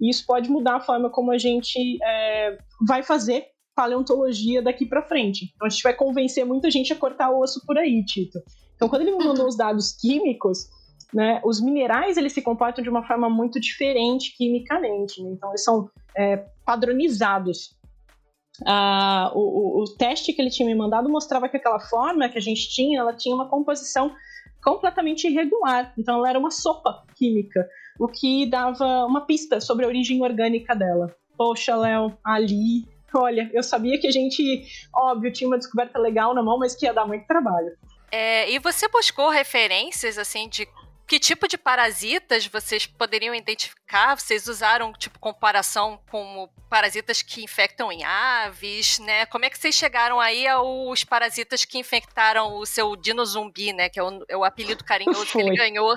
e 0.00 0.08
isso 0.08 0.24
pode 0.24 0.48
mudar 0.48 0.76
a 0.76 0.80
forma 0.80 1.10
como 1.10 1.32
a 1.32 1.38
gente 1.38 1.98
é, 2.00 2.56
vai 2.86 3.02
fazer 3.02 3.46
paleontologia 3.74 4.62
daqui 4.62 4.86
para 4.86 5.02
frente. 5.02 5.52
Então 5.56 5.66
a 5.66 5.70
gente 5.70 5.82
vai 5.82 5.92
convencer 5.92 6.46
muita 6.46 6.70
gente 6.70 6.92
a 6.92 6.96
cortar 6.96 7.30
o 7.30 7.40
osso 7.40 7.66
por 7.66 7.76
aí, 7.76 8.04
Tito. 8.04 8.38
Então 8.76 8.88
quando 8.88 9.02
ele 9.02 9.16
me 9.16 9.24
mandou 9.24 9.48
os 9.48 9.56
dados 9.56 9.90
químicos, 10.00 10.68
né, 11.12 11.42
os 11.44 11.60
minerais 11.60 12.16
eles 12.16 12.32
se 12.32 12.40
comportam 12.40 12.84
de 12.84 12.88
uma 12.88 13.04
forma 13.04 13.28
muito 13.28 13.58
diferente 13.58 14.36
quimicamente, 14.36 15.20
né? 15.20 15.30
então 15.32 15.48
eles 15.48 15.64
são 15.64 15.90
é, 16.16 16.46
padronizados. 16.64 17.76
Ah, 18.64 19.32
o, 19.34 19.80
o, 19.80 19.82
o, 19.82 19.84
teste 19.96 20.32
que 20.32 20.40
ele 20.40 20.50
tinha 20.50 20.66
me 20.66 20.74
mandado 20.76 21.08
mostrava 21.08 21.48
que 21.48 21.56
aquela 21.56 21.80
forma 21.80 22.28
que 22.28 22.38
a 22.38 22.40
gente 22.40 22.70
tinha, 22.70 23.00
ela 23.00 23.14
tinha 23.14 23.34
uma 23.34 23.48
composição 23.48 24.14
completamente 24.62 25.26
irregular. 25.26 25.92
Então 25.98 26.18
ela 26.18 26.30
era 26.30 26.38
uma 26.38 26.50
sopa 26.50 27.04
química, 27.16 27.68
o 27.98 28.06
que 28.08 28.46
dava 28.46 29.06
uma 29.06 29.22
pista 29.22 29.60
sobre 29.60 29.84
a 29.84 29.88
origem 29.88 30.22
orgânica 30.22 30.74
dela. 30.74 31.14
Poxa, 31.36 31.74
Léo, 31.74 32.16
ali, 32.24 32.86
olha, 33.14 33.50
eu 33.52 33.62
sabia 33.62 33.98
que 33.98 34.06
a 34.06 34.10
gente, 34.10 34.64
óbvio, 34.94 35.32
tinha 35.32 35.48
uma 35.48 35.58
descoberta 35.58 35.98
legal 35.98 36.34
na 36.34 36.42
mão, 36.42 36.58
mas 36.58 36.74
que 36.74 36.86
ia 36.86 36.94
dar 36.94 37.06
muito 37.06 37.26
trabalho. 37.26 37.76
É, 38.10 38.50
e 38.50 38.58
você 38.58 38.88
buscou 38.88 39.30
referências 39.30 40.18
assim 40.18 40.48
de 40.48 40.68
que 41.12 41.20
tipo 41.20 41.46
de 41.46 41.58
parasitas 41.58 42.46
vocês 42.46 42.86
poderiam 42.86 43.34
identificar? 43.34 44.18
Vocês 44.18 44.46
usaram, 44.46 44.94
tipo, 44.94 45.18
comparação 45.18 46.00
com 46.10 46.48
parasitas 46.70 47.20
que 47.20 47.44
infectam 47.44 47.92
em 47.92 48.02
aves, 48.02 48.98
né? 48.98 49.26
Como 49.26 49.44
é 49.44 49.50
que 49.50 49.58
vocês 49.58 49.74
chegaram 49.74 50.18
aí 50.18 50.48
aos 50.48 51.04
parasitas 51.04 51.66
que 51.66 51.78
infectaram 51.78 52.56
o 52.56 52.64
seu 52.64 52.96
dino 52.96 53.22
zumbi, 53.26 53.74
né? 53.74 53.90
Que 53.90 54.00
é 54.00 54.02
o, 54.02 54.24
é 54.26 54.36
o 54.38 54.42
apelido 54.42 54.82
carinhoso 54.84 55.26
Foi. 55.26 55.42
que 55.42 55.48
ele 55.48 55.54
ganhou. 55.54 55.94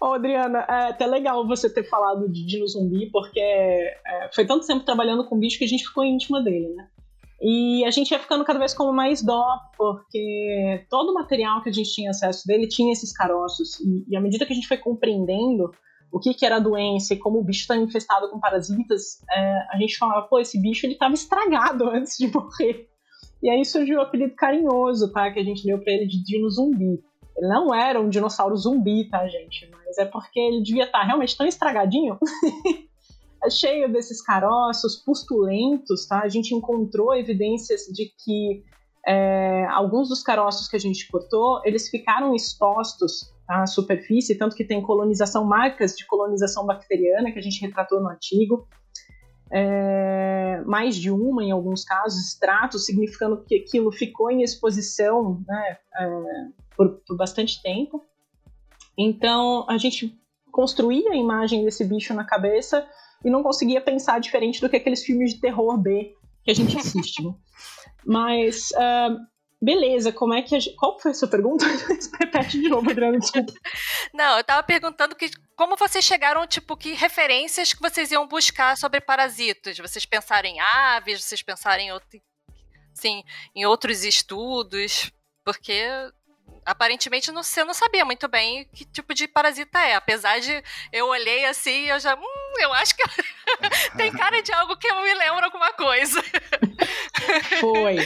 Ô, 0.00 0.14
Adriana, 0.14 0.60
é 0.60 0.88
até 0.88 1.06
legal 1.06 1.46
você 1.46 1.68
ter 1.68 1.84
falado 1.84 2.26
de 2.26 2.46
dino 2.46 2.66
zumbi, 2.66 3.10
porque 3.10 3.38
é, 3.38 4.30
foi 4.34 4.46
tanto 4.46 4.66
tempo 4.66 4.82
trabalhando 4.82 5.28
com 5.28 5.38
bicho 5.38 5.58
que 5.58 5.64
a 5.64 5.68
gente 5.68 5.86
ficou 5.86 6.04
íntima 6.04 6.42
dele, 6.42 6.70
né? 6.74 6.88
E 7.42 7.84
a 7.86 7.90
gente 7.90 8.10
ia 8.10 8.18
ficando 8.18 8.44
cada 8.44 8.58
vez 8.58 8.74
com 8.74 8.92
mais 8.92 9.22
dó, 9.22 9.44
porque 9.76 10.84
todo 10.90 11.10
o 11.10 11.14
material 11.14 11.62
que 11.62 11.70
a 11.70 11.72
gente 11.72 11.92
tinha 11.92 12.10
acesso 12.10 12.46
dele 12.46 12.68
tinha 12.68 12.92
esses 12.92 13.12
caroços. 13.12 13.80
E, 13.80 14.04
e 14.08 14.16
à 14.16 14.20
medida 14.20 14.44
que 14.44 14.52
a 14.52 14.54
gente 14.54 14.68
foi 14.68 14.76
compreendendo 14.76 15.70
o 16.12 16.18
que, 16.18 16.34
que 16.34 16.44
era 16.44 16.56
a 16.56 16.60
doença 16.60 17.14
e 17.14 17.18
como 17.18 17.38
o 17.38 17.44
bicho 17.44 17.60
estava 17.60 17.80
infestado 17.80 18.28
com 18.30 18.40
parasitas, 18.40 19.22
é, 19.30 19.66
a 19.70 19.78
gente 19.78 19.96
falava, 19.96 20.26
pô, 20.26 20.38
esse 20.38 20.60
bicho 20.60 20.84
ele 20.84 20.94
estava 20.94 21.14
estragado 21.14 21.88
antes 21.88 22.18
de 22.18 22.26
morrer. 22.26 22.88
E 23.42 23.48
aí 23.48 23.64
surgiu 23.64 23.98
o 23.98 24.02
apelido 24.02 24.34
carinhoso, 24.34 25.10
tá? 25.12 25.30
Que 25.30 25.40
a 25.40 25.44
gente 25.44 25.64
deu 25.64 25.78
para 25.78 25.92
ele 25.94 26.06
de 26.06 26.22
dino 26.22 26.50
zumbi. 26.50 27.00
Ele 27.36 27.48
não 27.48 27.74
era 27.74 27.98
um 27.98 28.10
dinossauro 28.10 28.54
zumbi, 28.54 29.08
tá, 29.08 29.26
gente? 29.26 29.70
Mas 29.70 29.96
é 29.96 30.04
porque 30.04 30.38
ele 30.38 30.62
devia 30.62 30.84
estar 30.84 31.00
tá 31.00 31.04
realmente 31.06 31.36
tão 31.36 31.46
estragadinho 31.46 32.18
cheio 33.48 33.90
desses 33.90 34.20
caroços 34.20 34.96
pustulentos, 34.96 36.06
tá? 36.06 36.20
A 36.22 36.28
gente 36.28 36.54
encontrou 36.54 37.14
evidências 37.14 37.82
de 37.86 38.12
que 38.22 38.64
é, 39.06 39.66
alguns 39.70 40.08
dos 40.08 40.22
caroços 40.22 40.68
que 40.68 40.76
a 40.76 40.80
gente 40.80 41.08
cortou, 41.08 41.60
eles 41.64 41.88
ficaram 41.88 42.34
expostos 42.34 43.32
à 43.48 43.66
superfície, 43.66 44.36
tanto 44.36 44.54
que 44.54 44.64
tem 44.64 44.82
colonização, 44.82 45.44
marcas 45.44 45.96
de 45.96 46.06
colonização 46.06 46.66
bacteriana 46.66 47.32
que 47.32 47.38
a 47.38 47.42
gente 47.42 47.60
retratou 47.60 48.00
no 48.00 48.08
artigo. 48.08 48.68
É, 49.52 50.62
mais 50.64 50.94
de 50.94 51.10
uma 51.10 51.42
em 51.42 51.50
alguns 51.50 51.82
casos, 51.82 52.24
extratos, 52.24 52.86
significando 52.86 53.42
que 53.44 53.56
aquilo 53.56 53.90
ficou 53.90 54.30
em 54.30 54.42
exposição 54.42 55.42
né, 55.48 55.78
é, 55.96 56.06
por, 56.76 57.00
por 57.06 57.16
bastante 57.16 57.60
tempo. 57.60 58.04
Então, 58.96 59.66
a 59.68 59.76
gente 59.76 60.16
construía 60.52 61.10
a 61.10 61.16
imagem 61.16 61.64
desse 61.64 61.84
bicho 61.84 62.14
na 62.14 62.24
cabeça 62.24 62.86
e 63.24 63.30
não 63.30 63.42
conseguia 63.42 63.80
pensar 63.80 64.20
diferente 64.20 64.60
do 64.60 64.68
que 64.68 64.76
aqueles 64.76 65.04
filmes 65.04 65.34
de 65.34 65.40
terror 65.40 65.76
B 65.78 66.14
que 66.42 66.50
a 66.50 66.54
gente 66.54 66.76
assiste. 66.78 67.22
Né? 67.22 67.34
Mas, 68.04 68.70
uh, 68.70 69.16
beleza, 69.60 70.12
como 70.12 70.34
é 70.34 70.42
que 70.42 70.54
a 70.54 70.60
gente... 70.60 70.74
Qual 70.76 70.98
foi 70.98 71.10
a 71.10 71.14
sua 71.14 71.28
pergunta? 71.28 71.64
Repete 72.18 72.60
de 72.60 72.68
novo, 72.68 72.90
Adriana, 72.90 73.18
desculpa. 73.18 73.52
Não, 74.14 74.38
eu 74.38 74.44
tava 74.44 74.62
perguntando 74.62 75.14
que, 75.14 75.30
como 75.56 75.76
vocês 75.76 76.04
chegaram, 76.04 76.46
tipo, 76.46 76.76
que 76.76 76.94
referências 76.94 77.72
que 77.72 77.80
vocês 77.80 78.10
iam 78.10 78.26
buscar 78.26 78.76
sobre 78.76 79.00
parasitas? 79.00 79.76
Vocês 79.78 80.06
pensaram 80.06 80.48
em 80.48 80.60
aves, 80.60 81.22
vocês 81.22 81.42
pensaram 81.42 81.82
em, 81.82 81.92
outro, 81.92 82.08
sim, 82.94 83.22
em 83.54 83.66
outros 83.66 84.04
estudos? 84.04 85.12
Porque 85.44 85.82
aparentemente 86.64 87.32
não, 87.32 87.42
você 87.42 87.64
não 87.64 87.74
sabia 87.74 88.04
muito 88.04 88.28
bem 88.28 88.66
que 88.72 88.84
tipo 88.84 89.14
de 89.14 89.26
parasita 89.28 89.78
é. 89.78 89.94
Apesar 89.94 90.40
de 90.40 90.62
eu 90.92 91.08
olhei 91.08 91.44
assim 91.46 91.86
eu 91.86 91.98
já. 91.98 92.14
Hum, 92.14 92.60
eu 92.60 92.72
acho 92.74 92.96
que 92.96 93.02
tem 93.96 94.12
cara 94.12 94.42
de 94.42 94.52
algo 94.52 94.76
que 94.76 94.92
me 94.92 95.14
lembro 95.14 95.44
alguma 95.44 95.72
coisa. 95.72 96.22
Foi. 97.60 97.96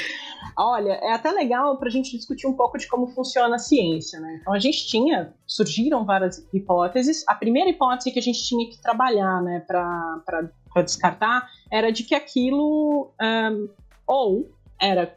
Olha, 0.56 0.92
é 0.92 1.12
até 1.12 1.32
legal 1.32 1.76
para 1.78 1.88
a 1.88 1.90
gente 1.90 2.16
discutir 2.16 2.46
um 2.46 2.54
pouco 2.54 2.78
de 2.78 2.86
como 2.86 3.08
funciona 3.08 3.56
a 3.56 3.58
ciência, 3.58 4.20
né? 4.20 4.38
Então 4.40 4.52
a 4.52 4.58
gente 4.58 4.86
tinha, 4.86 5.34
surgiram 5.46 6.04
várias 6.04 6.46
hipóteses. 6.52 7.24
A 7.26 7.34
primeira 7.34 7.70
hipótese 7.70 8.12
que 8.12 8.18
a 8.20 8.22
gente 8.22 8.42
tinha 8.44 8.68
que 8.70 8.80
trabalhar, 8.80 9.42
né, 9.42 9.60
para 9.66 10.82
descartar, 10.82 11.48
era 11.70 11.90
de 11.90 12.04
que 12.04 12.14
aquilo 12.14 13.12
um, 13.20 13.68
ou 14.06 14.48
era 14.80 15.16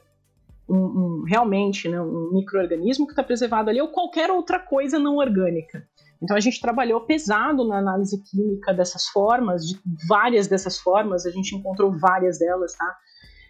um, 0.69 0.77
um, 0.77 1.23
realmente 1.25 1.87
né, 1.87 2.01
um 2.01 2.31
microorganismo 2.33 3.05
que 3.05 3.13
está 3.13 3.23
preservado 3.23 3.69
ali 3.69 3.81
ou 3.81 3.87
qualquer 3.87 4.29
outra 4.29 4.59
coisa 4.59 4.99
não 4.99 5.17
orgânica. 5.17 5.87
Então 6.21 6.35
a 6.35 6.39
gente 6.39 6.59
trabalhou 6.59 7.01
pesado 7.01 7.67
na 7.67 7.77
análise 7.77 8.21
química 8.23 8.73
dessas 8.73 9.05
formas, 9.07 9.65
de 9.65 9.79
várias 10.07 10.47
dessas 10.47 10.77
formas, 10.77 11.25
a 11.25 11.31
gente 11.31 11.55
encontrou 11.55 11.97
várias 11.97 12.39
delas, 12.39 12.73
tá? 12.73 12.97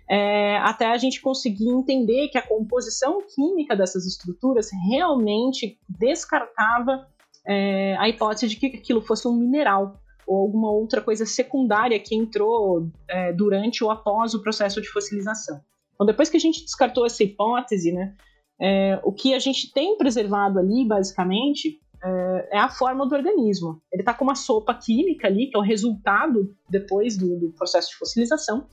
É, 0.10 0.58
até 0.60 0.86
a 0.88 0.98
gente 0.98 1.22
conseguir 1.22 1.70
entender 1.70 2.30
que 2.30 2.38
a 2.38 2.48
composição 2.48 3.22
química 3.36 3.76
dessas 3.76 4.06
estruturas 4.06 4.70
realmente 4.90 5.78
descartava 5.88 7.08
é, 7.46 7.96
a 7.98 8.08
hipótese 8.08 8.48
de 8.48 8.56
que 8.56 8.68
aquilo 8.68 9.02
fosse 9.02 9.28
um 9.28 9.36
mineral 9.36 10.00
ou 10.26 10.38
alguma 10.38 10.72
outra 10.72 11.02
coisa 11.02 11.26
secundária 11.26 12.00
que 12.00 12.16
entrou 12.16 12.90
é, 13.08 13.34
durante 13.34 13.84
ou 13.84 13.92
após 13.92 14.34
o 14.34 14.42
processo 14.42 14.82
de 14.82 14.90
fossilização. 14.90 15.62
Então, 15.98 16.06
depois 16.06 16.30
que 16.30 16.38
a 16.38 16.40
gente 16.40 16.64
descartou 16.64 17.08
essa 17.08 17.24
hipótese, 17.24 17.92
né, 17.92 18.14
é, 18.62 19.02
o 19.04 19.12
que 19.12 19.34
a 19.34 19.40
gente 19.40 19.74
tem 19.74 19.98
preservado 19.98 20.60
ali, 20.60 20.86
basicamente, 20.88 21.80
é, 22.04 22.50
é 22.54 22.60
a 22.60 22.70
forma 22.70 23.08
do 23.08 23.16
organismo. 23.16 23.82
Ele 23.92 24.04
está 24.04 24.14
com 24.14 24.24
uma 24.24 24.36
sopa 24.36 24.76
química 24.76 25.28
ali, 25.28 25.50
que 25.50 25.58
é 25.58 25.60
o 25.60 25.64
resultado 25.64 26.56
depois 26.70 27.18
do, 27.18 27.40
do 27.40 27.52
processo 27.54 27.90
de 27.90 27.98
fossilização, 27.98 28.68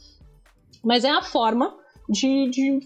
mas 0.84 1.02
é 1.02 1.10
a 1.10 1.22
forma 1.22 1.74
de, 2.10 2.50
de, 2.50 2.80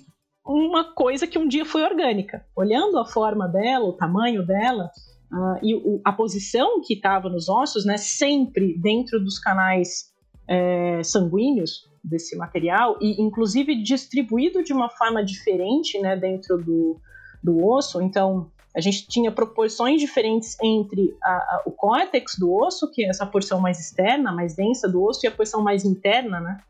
uma 0.46 0.94
coisa 0.94 1.26
que 1.26 1.38
um 1.38 1.48
dia 1.48 1.64
foi 1.64 1.82
orgânica. 1.82 2.46
Olhando 2.56 2.98
a 2.98 3.04
forma 3.04 3.48
dela, 3.48 3.86
o 3.86 3.94
tamanho 3.94 4.46
dela 4.46 4.88
uh, 5.32 5.58
e 5.62 5.74
o, 5.74 6.00
a 6.04 6.12
posição 6.12 6.80
que 6.80 6.94
estava 6.94 7.28
nos 7.28 7.48
ossos, 7.48 7.84
né, 7.84 7.96
sempre 7.96 8.78
dentro 8.80 9.18
dos 9.18 9.38
canais 9.40 10.12
é, 10.48 11.02
sanguíneos, 11.02 11.88
desse 12.08 12.36
material 12.36 12.96
e 13.00 13.20
inclusive 13.22 13.82
distribuído 13.82 14.62
de 14.62 14.72
uma 14.72 14.88
forma 14.88 15.24
diferente 15.24 15.98
né, 15.98 16.16
dentro 16.16 16.58
do, 16.58 17.00
do 17.42 17.64
osso. 17.64 18.00
Então, 18.00 18.50
a 18.74 18.80
gente 18.80 19.08
tinha 19.08 19.32
proporções 19.32 20.00
diferentes 20.00 20.56
entre 20.62 21.16
a, 21.22 21.30
a, 21.30 21.62
o 21.66 21.70
córtex 21.70 22.36
do 22.38 22.52
osso, 22.52 22.90
que 22.90 23.04
é 23.04 23.08
essa 23.08 23.26
porção 23.26 23.60
mais 23.60 23.80
externa, 23.80 24.32
mais 24.32 24.54
densa 24.54 24.88
do 24.88 25.02
osso, 25.02 25.24
e 25.24 25.28
a 25.28 25.32
porção 25.32 25.62
mais 25.62 25.84
interna, 25.84 26.40
né, 26.40 26.60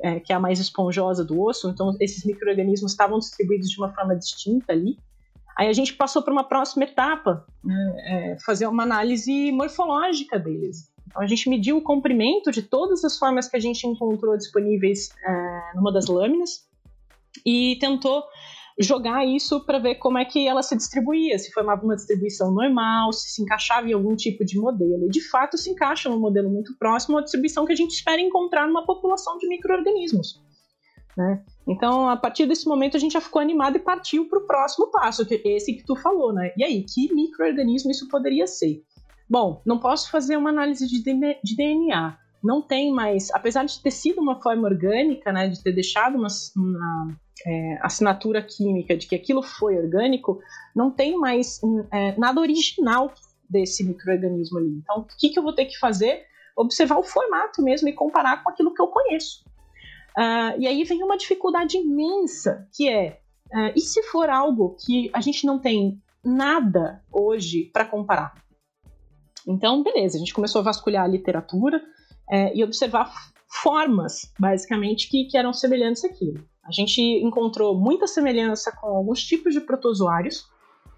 é, 0.00 0.20
que 0.20 0.32
é 0.32 0.36
a 0.36 0.40
mais 0.40 0.58
esponjosa 0.58 1.24
do 1.24 1.40
osso. 1.42 1.68
Então, 1.68 1.96
esses 2.00 2.24
micro-organismos 2.24 2.92
estavam 2.92 3.18
distribuídos 3.18 3.68
de 3.68 3.78
uma 3.78 3.92
forma 3.92 4.16
distinta 4.16 4.72
ali. 4.72 4.98
Aí 5.58 5.68
a 5.68 5.72
gente 5.72 5.92
passou 5.94 6.22
para 6.22 6.32
uma 6.32 6.44
próxima 6.44 6.84
etapa, 6.84 7.46
né, 7.62 7.94
é, 8.06 8.36
fazer 8.44 8.66
uma 8.66 8.84
análise 8.84 9.52
morfológica 9.52 10.38
deles. 10.38 10.91
Então, 11.12 11.22
a 11.22 11.26
gente 11.26 11.48
mediu 11.48 11.76
o 11.76 11.82
comprimento 11.82 12.50
de 12.50 12.62
todas 12.62 13.04
as 13.04 13.18
formas 13.18 13.46
que 13.46 13.56
a 13.56 13.60
gente 13.60 13.86
encontrou 13.86 14.36
disponíveis 14.36 15.10
é, 15.24 15.76
numa 15.76 15.92
das 15.92 16.06
lâminas 16.06 16.66
e 17.44 17.76
tentou 17.78 18.24
jogar 18.78 19.26
isso 19.26 19.60
para 19.60 19.78
ver 19.78 19.96
como 19.96 20.16
é 20.16 20.24
que 20.24 20.48
ela 20.48 20.62
se 20.62 20.74
distribuía, 20.74 21.38
se 21.38 21.52
uma, 21.60 21.74
uma, 21.74 21.94
distribuição 21.94 22.50
normal, 22.50 23.12
se 23.12 23.34
se 23.34 23.42
encaixava 23.42 23.88
em 23.88 23.92
algum 23.92 24.16
tipo 24.16 24.42
de 24.42 24.58
modelo. 24.58 25.04
E 25.06 25.10
de 25.10 25.20
fato 25.28 25.58
se 25.58 25.70
encaixa 25.70 26.08
num 26.08 26.18
modelo 26.18 26.48
muito 26.48 26.74
próximo 26.78 27.18
à 27.18 27.20
distribuição 27.20 27.66
que 27.66 27.72
a 27.72 27.76
gente 27.76 27.90
espera 27.90 28.20
encontrar 28.20 28.66
numa 28.66 28.86
população 28.86 29.36
de 29.36 29.46
micro-organismos. 29.46 30.40
Né? 31.14 31.44
Então, 31.68 32.08
a 32.08 32.16
partir 32.16 32.46
desse 32.46 32.66
momento, 32.66 32.96
a 32.96 33.00
gente 33.00 33.12
já 33.12 33.20
ficou 33.20 33.42
animado 33.42 33.76
e 33.76 33.80
partiu 33.80 34.26
para 34.30 34.38
o 34.38 34.46
próximo 34.46 34.90
passo, 34.90 35.26
que 35.26 35.34
é 35.34 35.56
esse 35.56 35.74
que 35.74 35.84
tu 35.84 35.94
falou, 35.94 36.32
né? 36.32 36.52
E 36.56 36.64
aí, 36.64 36.84
que 36.84 37.14
microorganismo 37.14 37.90
isso 37.90 38.08
poderia 38.08 38.46
ser? 38.46 38.82
Bom, 39.32 39.62
não 39.64 39.78
posso 39.78 40.10
fazer 40.10 40.36
uma 40.36 40.50
análise 40.50 40.86
de 40.86 41.02
DNA. 41.56 42.18
Não 42.44 42.60
tem 42.60 42.92
mais, 42.92 43.30
apesar 43.30 43.64
de 43.64 43.80
ter 43.80 43.90
sido 43.90 44.20
uma 44.20 44.42
forma 44.42 44.68
orgânica, 44.68 45.32
né, 45.32 45.48
de 45.48 45.62
ter 45.62 45.72
deixado 45.72 46.18
uma, 46.18 46.28
uma 46.54 47.16
é, 47.46 47.78
assinatura 47.80 48.42
química 48.42 48.94
de 48.94 49.06
que 49.06 49.14
aquilo 49.14 49.42
foi 49.42 49.78
orgânico, 49.78 50.38
não 50.76 50.90
tem 50.90 51.16
mais 51.16 51.58
é, 51.90 52.14
nada 52.18 52.42
original 52.42 53.10
desse 53.48 53.82
microorganismo 53.82 54.58
ali. 54.58 54.82
Então, 54.82 54.98
o 54.98 55.06
que, 55.18 55.30
que 55.30 55.38
eu 55.38 55.42
vou 55.42 55.54
ter 55.54 55.64
que 55.64 55.78
fazer? 55.78 56.26
Observar 56.54 56.98
o 56.98 57.02
formato 57.02 57.62
mesmo 57.62 57.88
e 57.88 57.94
comparar 57.94 58.42
com 58.42 58.50
aquilo 58.50 58.74
que 58.74 58.82
eu 58.82 58.88
conheço. 58.88 59.46
Uh, 60.14 60.60
e 60.60 60.66
aí 60.66 60.84
vem 60.84 61.02
uma 61.02 61.16
dificuldade 61.16 61.78
imensa, 61.78 62.68
que 62.76 62.86
é, 62.86 63.18
uh, 63.50 63.72
e 63.74 63.80
se 63.80 64.02
for 64.02 64.28
algo 64.28 64.76
que 64.84 65.10
a 65.14 65.22
gente 65.22 65.46
não 65.46 65.58
tem 65.58 66.02
nada 66.22 67.02
hoje 67.10 67.70
para 67.72 67.86
comparar? 67.86 68.42
Então, 69.46 69.82
beleza, 69.82 70.16
a 70.16 70.18
gente 70.18 70.34
começou 70.34 70.60
a 70.60 70.64
vasculhar 70.64 71.04
a 71.04 71.08
literatura 71.08 71.78
uh, 71.78 72.50
e 72.54 72.62
observar 72.62 73.12
formas, 73.46 74.32
basicamente, 74.38 75.08
que, 75.08 75.24
que 75.24 75.36
eram 75.36 75.52
semelhantes 75.52 76.04
àquilo. 76.04 76.44
A 76.64 76.70
gente 76.70 77.00
encontrou 77.00 77.78
muita 77.78 78.06
semelhança 78.06 78.72
com 78.72 78.86
alguns 78.86 79.22
tipos 79.24 79.52
de 79.52 79.60
protozoários, 79.60 80.46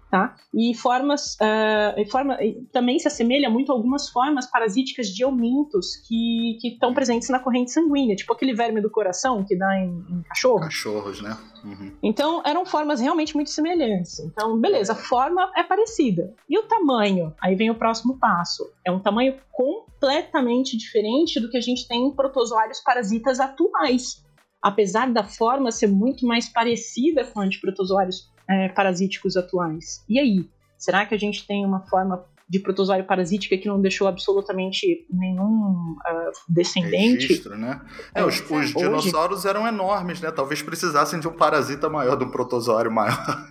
tá? 0.09 0.35
E 0.53 0.73
formas, 0.75 1.35
uh, 1.35 2.09
forma, 2.11 2.37
também 2.71 2.99
se 2.99 3.07
assemelha 3.07 3.49
muito 3.49 3.71
a 3.71 3.75
algumas 3.75 4.09
formas 4.09 4.49
parasíticas 4.49 5.07
de 5.07 5.23
eumintos 5.23 5.97
que 6.07 6.57
estão 6.63 6.93
presentes 6.93 7.29
na 7.29 7.39
corrente 7.39 7.71
sanguínea, 7.71 8.15
tipo 8.15 8.31
aquele 8.31 8.53
verme 8.53 8.81
do 8.81 8.89
coração 8.89 9.43
que 9.43 9.57
dá 9.57 9.77
em, 9.79 10.05
em 10.09 10.21
cachorro. 10.23 10.61
Cachorros, 10.61 11.21
né? 11.21 11.37
Uhum. 11.63 11.91
Então 12.03 12.41
eram 12.45 12.65
formas 12.65 13.01
realmente 13.01 13.33
muito 13.35 13.49
semelhantes. 13.49 14.19
Então, 14.19 14.59
beleza, 14.59 14.93
a 14.93 14.95
forma 14.95 15.51
é 15.55 15.63
parecida. 15.63 16.33
E 16.47 16.57
o 16.57 16.63
tamanho? 16.63 17.33
Aí 17.41 17.55
vem 17.55 17.71
o 17.71 17.75
próximo 17.75 18.19
passo. 18.19 18.71
É 18.85 18.91
um 18.91 18.99
tamanho 18.99 19.35
completamente 19.51 20.77
diferente 20.77 21.39
do 21.39 21.49
que 21.49 21.57
a 21.57 21.61
gente 21.61 21.87
tem 21.87 22.05
em 22.05 22.15
protozoários 22.15 22.79
parasitas 22.81 23.39
atuais. 23.39 24.23
Apesar 24.61 25.11
da 25.11 25.23
forma 25.23 25.71
ser 25.71 25.87
muito 25.87 26.25
mais 26.25 26.47
parecida 26.47 27.23
com 27.25 27.39
a 27.39 27.47
de 27.47 27.59
protozoários 27.59 28.31
é, 28.49 28.69
parasíticos 28.69 29.37
atuais. 29.37 30.03
E 30.07 30.19
aí? 30.19 30.49
Será 30.77 31.05
que 31.05 31.15
a 31.15 31.17
gente 31.17 31.47
tem 31.47 31.65
uma 31.65 31.81
forma 31.87 32.25
de 32.47 32.59
protozoário 32.59 33.05
parasítica 33.05 33.57
que 33.57 33.67
não 33.67 33.81
deixou 33.81 34.07
absolutamente 34.07 35.07
nenhum 35.09 35.95
uh, 35.95 36.31
descendente. 36.47 37.27
Registro, 37.27 37.57
né? 37.57 37.81
É, 38.13 38.23
os, 38.23 38.39
os 38.39 38.51
hoje... 38.51 38.75
dinossauros 38.75 39.45
eram 39.45 39.67
enormes, 39.67 40.21
né? 40.21 40.31
Talvez 40.31 40.61
precisassem 40.61 41.19
de 41.19 41.27
um 41.27 41.33
parasita 41.33 41.89
maior, 41.89 42.15
de 42.15 42.23
um 42.23 42.29
protozoário 42.29 42.91
maior. 42.91 43.47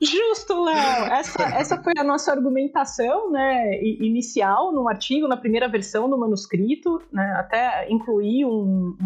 Justo, 0.00 0.64
Léo. 0.64 1.04
Essa, 1.12 1.42
essa 1.42 1.82
foi 1.82 1.92
a 1.98 2.04
nossa 2.04 2.32
argumentação 2.32 3.30
né, 3.30 3.82
inicial 3.82 4.72
no 4.72 4.88
artigo, 4.88 5.28
na 5.28 5.36
primeira 5.36 5.68
versão 5.68 6.08
do 6.08 6.16
manuscrito, 6.16 7.02
né, 7.12 7.34
até 7.36 7.90
incluir 7.90 8.46
um, 8.46 8.96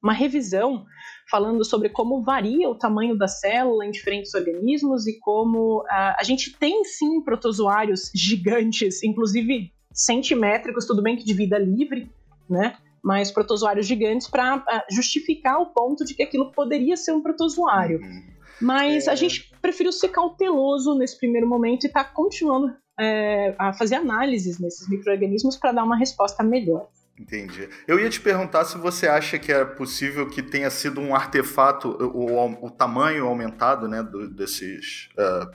uma 0.00 0.12
revisão 0.12 0.84
falando 1.30 1.64
sobre 1.64 1.88
como 1.88 2.22
varia 2.22 2.68
o 2.68 2.74
tamanho 2.74 3.16
da 3.16 3.28
célula 3.28 3.86
em 3.86 3.90
diferentes 3.90 4.34
organismos 4.34 5.06
e 5.06 5.18
como 5.18 5.82
uh, 5.82 6.14
a 6.18 6.22
gente 6.22 6.56
tem 6.56 6.84
sim 6.84 7.22
protozoários 7.22 8.10
gigantes, 8.14 9.02
inclusive 9.02 9.72
centimétricos, 9.92 10.86
tudo 10.86 11.02
bem 11.02 11.16
que 11.16 11.24
de 11.24 11.34
vida 11.34 11.58
livre, 11.58 12.10
né? 12.48 12.76
Mas 13.02 13.30
protozoários 13.30 13.86
gigantes 13.86 14.28
para 14.28 14.56
uh, 14.56 14.62
ah, 14.68 14.84
justificar 14.90 15.60
o 15.60 15.66
ponto 15.66 16.04
de 16.04 16.14
que 16.14 16.22
aquilo 16.22 16.52
poderia 16.52 16.96
ser 16.96 17.12
um 17.12 17.22
protozoário. 17.22 18.00
Uhum. 18.00 18.22
Mas 18.60 19.06
é... 19.06 19.10
a 19.10 19.14
gente 19.14 19.52
preferiu 19.60 19.92
ser 19.92 20.08
cauteloso 20.08 20.94
nesse 20.94 21.18
primeiro 21.18 21.48
momento 21.48 21.84
e 21.84 21.86
está 21.86 22.04
continuando 22.04 22.74
é, 22.98 23.54
a 23.58 23.72
fazer 23.72 23.96
análises 23.96 24.58
nesses 24.58 24.88
micro-organismos 24.88 25.56
para 25.56 25.72
dar 25.72 25.84
uma 25.84 25.96
resposta 25.96 26.42
melhor. 26.42 26.88
Entendi. 27.18 27.68
Eu 27.86 28.00
ia 28.00 28.10
te 28.10 28.20
perguntar 28.20 28.64
se 28.64 28.76
você 28.76 29.06
acha 29.06 29.38
que 29.38 29.52
é 29.52 29.64
possível 29.64 30.28
que 30.28 30.42
tenha 30.42 30.68
sido 30.68 31.00
um 31.00 31.14
artefato, 31.14 31.90
o, 31.90 32.66
o 32.66 32.70
tamanho 32.70 33.26
aumentado 33.26 33.86
né, 33.86 34.02
do, 34.02 34.28
desses, 34.28 35.08
uh, 35.16 35.48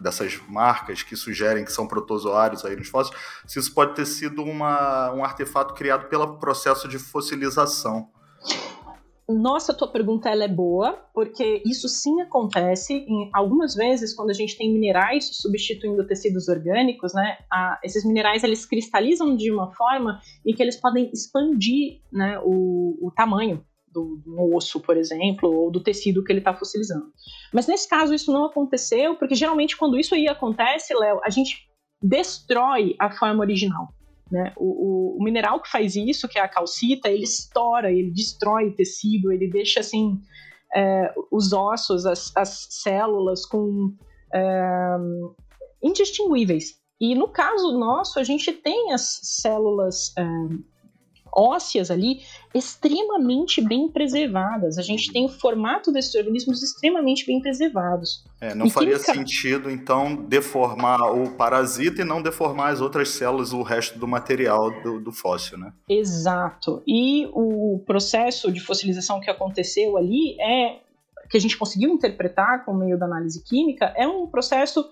dessas 0.00 0.40
marcas 0.48 1.02
que 1.02 1.14
sugerem 1.14 1.64
que 1.64 1.72
são 1.72 1.86
protozoários 1.86 2.64
aí 2.64 2.74
nos 2.74 2.88
fósseis, 2.88 3.18
se 3.46 3.58
isso 3.58 3.74
pode 3.74 3.94
ter 3.94 4.06
sido 4.06 4.42
uma, 4.42 5.12
um 5.12 5.22
artefato 5.22 5.74
criado 5.74 6.08
pelo 6.08 6.38
processo 6.38 6.88
de 6.88 6.98
fossilização. 6.98 8.10
Nossa, 9.28 9.74
tua 9.74 9.90
pergunta 9.90 10.30
ela 10.30 10.44
é 10.44 10.48
boa, 10.48 10.92
porque 11.12 11.60
isso 11.66 11.88
sim 11.88 12.20
acontece 12.20 12.94
em 12.94 13.28
algumas 13.34 13.74
vezes 13.74 14.14
quando 14.14 14.30
a 14.30 14.34
gente 14.34 14.56
tem 14.56 14.72
minerais 14.72 15.28
substituindo 15.32 16.06
tecidos 16.06 16.46
orgânicos, 16.46 17.12
né? 17.12 17.36
A, 17.50 17.80
esses 17.82 18.04
minerais 18.04 18.44
eles 18.44 18.64
cristalizam 18.64 19.34
de 19.34 19.50
uma 19.50 19.72
forma 19.74 20.20
em 20.46 20.54
que 20.54 20.62
eles 20.62 20.76
podem 20.76 21.10
expandir, 21.12 22.00
né, 22.12 22.38
o, 22.44 22.96
o 23.02 23.10
tamanho 23.10 23.64
do, 23.88 24.22
do, 24.24 24.54
osso, 24.54 24.78
por 24.78 24.96
exemplo, 24.96 25.50
ou 25.50 25.72
do 25.72 25.82
tecido 25.82 26.22
que 26.22 26.30
ele 26.30 26.38
está 26.38 26.54
fossilizando. 26.54 27.06
Mas 27.52 27.66
nesse 27.66 27.88
caso 27.88 28.14
isso 28.14 28.32
não 28.32 28.44
aconteceu, 28.44 29.16
porque 29.16 29.34
geralmente 29.34 29.76
quando 29.76 29.98
isso 29.98 30.14
aí 30.14 30.28
acontece, 30.28 30.94
Léo, 30.94 31.20
a 31.24 31.30
gente 31.30 31.68
destrói 32.00 32.94
a 33.00 33.10
forma 33.10 33.40
original. 33.40 33.88
Né? 34.30 34.52
O, 34.56 34.64
o, 34.64 35.18
o, 35.18 35.24
mineral 35.24 35.60
que 35.60 35.70
faz 35.70 35.94
isso, 35.94 36.28
que 36.28 36.38
é 36.38 36.42
a 36.42 36.48
calcita, 36.48 37.08
ele 37.08 37.22
estoura, 37.22 37.92
ele 37.92 38.10
destrói 38.10 38.72
tecido, 38.72 39.30
ele 39.30 39.48
deixa 39.48 39.80
assim 39.80 40.20
é, 40.74 41.14
os 41.30 41.52
ossos, 41.52 42.04
as, 42.06 42.36
as 42.36 42.66
células 42.70 43.46
com 43.46 43.94
é, 44.34 44.96
indistinguíveis. 45.82 46.80
E 47.00 47.14
no 47.14 47.28
caso 47.28 47.78
nosso, 47.78 48.18
a 48.18 48.24
gente 48.24 48.52
tem 48.52 48.92
as 48.92 49.20
células 49.22 50.12
é, 50.18 50.22
ósseas 51.36 51.90
ali 51.90 52.20
extremamente 52.54 53.60
bem 53.60 53.88
preservadas. 53.88 54.78
A 54.78 54.82
gente 54.82 55.12
tem 55.12 55.26
o 55.26 55.28
formato 55.28 55.92
desses 55.92 56.14
organismos 56.14 56.62
extremamente 56.62 57.26
bem 57.26 57.40
preservados. 57.40 58.24
É, 58.40 58.54
não 58.54 58.66
e 58.66 58.70
faria 58.70 58.98
química... 58.98 59.12
sentido, 59.12 59.70
então, 59.70 60.16
deformar 60.16 61.02
o 61.12 61.32
parasita 61.32 62.00
e 62.00 62.04
não 62.04 62.22
deformar 62.22 62.72
as 62.72 62.80
outras 62.80 63.10
células, 63.10 63.52
o 63.52 63.62
resto 63.62 63.98
do 63.98 64.08
material 64.08 64.70
do, 64.82 65.00
do 65.00 65.12
fóssil, 65.12 65.58
né? 65.58 65.72
Exato. 65.88 66.82
E 66.86 67.26
o 67.32 67.82
processo 67.86 68.50
de 68.50 68.60
fossilização 68.60 69.20
que 69.20 69.30
aconteceu 69.30 69.96
ali 69.96 70.40
é 70.40 70.80
que 71.28 71.36
a 71.36 71.40
gente 71.40 71.56
conseguiu 71.56 71.90
interpretar 71.90 72.64
com 72.64 72.72
meio 72.72 72.98
da 72.98 73.06
análise 73.06 73.42
química 73.42 73.92
é 73.96 74.06
um 74.06 74.26
processo 74.26 74.88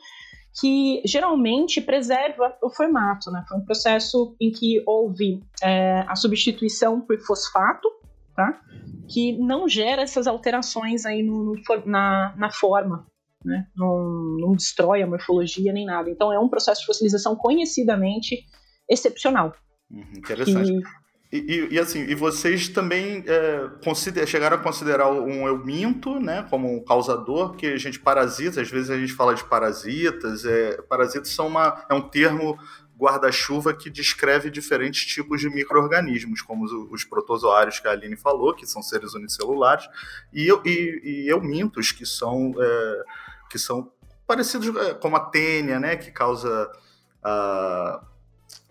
que 0.60 1.02
geralmente 1.04 1.80
preserva 1.80 2.56
o 2.62 2.70
formato. 2.70 3.30
Né? 3.30 3.44
Foi 3.48 3.58
um 3.58 3.64
processo 3.64 4.36
em 4.40 4.50
que 4.50 4.82
houve 4.86 5.42
é, 5.62 6.04
a 6.06 6.14
substituição 6.14 7.00
por 7.00 7.18
fosfato, 7.20 7.88
tá? 8.34 8.60
que 9.08 9.36
não 9.38 9.68
gera 9.68 10.02
essas 10.02 10.26
alterações 10.26 11.04
aí 11.04 11.22
no, 11.22 11.44
no, 11.44 11.62
na, 11.84 12.34
na 12.36 12.50
forma. 12.50 13.06
Né? 13.44 13.66
Não, 13.76 14.36
não 14.38 14.52
destrói 14.52 15.02
a 15.02 15.06
morfologia 15.06 15.72
nem 15.72 15.84
nada. 15.84 16.08
Então 16.08 16.32
é 16.32 16.38
um 16.38 16.48
processo 16.48 16.80
de 16.80 16.86
fossilização 16.86 17.34
conhecidamente 17.36 18.44
excepcional. 18.88 19.54
Uhum, 19.90 20.04
interessante. 20.16 20.72
Que, 20.72 21.03
e, 21.32 21.38
e, 21.38 21.74
e, 21.74 21.78
assim, 21.80 22.00
e 22.04 22.14
vocês 22.14 22.68
também 22.68 23.24
é, 23.26 24.26
chegaram 24.26 24.56
a 24.56 24.60
considerar 24.60 25.10
um 25.10 25.48
euminto, 25.48 26.20
né, 26.20 26.46
como 26.48 26.72
um 26.72 26.84
causador, 26.84 27.56
que 27.56 27.66
a 27.66 27.76
gente 27.76 27.98
parasita, 27.98 28.60
às 28.60 28.70
vezes 28.70 28.90
a 28.90 28.96
gente 28.96 29.12
fala 29.12 29.34
de 29.34 29.42
parasitas, 29.42 30.44
é, 30.44 30.80
parasitas 30.82 31.30
são 31.30 31.48
uma, 31.48 31.84
é 31.90 31.94
um 31.94 32.02
termo 32.02 32.56
guarda-chuva 32.96 33.74
que 33.74 33.90
descreve 33.90 34.48
diferentes 34.48 35.04
tipos 35.06 35.40
de 35.40 35.50
micro-organismos, 35.50 36.40
como 36.40 36.64
os, 36.64 36.72
os, 36.92 37.04
protozoários 37.04 37.80
que 37.80 37.88
a 37.88 37.90
Aline 37.90 38.16
falou, 38.16 38.54
que 38.54 38.64
são 38.64 38.80
seres 38.80 39.14
unicelulares, 39.14 39.88
e, 40.32 40.48
e, 40.64 41.00
e 41.04 41.28
eumintos, 41.28 41.90
que 41.90 42.06
são, 42.06 42.54
é, 42.56 43.02
que 43.50 43.58
são 43.58 43.90
parecidos, 44.24 44.68
é, 44.76 44.94
como 44.94 45.16
a 45.16 45.20
tênia, 45.20 45.80
né, 45.80 45.96
que 45.96 46.12
causa... 46.12 46.70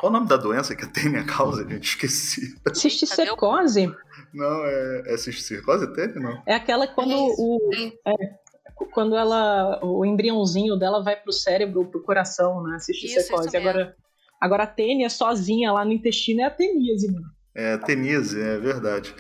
qual 0.04 0.12
o 0.12 0.14
nome 0.14 0.28
da 0.28 0.36
doença 0.36 0.76
que 0.76 0.84
a 0.84 0.88
tênia 0.88 1.24
causa, 1.24 1.64
gente? 1.64 1.92
Esqueci. 1.92 2.58
Cisticercose? 2.74 3.90
Não, 4.34 4.66
é, 4.66 5.04
é 5.06 5.18
cisticercose 5.18 5.88
tênia, 5.94 6.20
não? 6.20 6.44
É 6.46 6.56
aquela 6.56 6.86
quando 6.86 7.14
é 7.14 7.16
o... 7.16 7.70
É, 8.06 8.44
quando 8.92 9.16
ela, 9.16 9.80
o 9.82 10.04
embriãozinho 10.04 10.76
dela 10.76 11.02
vai 11.02 11.16
pro 11.16 11.32
cérebro, 11.32 11.86
pro 11.86 12.04
coração, 12.04 12.62
né? 12.64 12.80
Cisticercose. 12.80 13.48
Isso, 13.48 13.56
isso 13.56 13.58
agora, 13.58 13.96
agora 14.42 14.64
a 14.64 14.68
tênia 14.68 15.10
sozinha 15.10 15.72
lá 15.72 15.86
no 15.86 15.94
intestino 15.94 16.42
é 16.42 16.46
a 16.46 16.52
teníase. 16.52 17.10
Né? 17.10 17.22
É, 17.56 17.74
a 17.74 17.78
teníase, 17.78 18.42
é 18.42 18.58
verdade. 18.58 19.16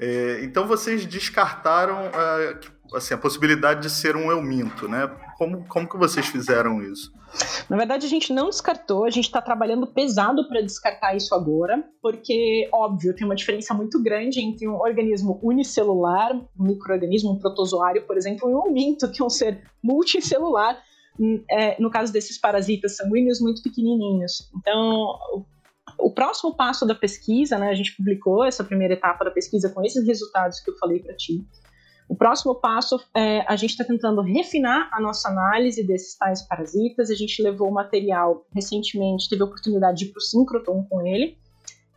É, 0.00 0.40
então 0.42 0.66
vocês 0.66 1.06
descartaram 1.06 2.08
uh, 2.08 2.58
assim, 2.94 3.14
a 3.14 3.18
possibilidade 3.18 3.82
de 3.82 3.90
ser 3.90 4.16
um 4.16 4.30
euminto, 4.30 4.88
né? 4.88 5.08
Como, 5.36 5.64
como 5.66 5.88
que 5.88 5.96
vocês 5.96 6.26
fizeram 6.26 6.82
isso? 6.82 7.12
Na 7.68 7.76
verdade, 7.76 8.06
a 8.06 8.08
gente 8.08 8.32
não 8.32 8.46
descartou, 8.50 9.04
a 9.04 9.10
gente 9.10 9.26
está 9.26 9.40
trabalhando 9.40 9.86
pesado 9.86 10.48
para 10.48 10.60
descartar 10.60 11.14
isso 11.14 11.34
agora, 11.34 11.82
porque, 12.02 12.68
óbvio, 12.72 13.14
tem 13.14 13.24
uma 13.24 13.36
diferença 13.36 13.72
muito 13.72 14.02
grande 14.02 14.40
entre 14.40 14.66
um 14.66 14.74
organismo 14.74 15.38
unicelular, 15.42 16.34
um 16.34 16.64
microorganismo, 16.64 17.32
um 17.32 17.38
protozoário, 17.38 18.06
por 18.06 18.16
exemplo, 18.16 18.50
e 18.50 18.54
um 18.54 18.72
minto, 18.72 19.10
que 19.10 19.22
é 19.22 19.24
um 19.24 19.30
ser 19.30 19.62
multicelular, 19.82 20.76
hum, 21.18 21.42
é, 21.50 21.80
no 21.80 21.90
caso 21.90 22.12
desses 22.12 22.38
parasitas 22.38 22.96
sanguíneos 22.96 23.40
muito 23.40 23.62
pequenininhos. 23.62 24.50
Então, 24.56 25.46
o 25.98 26.10
próximo 26.10 26.56
passo 26.56 26.86
da 26.86 26.94
pesquisa, 26.94 27.58
né, 27.58 27.68
a 27.70 27.74
gente 27.74 27.96
publicou 27.96 28.44
essa 28.44 28.64
primeira 28.64 28.94
etapa 28.94 29.24
da 29.24 29.30
pesquisa 29.30 29.70
com 29.70 29.84
esses 29.84 30.06
resultados 30.06 30.60
que 30.60 30.70
eu 30.70 30.76
falei 30.78 31.00
para 31.00 31.14
ti. 31.14 31.44
O 32.10 32.16
próximo 32.16 32.56
passo 32.56 33.00
é 33.14 33.44
a 33.46 33.54
gente 33.54 33.70
está 33.70 33.84
tentando 33.84 34.20
refinar 34.20 34.90
a 34.92 35.00
nossa 35.00 35.28
análise 35.28 35.86
desses 35.86 36.16
tais 36.16 36.42
parasitas. 36.42 37.08
A 37.08 37.14
gente 37.14 37.40
levou 37.40 37.68
o 37.68 37.72
material 37.72 38.44
recentemente, 38.52 39.28
teve 39.28 39.40
a 39.42 39.44
oportunidade 39.44 39.98
de 39.98 40.04
ir 40.06 40.08
para 40.08 40.18
o 40.18 40.20
síncroton 40.20 40.84
com 40.90 41.06
ele. 41.06 41.38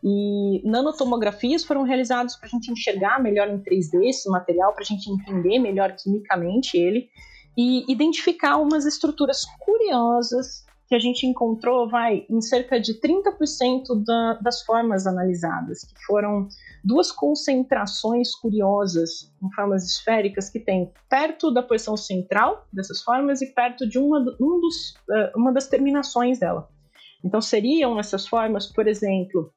E 0.04 0.62
nanotomografias 0.64 1.64
foram 1.64 1.82
realizadas 1.82 2.36
para 2.36 2.46
a 2.46 2.48
gente 2.48 2.70
enxergar 2.70 3.20
melhor 3.20 3.48
em 3.48 3.58
3D 3.58 4.04
esse 4.04 4.30
material, 4.30 4.72
para 4.72 4.82
a 4.82 4.86
gente 4.86 5.10
entender 5.10 5.58
melhor 5.58 5.96
quimicamente 5.96 6.76
ele 6.76 7.08
e 7.58 7.84
identificar 7.92 8.58
umas 8.58 8.86
estruturas 8.86 9.44
curiosas 9.58 10.63
que 10.86 10.94
a 10.94 10.98
gente 10.98 11.26
encontrou, 11.26 11.88
vai, 11.88 12.26
em 12.28 12.40
cerca 12.40 12.78
de 12.78 13.00
30% 13.00 14.04
da, 14.04 14.34
das 14.34 14.62
formas 14.62 15.06
analisadas, 15.06 15.84
que 15.84 16.04
foram 16.04 16.48
duas 16.84 17.10
concentrações 17.10 18.34
curiosas 18.34 19.32
em 19.42 19.50
formas 19.52 19.84
esféricas 19.84 20.50
que 20.50 20.60
tem 20.60 20.92
perto 21.08 21.50
da 21.50 21.62
posição 21.62 21.96
central 21.96 22.66
dessas 22.72 23.02
formas 23.02 23.40
e 23.40 23.46
perto 23.46 23.88
de 23.88 23.98
uma, 23.98 24.20
um 24.38 24.60
dos, 24.60 24.90
uh, 25.08 25.36
uma 25.36 25.52
das 25.52 25.68
terminações 25.68 26.38
dela. 26.38 26.68
Então, 27.24 27.40
seriam 27.40 27.98
essas 27.98 28.28
formas, 28.28 28.66
por 28.66 28.86
exemplo, 28.86 29.50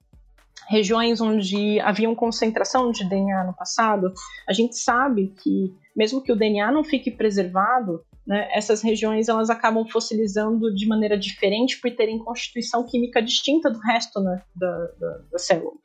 regiões 0.70 1.20
onde 1.20 1.80
haviam 1.82 2.16
concentração 2.16 2.92
de 2.92 3.08
DNA 3.08 3.44
no 3.44 3.54
passado. 3.54 4.14
A 4.48 4.54
gente 4.54 4.78
sabe 4.78 5.34
que, 5.44 5.76
mesmo 5.94 6.22
que 6.22 6.32
o 6.32 6.36
DNA 6.36 6.72
não 6.72 6.84
fique 6.84 7.12
preservado, 7.12 8.02
né, 8.28 8.50
essas 8.52 8.82
regiões 8.82 9.30
elas 9.30 9.50
acabam 9.50 9.88
fossilizando 9.88 10.74
de 10.76 10.86
maneira 10.86 11.18
diferente 11.18 11.80
por 11.80 11.90
terem 11.96 12.20
constituição 12.20 12.86
química 12.86 13.22
distinta 13.22 13.72
do 13.72 13.80
resto 13.80 14.20
né, 14.20 14.42
da, 14.54 14.78
da, 15.00 15.18
da 15.32 15.40
célula. 15.40 15.78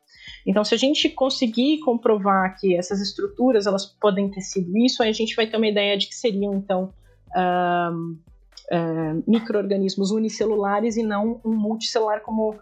Então, 0.45 0.64
se 0.64 0.74
a 0.74 0.78
gente 0.78 1.09
conseguir 1.09 1.78
comprovar 1.80 2.59
que 2.59 2.76
essas 2.76 3.01
estruturas 3.01 3.66
elas 3.66 3.86
podem 3.86 4.28
ter 4.28 4.40
sido 4.40 4.76
isso, 4.76 5.03
aí 5.03 5.09
a 5.09 5.14
gente 5.14 5.36
vai 5.36 5.47
ter 5.47 5.57
uma 5.57 5.68
ideia 5.68 5.97
de 5.97 6.09
que 6.09 6.16
seriam 6.16 6.55
então 6.55 6.93
uh, 7.36 7.95
uh, 7.95 9.24
microorganismos 9.26 10.11
unicelulares 10.11 10.97
e 10.97 11.03
não 11.05 11.40
um 11.45 11.55
multicelular 11.55 12.22
como 12.22 12.57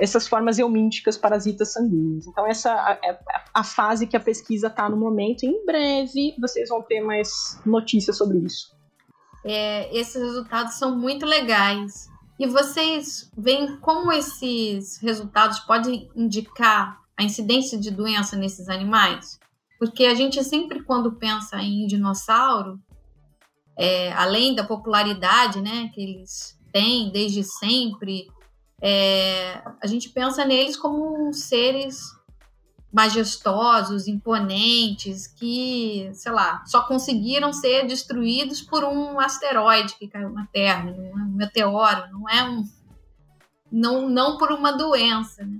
essas 0.00 0.26
formas 0.26 0.58
eumínticas 0.58 1.16
parasitas 1.16 1.72
sanguíneos. 1.72 2.26
Então, 2.26 2.46
essa 2.46 2.98
é 3.02 3.18
a 3.52 3.64
fase 3.64 4.06
que 4.06 4.16
a 4.16 4.20
pesquisa 4.20 4.68
está 4.68 4.88
no 4.88 4.96
momento. 4.96 5.44
Em 5.44 5.64
breve, 5.64 6.34
vocês 6.38 6.68
vão 6.68 6.82
ter 6.82 7.00
mais 7.00 7.60
notícias 7.64 8.16
sobre 8.16 8.38
isso. 8.38 8.75
É, 9.46 9.96
esses 9.96 10.20
resultados 10.20 10.74
são 10.74 10.98
muito 10.98 11.24
legais. 11.24 12.08
E 12.38 12.46
vocês 12.46 13.30
veem 13.38 13.76
como 13.78 14.12
esses 14.12 14.98
resultados 14.98 15.60
podem 15.60 16.10
indicar 16.14 17.00
a 17.16 17.22
incidência 17.22 17.78
de 17.78 17.90
doença 17.90 18.36
nesses 18.36 18.68
animais? 18.68 19.38
Porque 19.78 20.04
a 20.04 20.14
gente 20.14 20.42
sempre, 20.42 20.82
quando 20.82 21.12
pensa 21.12 21.56
em 21.62 21.86
dinossauro, 21.86 22.80
é, 23.78 24.12
além 24.14 24.54
da 24.54 24.64
popularidade 24.64 25.60
né, 25.60 25.90
que 25.94 26.00
eles 26.00 26.58
têm 26.72 27.10
desde 27.10 27.44
sempre, 27.44 28.26
é, 28.82 29.62
a 29.82 29.86
gente 29.86 30.08
pensa 30.08 30.44
neles 30.44 30.76
como 30.76 31.32
seres 31.32 32.15
majestosos, 32.96 34.08
imponentes, 34.08 35.26
que, 35.26 36.08
sei 36.14 36.32
lá, 36.32 36.64
só 36.64 36.80
conseguiram 36.88 37.52
ser 37.52 37.86
destruídos 37.86 38.62
por 38.62 38.84
um 38.84 39.20
asteroide 39.20 39.94
que 39.98 40.08
caiu 40.08 40.30
na 40.30 40.46
Terra, 40.46 40.90
um 40.90 41.36
meteoro, 41.36 42.10
não 42.10 42.26
é 42.26 42.42
um. 42.48 42.64
Não, 43.70 44.08
não 44.08 44.38
por 44.38 44.50
uma 44.50 44.72
doença. 44.72 45.44
Né? 45.44 45.58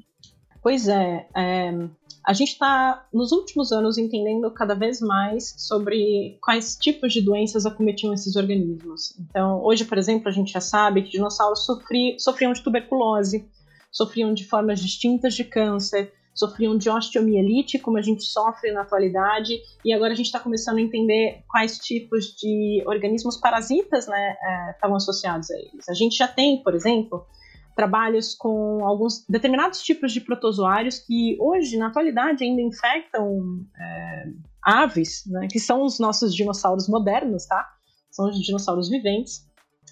Pois 0.63 0.89
é, 0.89 1.29
é 1.37 1.89
a 2.25 2.33
gente 2.33 2.53
está, 2.53 3.07
nos 3.13 3.31
últimos 3.31 3.71
anos, 3.71 3.99
entendendo 3.99 4.51
cada 4.51 4.75
vez 4.75 5.01
mais 5.01 5.55
sobre 5.59 6.39
quais 6.43 6.75
tipos 6.75 7.13
de 7.13 7.21
doenças 7.21 7.67
acometiam 7.67 8.13
esses 8.13 8.35
organismos. 8.35 9.17
Então, 9.21 9.63
hoje, 9.63 9.85
por 9.85 9.97
exemplo, 9.97 10.29
a 10.29 10.33
gente 10.33 10.53
já 10.53 10.61
sabe 10.61 11.03
que 11.03 11.11
dinossauros 11.11 11.65
sofri, 11.65 12.17
sofriam 12.19 12.53
de 12.53 12.63
tuberculose, 12.63 13.49
sofriam 13.93 14.35
de 14.35 14.45
formas 14.45 14.81
distintas 14.81 15.35
de 15.35 15.45
câncer, 15.45 16.13
sofriam 16.37 16.77
de 16.77 16.91
osteomielite, 16.91 17.79
como 17.79 17.97
a 17.97 18.03
gente 18.03 18.23
sofre 18.25 18.71
na 18.71 18.83
atualidade, 18.83 19.59
e 19.85 19.93
agora 19.93 20.13
a 20.13 20.17
gente 20.17 20.27
está 20.27 20.39
começando 20.39 20.79
a 20.79 20.83
entender 20.83 21.43
quais 21.49 21.79
tipos 21.79 22.27
de 22.37 22.85
organismos 22.87 23.39
parasitas 23.39 24.07
né, 24.07 24.37
é, 24.41 24.71
estavam 24.73 24.97
associados 24.97 25.51
a 25.51 25.57
eles. 25.57 25.89
A 25.89 25.95
gente 25.95 26.17
já 26.17 26.29
tem, 26.29 26.63
por 26.63 26.75
exemplo, 26.75 27.27
trabalhos 27.75 28.35
com 28.35 28.85
alguns 28.87 29.25
determinados 29.29 29.81
tipos 29.83 30.13
de 30.13 30.21
protozoários 30.21 30.99
que 30.99 31.37
hoje, 31.41 31.77
na 31.77 31.89
atualidade, 31.89 32.45
ainda 32.45 32.61
infectam 32.61 33.67
é, 33.79 34.25
aves, 34.63 35.25
né, 35.27 35.49
que 35.51 35.59
são 35.59 35.83
os 35.83 35.99
nossos 35.99 36.35
dinossauros 36.35 36.89
modernos, 36.89 37.47
tá? 37.47 37.67
São 38.11 38.29
os 38.31 38.39
dinossauros 38.41 38.89
viventes. 38.89 39.46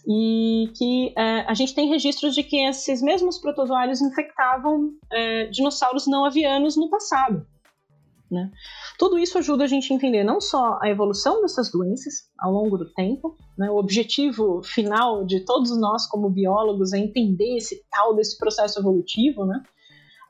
E 0.06 0.70
que 0.76 1.14
é, 1.16 1.40
a 1.48 1.54
gente 1.54 1.74
tem 1.74 1.88
registros 1.88 2.34
de 2.34 2.42
que 2.42 2.56
esses 2.56 3.00
mesmos 3.00 3.38
protozoários 3.38 4.02
infectavam 4.02 4.90
é, 5.10 5.46
dinossauros 5.46 6.06
não 6.06 6.24
avianos 6.24 6.76
no 6.76 6.90
passado. 6.90 7.46
Né? 8.30 8.50
Tudo 8.98 9.18
isso 9.18 9.38
ajuda 9.38 9.64
a 9.64 9.66
gente 9.66 9.92
a 9.92 9.96
entender 9.96 10.24
não 10.24 10.40
só 10.40 10.78
a 10.82 10.88
evolução 10.88 11.40
dessas 11.40 11.70
doenças 11.70 12.30
ao 12.38 12.52
longo 12.52 12.76
do 12.76 12.92
tempo, 12.92 13.36
né? 13.56 13.70
o 13.70 13.76
objetivo 13.76 14.62
final 14.62 15.24
de 15.24 15.40
todos 15.44 15.78
nós 15.78 16.06
como 16.08 16.28
biólogos 16.28 16.92
é 16.92 16.98
entender 16.98 17.56
esse 17.56 17.82
tal 17.90 18.14
desse 18.14 18.36
processo 18.36 18.80
evolutivo, 18.80 19.46
né? 19.46 19.62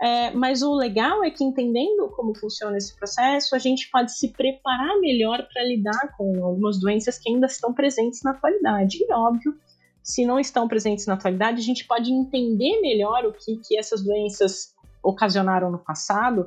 É, 0.03 0.33
mas 0.33 0.61
o 0.63 0.75
legal 0.75 1.25
é 1.25 1.31
que 1.31 1.45
entendendo 1.45 2.11
como 2.15 2.37
funciona 2.37 2.77
esse 2.77 2.95
processo, 2.95 3.55
a 3.55 3.59
gente 3.59 3.89
pode 3.91 4.13
se 4.17 4.29
preparar 4.33 4.99
melhor 5.01 5.47
para 5.51 5.63
lidar 5.65 6.15
com 6.17 6.45
algumas 6.45 6.79
doenças 6.79 7.19
que 7.19 7.31
ainda 7.31 7.47
estão 7.47 7.73
presentes 7.73 8.21
na 8.23 8.33
atualidade. 8.33 8.99
E 9.01 9.13
óbvio, 9.13 9.55
se 10.05 10.27
não 10.27 10.39
estão 10.39 10.69
presentes 10.69 11.07
na 11.07 11.15
atualidade, 11.15 11.59
a 11.59 11.65
gente 11.65 11.87
pode 11.87 12.13
entender 12.13 12.79
melhor 12.83 13.25
o 13.25 13.33
que, 13.33 13.57
que 13.57 13.79
essas 13.79 14.05
doenças 14.05 14.75
ocasionaram 15.03 15.71
no 15.71 15.79
passado 15.79 16.47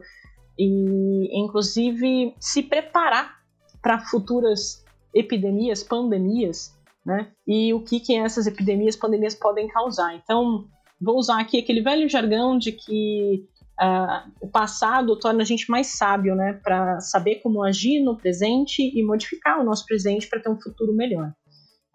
e, 0.58 1.42
inclusive, 1.42 2.36
se 2.40 2.62
preparar 2.62 3.38
para 3.82 4.00
futuras 4.00 4.86
epidemias, 5.14 5.82
pandemias, 5.82 6.78
né? 7.04 7.32
E 7.48 7.74
o 7.74 7.84
que, 7.84 8.00
que 8.00 8.16
essas 8.16 8.46
epidemias, 8.46 8.96
pandemias 8.96 9.34
podem 9.34 9.68
causar. 9.68 10.14
Então, 10.16 10.66
vou 11.02 11.18
usar 11.18 11.40
aqui 11.40 11.58
aquele 11.58 11.82
velho 11.82 12.08
jargão 12.08 12.60
de 12.60 12.72
que 12.72 13.48
uh, 13.82 14.32
o 14.40 14.48
passado 14.48 15.18
torna 15.18 15.42
a 15.42 15.46
gente 15.46 15.70
mais 15.72 15.88
sábio, 15.88 16.36
né? 16.36 16.54
Para 16.64 17.00
saber 17.00 17.36
como 17.38 17.64
agir 17.64 18.04
no 18.04 18.16
presente 18.16 18.84
e 18.84 19.04
modificar 19.04 19.60
o 19.60 19.64
nosso 19.64 19.86
presente 19.86 20.28
para 20.28 20.40
ter 20.40 20.50
um 20.50 20.62
futuro 20.62 20.94
melhor. 20.94 21.32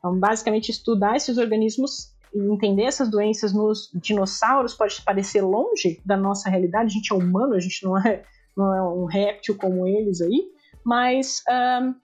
Então, 0.02 0.18
basicamente, 0.18 0.70
estudar 0.70 1.16
esses 1.16 1.38
organismos 1.38 2.12
e 2.34 2.40
entender 2.40 2.82
essas 2.82 3.08
doenças 3.08 3.52
nos 3.52 3.88
dinossauros 3.94 4.74
pode 4.74 5.00
parecer 5.02 5.42
longe 5.42 6.00
da 6.04 6.16
nossa 6.16 6.50
realidade. 6.50 6.86
A 6.86 6.88
gente 6.88 7.12
é 7.12 7.14
humano, 7.14 7.54
a 7.54 7.60
gente 7.60 7.84
não 7.84 7.96
é 7.96 8.24
não 8.56 8.74
é 8.74 8.82
um 8.82 9.04
réptil 9.04 9.56
como 9.56 9.86
eles 9.86 10.20
aí, 10.20 10.50
mas 10.84 11.42
um, 11.48 11.94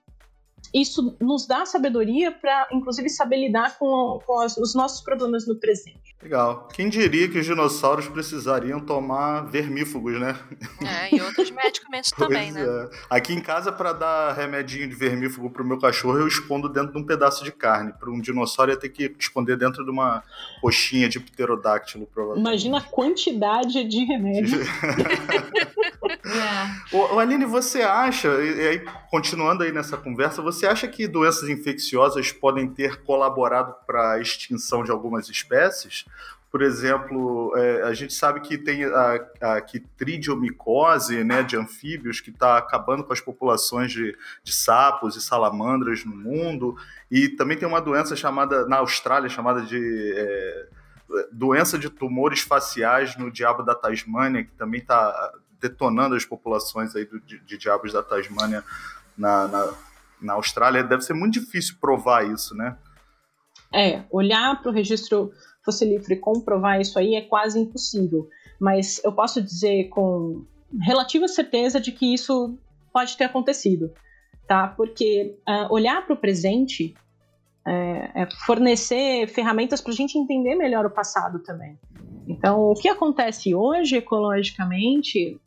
isso 0.73 1.15
nos 1.19 1.47
dá 1.47 1.65
sabedoria 1.65 2.31
para, 2.31 2.67
inclusive, 2.71 3.09
saber 3.09 3.37
lidar 3.37 3.77
com, 3.77 4.19
com 4.25 4.39
as, 4.39 4.57
os 4.57 4.75
nossos 4.75 5.01
problemas 5.01 5.47
no 5.47 5.55
presente. 5.55 6.09
Legal. 6.21 6.67
Quem 6.73 6.89
diria 6.89 7.29
que 7.29 7.39
os 7.39 7.45
dinossauros 7.45 8.09
precisariam 8.09 8.81
tomar 8.81 9.41
vermífugos, 9.45 10.19
né? 10.19 10.37
É, 10.85 11.15
e 11.15 11.21
outros 11.21 11.49
medicamentos 11.49 12.11
também, 12.17 12.51
né? 12.51 12.61
É. 12.61 12.89
Aqui 13.09 13.33
em 13.33 13.39
casa, 13.39 13.71
para 13.71 13.93
dar 13.93 14.33
remedinho 14.33 14.87
de 14.89 14.95
vermífugo 14.95 15.49
pro 15.49 15.63
meu 15.63 15.79
cachorro, 15.79 16.17
eu 16.17 16.27
escondo 16.27 16.67
dentro 16.67 16.91
de 16.91 16.97
um 16.97 17.05
pedaço 17.05 17.43
de 17.45 17.53
carne. 17.53 17.93
Para 17.93 18.11
um 18.11 18.19
dinossauro, 18.19 18.71
ia 18.71 18.77
ter 18.77 18.89
que 18.89 19.15
esconder 19.17 19.57
dentro 19.57 19.85
de 19.85 19.89
uma 19.89 20.21
coxinha 20.61 21.07
de 21.07 21.21
pterodáctilo, 21.21 22.05
provavelmente. 22.05 22.49
Imagina 22.49 22.79
a 22.79 22.81
quantidade 22.81 23.83
de 23.85 24.03
remédio. 24.03 24.59
é. 26.91 26.95
Ô, 26.95 27.17
Aline, 27.17 27.45
você 27.45 27.81
acha, 27.81 28.27
e 28.27 28.67
aí, 28.67 28.85
continuando 29.09 29.63
aí 29.63 29.71
nessa 29.71 29.95
conversa, 29.95 30.41
você 30.41 30.58
acha 30.65 30.87
que 30.87 31.07
doenças 31.07 31.49
infecciosas 31.49 32.31
podem 32.31 32.67
ter 32.69 33.03
colaborado 33.03 33.75
para 33.85 34.13
a 34.13 34.19
extinção 34.19 34.83
de 34.83 34.91
algumas 34.91 35.29
espécies? 35.29 36.05
por 36.51 36.63
exemplo, 36.63 37.53
é, 37.55 37.83
a 37.83 37.93
gente 37.93 38.11
sabe 38.13 38.39
que 38.41 38.57
tem 38.57 38.83
a, 38.83 39.27
a 39.39 39.61
quitridiomicose 39.61 41.23
né, 41.23 41.43
de 41.43 41.55
anfíbios 41.55 42.19
que 42.19 42.31
está 42.31 42.57
acabando 42.57 43.03
com 43.03 43.13
as 43.13 43.21
populações 43.21 43.91
de, 43.91 44.17
de 44.43 44.51
sapos 44.51 45.15
e 45.15 45.21
salamandras 45.21 46.03
no 46.03 46.15
mundo, 46.15 46.75
e 47.09 47.29
também 47.29 47.55
tem 47.55 47.67
uma 47.67 47.79
doença 47.79 48.15
chamada, 48.15 48.65
na 48.65 48.77
Austrália, 48.77 49.29
chamada 49.29 49.61
de 49.61 50.13
é, 50.15 50.67
doença 51.31 51.77
de 51.77 51.87
tumores 51.87 52.41
faciais 52.41 53.15
no 53.15 53.29
diabo 53.29 53.61
da 53.61 53.75
Tasmânia, 53.75 54.43
que 54.43 54.51
também 54.53 54.81
está 54.81 55.31
detonando 55.61 56.15
as 56.15 56.25
populações 56.25 56.95
aí 56.95 57.05
do, 57.05 57.19
de, 57.19 57.39
de 57.39 57.57
diabos 57.59 57.93
da 57.93 58.01
Tasmânia 58.01 58.63
na, 59.15 59.47
na, 59.47 59.73
na 60.21 60.33
Austrália. 60.33 60.83
Deve 60.83 61.01
ser 61.01 61.13
muito 61.13 61.39
difícil 61.39 61.75
provar 61.79 62.29
isso, 62.29 62.55
né? 62.55 62.77
É, 63.73 64.03
olhar 64.11 64.61
para 64.61 64.71
o 64.71 64.73
registro 64.73 65.31
fossilífero 65.63 66.13
e 66.13 66.17
comprovar 66.17 66.81
isso 66.81 66.97
aí 66.97 67.15
é 67.15 67.21
quase 67.21 67.59
impossível. 67.59 68.27
Mas 68.59 69.01
eu 69.03 69.11
posso 69.11 69.41
dizer 69.41 69.89
com 69.89 70.45
relativa 70.81 71.27
certeza 71.27 71.79
de 71.79 71.91
que 71.91 72.13
isso 72.13 72.57
pode 72.91 73.15
ter 73.17 73.25
acontecido, 73.25 73.91
tá? 74.47 74.67
Porque 74.67 75.37
uh, 75.47 75.71
olhar 75.71 76.05
para 76.05 76.13
o 76.13 76.17
presente 76.17 76.95
é, 77.65 78.23
é 78.23 78.27
fornecer 78.45 79.27
ferramentas 79.27 79.81
para 79.81 79.93
a 79.93 79.95
gente 79.95 80.17
entender 80.17 80.55
melhor 80.55 80.85
o 80.85 80.89
passado 80.89 81.39
também. 81.39 81.77
Então, 82.27 82.61
o 82.61 82.75
que 82.75 82.87
acontece 82.87 83.55
hoje 83.55 83.97
ecologicamente 83.97 85.39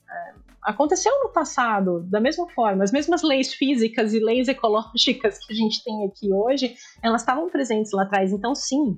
aconteceu 0.63 1.13
no 1.23 1.31
passado 1.31 2.07
da 2.09 2.21
mesma 2.21 2.49
forma. 2.51 2.85
As 2.85 2.93
mesmas 2.93 3.23
leis 3.23 3.53
físicas 3.53 4.15
e 4.15 4.21
leis 4.21 4.49
ecológicas 4.49 5.39
que 5.45 5.53
a 5.53 5.57
gente 5.57 5.83
tem 5.83 6.07
aqui 6.07 6.33
hoje, 6.33 6.75
elas 7.03 7.23
estavam 7.23 7.51
presentes 7.51 7.93
lá 7.93 8.05
atrás. 8.05 8.33
Então, 8.33 8.55
sim, 8.55 8.97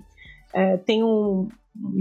é, 0.53 0.77
tem 0.77 1.03
um 1.03 1.49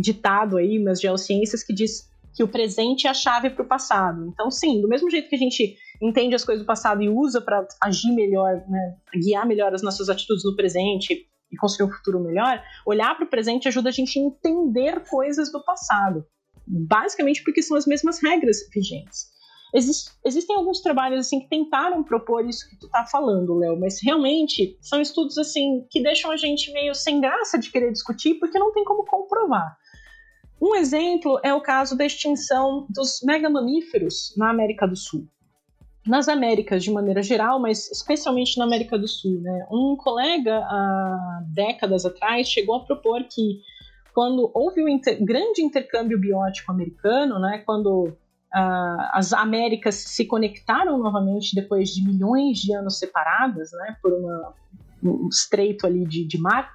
ditado 0.01 0.57
aí 0.57 0.77
nas 0.79 0.99
geociências 0.99 1.63
que 1.63 1.73
diz 1.73 2.11
que 2.35 2.43
o 2.43 2.47
presente 2.47 3.07
é 3.07 3.09
a 3.09 3.13
chave 3.13 3.49
para 3.49 3.63
o 3.63 3.67
passado. 3.67 4.27
Então, 4.27 4.49
sim, 4.49 4.81
do 4.81 4.87
mesmo 4.87 5.09
jeito 5.09 5.29
que 5.29 5.35
a 5.35 5.39
gente 5.39 5.77
entende 6.01 6.35
as 6.35 6.43
coisas 6.43 6.63
do 6.63 6.67
passado 6.67 7.01
e 7.01 7.09
usa 7.09 7.39
para 7.39 7.65
agir 7.81 8.11
melhor, 8.11 8.63
né, 8.67 8.95
guiar 9.15 9.47
melhor 9.47 9.73
as 9.73 9.81
nossas 9.81 10.09
atitudes 10.09 10.43
no 10.43 10.55
presente 10.55 11.27
e 11.51 11.57
construir 11.57 11.89
um 11.89 11.93
futuro 11.93 12.19
melhor, 12.19 12.61
olhar 12.85 13.15
para 13.15 13.25
o 13.25 13.29
presente 13.29 13.67
ajuda 13.67 13.89
a 13.89 13.91
gente 13.91 14.19
a 14.19 14.21
entender 14.21 15.07
coisas 15.07 15.51
do 15.51 15.63
passado. 15.63 16.25
Basicamente 16.65 17.43
porque 17.43 17.61
são 17.61 17.77
as 17.77 17.85
mesmas 17.85 18.21
regras 18.21 18.57
vigentes. 18.73 19.32
Exist, 19.73 20.11
existem 20.23 20.55
alguns 20.55 20.81
trabalhos 20.81 21.19
assim 21.19 21.39
que 21.39 21.49
tentaram 21.49 22.03
propor 22.03 22.47
isso 22.47 22.69
que 22.69 22.77
tu 22.77 22.87
tá 22.87 23.05
falando, 23.05 23.55
Léo, 23.55 23.79
mas 23.79 23.99
realmente 24.03 24.77
são 24.79 25.01
estudos 25.01 25.37
assim 25.37 25.85
que 25.89 26.01
deixam 26.03 26.29
a 26.29 26.37
gente 26.37 26.71
meio 26.71 26.93
sem 26.93 27.19
graça 27.19 27.57
de 27.57 27.71
querer 27.71 27.91
discutir 27.91 28.35
porque 28.35 28.59
não 28.59 28.71
tem 28.71 28.83
como 28.83 29.03
comprovar. 29.03 29.75
Um 30.61 30.75
exemplo 30.75 31.39
é 31.43 31.53
o 31.53 31.59
caso 31.59 31.97
da 31.97 32.05
extinção 32.05 32.85
dos 32.89 33.19
megamamíferos 33.23 34.33
na 34.37 34.51
América 34.51 34.87
do 34.87 34.95
Sul. 34.95 35.27
Nas 36.05 36.27
Américas 36.27 36.83
de 36.83 36.91
maneira 36.91 37.23
geral, 37.23 37.59
mas 37.59 37.89
especialmente 37.91 38.57
na 38.57 38.65
América 38.65 38.97
do 38.97 39.07
Sul, 39.07 39.41
né? 39.41 39.67
Um 39.71 39.95
colega 39.95 40.57
há 40.59 41.41
décadas 41.47 42.05
atrás 42.05 42.47
chegou 42.47 42.75
a 42.75 42.85
propor 42.85 43.23
que 43.23 43.61
quando 44.13 44.51
houve 44.53 44.83
o 44.83 44.87
inter 44.87 45.23
grande 45.23 45.61
intercâmbio 45.61 46.19
biótico 46.19 46.71
americano, 46.71 47.39
né, 47.39 47.63
quando 47.65 48.15
uh, 48.53 49.09
as 49.11 49.33
Américas 49.33 49.95
se 49.95 50.25
conectaram 50.25 50.97
novamente 50.97 51.55
depois 51.55 51.89
de 51.89 52.03
milhões 52.03 52.59
de 52.59 52.73
anos 52.73 52.99
separadas, 52.99 53.71
né, 53.71 53.97
por 54.01 54.13
uma, 54.13 54.53
um 55.03 55.27
estreito 55.27 55.85
ali 55.87 56.05
de, 56.05 56.25
de 56.25 56.37
mar, 56.37 56.71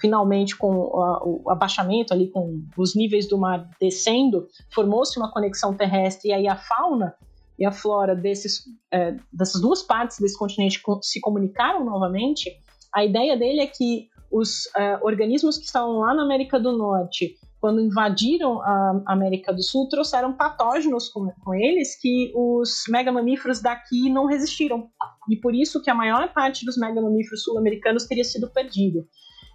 finalmente 0.00 0.56
com 0.56 0.74
o, 0.74 1.50
abaixamento 1.50 2.14
ali, 2.14 2.28
com 2.28 2.64
os 2.76 2.94
níveis 2.94 3.28
do 3.28 3.36
mar 3.36 3.68
descendo, 3.78 4.48
formou-se 4.72 5.18
uma 5.18 5.30
conexão 5.30 5.74
terrestre 5.74 6.30
e 6.30 6.32
aí 6.32 6.48
a 6.48 6.56
fauna 6.56 7.14
e 7.58 7.66
a 7.66 7.70
flora 7.70 8.16
desses, 8.16 8.62
é, 8.90 9.14
dessas 9.30 9.60
duas 9.60 9.82
partes 9.82 10.18
desse 10.18 10.38
continente 10.38 10.80
se 11.02 11.20
comunicaram 11.20 11.84
novamente, 11.84 12.50
a 12.92 13.04
ideia 13.04 13.36
dele 13.36 13.60
é 13.60 13.66
que 13.66 14.08
os 14.30 14.66
é, 14.74 14.98
organismos 15.02 15.58
que 15.58 15.64
estavam 15.64 15.98
lá 15.98 16.14
na 16.14 16.22
América 16.22 16.58
do 16.58 16.76
Norte 16.76 17.36
quando 17.60 17.80
invadiram 17.80 18.60
a 18.62 19.02
América 19.06 19.52
do 19.52 19.62
Sul, 19.62 19.88
trouxeram 19.88 20.32
patógenos 20.32 21.08
com, 21.10 21.30
com 21.44 21.54
eles 21.54 22.00
que 22.00 22.32
os 22.34 22.84
megamamíferos 22.88 23.60
daqui 23.60 24.08
não 24.08 24.26
resistiram. 24.26 24.88
E 25.28 25.36
por 25.36 25.54
isso 25.54 25.82
que 25.82 25.90
a 25.90 25.94
maior 25.94 26.32
parte 26.32 26.64
dos 26.64 26.78
megamamíferos 26.78 27.42
sul-americanos 27.42 28.06
teria 28.06 28.24
sido 28.24 28.48
perdida. 28.48 29.04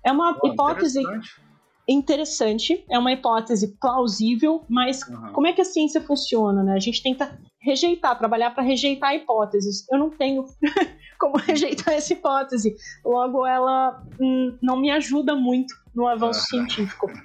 É 0.06 0.12
uma 0.12 0.38
oh, 0.42 0.48
hipótese 0.48 1.00
interessante. 1.00 1.42
interessante. 1.88 2.86
é 2.92 3.00
uma 3.00 3.12
hipótese 3.12 3.76
plausível, 3.80 4.64
mas 4.70 5.02
uhum. 5.02 5.34
como 5.34 5.48
é 5.48 5.54
que 5.54 5.62
a 5.62 5.66
ciência 5.66 6.00
funciona? 6.00 6.62
Né? 6.62 6.74
A 6.74 6.80
gente 6.80 7.02
tenta 7.02 7.40
rejeitar, 7.60 8.16
trabalhar 8.20 8.52
para 8.52 8.62
rejeitar 8.62 9.16
hipóteses. 9.16 9.84
Eu 9.92 9.98
não 9.98 10.12
tenho 10.12 10.46
como 11.20 11.38
rejeitar 11.38 11.96
essa 11.96 12.14
hipótese. 12.14 12.76
Logo, 13.04 13.48
ela 13.48 14.04
hum, 14.22 14.56
não 14.62 14.80
me 14.80 14.92
ajuda 14.92 15.34
muito 15.34 15.74
no 15.96 16.08
avanço 16.08 16.46
científico. 16.46 17.08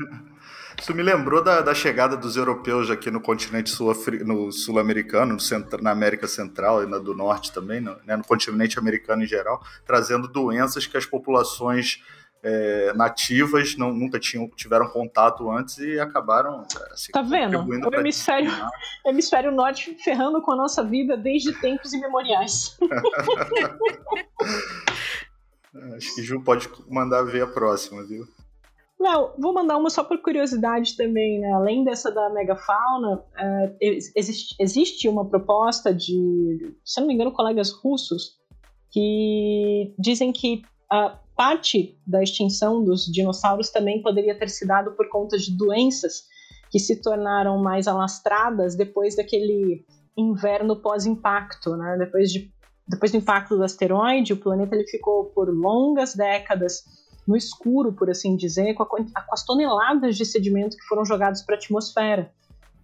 Isso 0.80 0.94
me 0.94 1.02
lembrou 1.02 1.44
da, 1.44 1.60
da 1.60 1.74
chegada 1.74 2.16
dos 2.16 2.36
europeus 2.36 2.90
aqui 2.90 3.10
no 3.10 3.20
continente 3.20 3.70
sul-americano, 3.70 5.38
sul 5.38 5.60
na 5.82 5.90
América 5.90 6.26
Central 6.26 6.82
e 6.82 6.86
na 6.86 6.98
do 6.98 7.14
Norte 7.14 7.52
também, 7.52 7.80
no, 7.80 7.96
né, 8.06 8.16
no 8.16 8.24
continente 8.24 8.78
americano 8.78 9.22
em 9.22 9.26
geral, 9.26 9.62
trazendo 9.84 10.26
doenças 10.26 10.86
que 10.86 10.96
as 10.96 11.04
populações 11.04 12.02
é, 12.42 12.94
nativas 12.94 13.76
não, 13.76 13.92
nunca 13.92 14.18
tinham, 14.18 14.48
tiveram 14.56 14.88
contato 14.88 15.50
antes 15.50 15.76
e 15.76 16.00
acabaram. 16.00 16.66
Assim, 16.90 17.12
tá 17.12 17.20
vendo? 17.20 17.60
O 17.60 17.94
hemisfério, 17.94 18.50
hemisfério 19.04 19.52
norte 19.52 19.94
ferrando 20.02 20.40
com 20.40 20.52
a 20.52 20.56
nossa 20.56 20.82
vida 20.82 21.14
desde 21.14 21.52
tempos 21.60 21.92
imemoriais. 21.92 22.78
Acho 25.94 26.14
que 26.14 26.22
Ju 26.22 26.40
pode 26.42 26.68
mandar 26.88 27.22
ver 27.22 27.42
a 27.42 27.46
próxima, 27.46 28.02
viu? 28.02 28.26
Não, 29.00 29.32
vou 29.38 29.54
mandar 29.54 29.78
uma 29.78 29.88
só 29.88 30.04
por 30.04 30.20
curiosidade 30.20 30.94
também, 30.94 31.40
né? 31.40 31.50
Além 31.52 31.82
dessa 31.82 32.10
da 32.10 32.28
megafauna, 32.28 33.16
uh, 33.16 33.76
existe, 34.14 34.54
existe 34.60 35.08
uma 35.08 35.26
proposta 35.26 35.94
de, 35.94 36.76
se 36.84 37.00
não 37.00 37.08
me 37.08 37.14
engano, 37.14 37.32
colegas 37.32 37.72
russos 37.72 38.38
que 38.90 39.94
dizem 39.98 40.30
que 40.32 40.60
a 40.92 41.18
parte 41.34 41.98
da 42.06 42.22
extinção 42.22 42.84
dos 42.84 43.06
dinossauros 43.06 43.70
também 43.70 44.02
poderia 44.02 44.38
ter 44.38 44.50
se 44.50 44.66
dado 44.66 44.92
por 44.92 45.08
conta 45.08 45.38
de 45.38 45.56
doenças 45.56 46.24
que 46.70 46.78
se 46.78 47.00
tornaram 47.00 47.56
mais 47.56 47.88
alastradas 47.88 48.76
depois 48.76 49.16
daquele 49.16 49.82
inverno 50.14 50.76
pós-impacto, 50.76 51.74
né? 51.74 51.96
Depois, 51.98 52.30
de, 52.30 52.52
depois 52.86 53.12
do 53.12 53.16
impacto 53.16 53.56
do 53.56 53.64
asteroide, 53.64 54.34
o 54.34 54.36
planeta 54.36 54.74
ele 54.74 54.86
ficou 54.86 55.24
por 55.30 55.48
longas 55.48 56.14
décadas 56.14 56.82
no 57.30 57.36
escuro, 57.36 57.92
por 57.92 58.10
assim 58.10 58.34
dizer, 58.36 58.74
com, 58.74 58.82
a, 58.82 58.86
com 58.86 58.98
as 59.32 59.44
toneladas 59.44 60.16
de 60.16 60.26
sedimento 60.26 60.76
que 60.76 60.82
foram 60.82 61.04
jogados 61.04 61.42
para 61.42 61.54
a 61.54 61.58
atmosfera. 61.58 62.32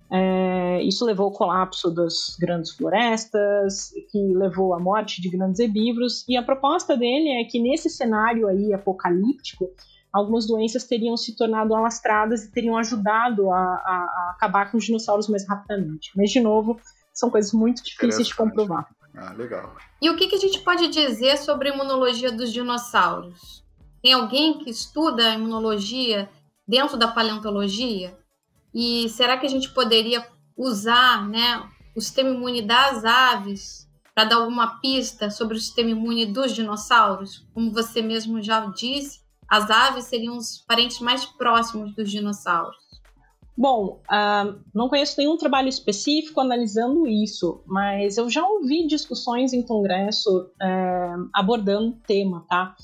É, 0.08 0.80
isso 0.84 1.04
levou 1.04 1.26
ao 1.26 1.32
colapso 1.32 1.90
das 1.90 2.36
grandes 2.38 2.70
florestas, 2.70 3.90
que 4.08 4.18
levou 4.36 4.72
à 4.72 4.78
morte 4.78 5.20
de 5.20 5.28
grandes 5.28 5.58
herbívoros, 5.58 6.24
e 6.28 6.36
a 6.36 6.44
proposta 6.44 6.96
dele 6.96 7.28
é 7.40 7.44
que 7.44 7.60
nesse 7.60 7.90
cenário 7.90 8.46
aí 8.46 8.72
apocalíptico, 8.72 9.68
algumas 10.12 10.46
doenças 10.46 10.84
teriam 10.84 11.16
se 11.16 11.36
tornado 11.36 11.74
alastradas 11.74 12.44
e 12.44 12.52
teriam 12.52 12.78
ajudado 12.78 13.50
a, 13.50 13.56
a, 13.56 13.58
a 13.58 14.34
acabar 14.36 14.70
com 14.70 14.78
os 14.78 14.84
dinossauros 14.84 15.28
mais 15.28 15.44
rapidamente. 15.46 16.12
Mas, 16.16 16.30
de 16.30 16.40
novo, 16.40 16.78
são 17.12 17.28
coisas 17.28 17.52
muito 17.52 17.82
difíceis 17.82 18.28
de 18.28 18.36
comprovar. 18.36 18.88
Ah, 19.12 19.32
legal. 19.32 19.74
E 20.00 20.08
o 20.08 20.16
que, 20.16 20.28
que 20.28 20.36
a 20.36 20.38
gente 20.38 20.60
pode 20.60 20.86
dizer 20.88 21.36
sobre 21.36 21.68
a 21.70 21.74
imunologia 21.74 22.30
dos 22.30 22.52
dinossauros? 22.52 23.65
Tem 24.06 24.12
alguém 24.12 24.58
que 24.58 24.70
estuda 24.70 25.32
a 25.32 25.34
imunologia 25.34 26.30
dentro 26.64 26.96
da 26.96 27.08
paleontologia? 27.08 28.16
E 28.72 29.08
será 29.08 29.36
que 29.36 29.44
a 29.44 29.48
gente 29.48 29.70
poderia 29.70 30.24
usar 30.56 31.28
né, 31.28 31.68
o 31.92 32.00
sistema 32.00 32.30
imune 32.30 32.62
das 32.62 33.04
aves 33.04 33.90
para 34.14 34.28
dar 34.28 34.36
alguma 34.36 34.78
pista 34.78 35.28
sobre 35.28 35.56
o 35.56 35.60
sistema 35.60 35.90
imune 35.90 36.24
dos 36.24 36.54
dinossauros? 36.54 37.48
Como 37.52 37.72
você 37.72 38.00
mesmo 38.00 38.40
já 38.40 38.64
disse, 38.66 39.22
as 39.48 39.68
aves 39.70 40.04
seriam 40.04 40.36
os 40.36 40.64
parentes 40.68 41.00
mais 41.00 41.24
próximos 41.24 41.92
dos 41.92 42.08
dinossauros. 42.08 42.86
Bom, 43.58 44.02
uh, 44.04 44.62
não 44.72 44.88
conheço 44.88 45.16
nenhum 45.18 45.36
trabalho 45.36 45.68
específico 45.68 46.40
analisando 46.40 47.08
isso, 47.08 47.60
mas 47.66 48.18
eu 48.18 48.30
já 48.30 48.46
ouvi 48.46 48.86
discussões 48.86 49.52
em 49.52 49.62
congresso 49.66 50.48
uh, 50.62 51.28
abordando 51.34 51.88
o 51.88 52.00
tema, 52.06 52.46
tá? 52.48 52.76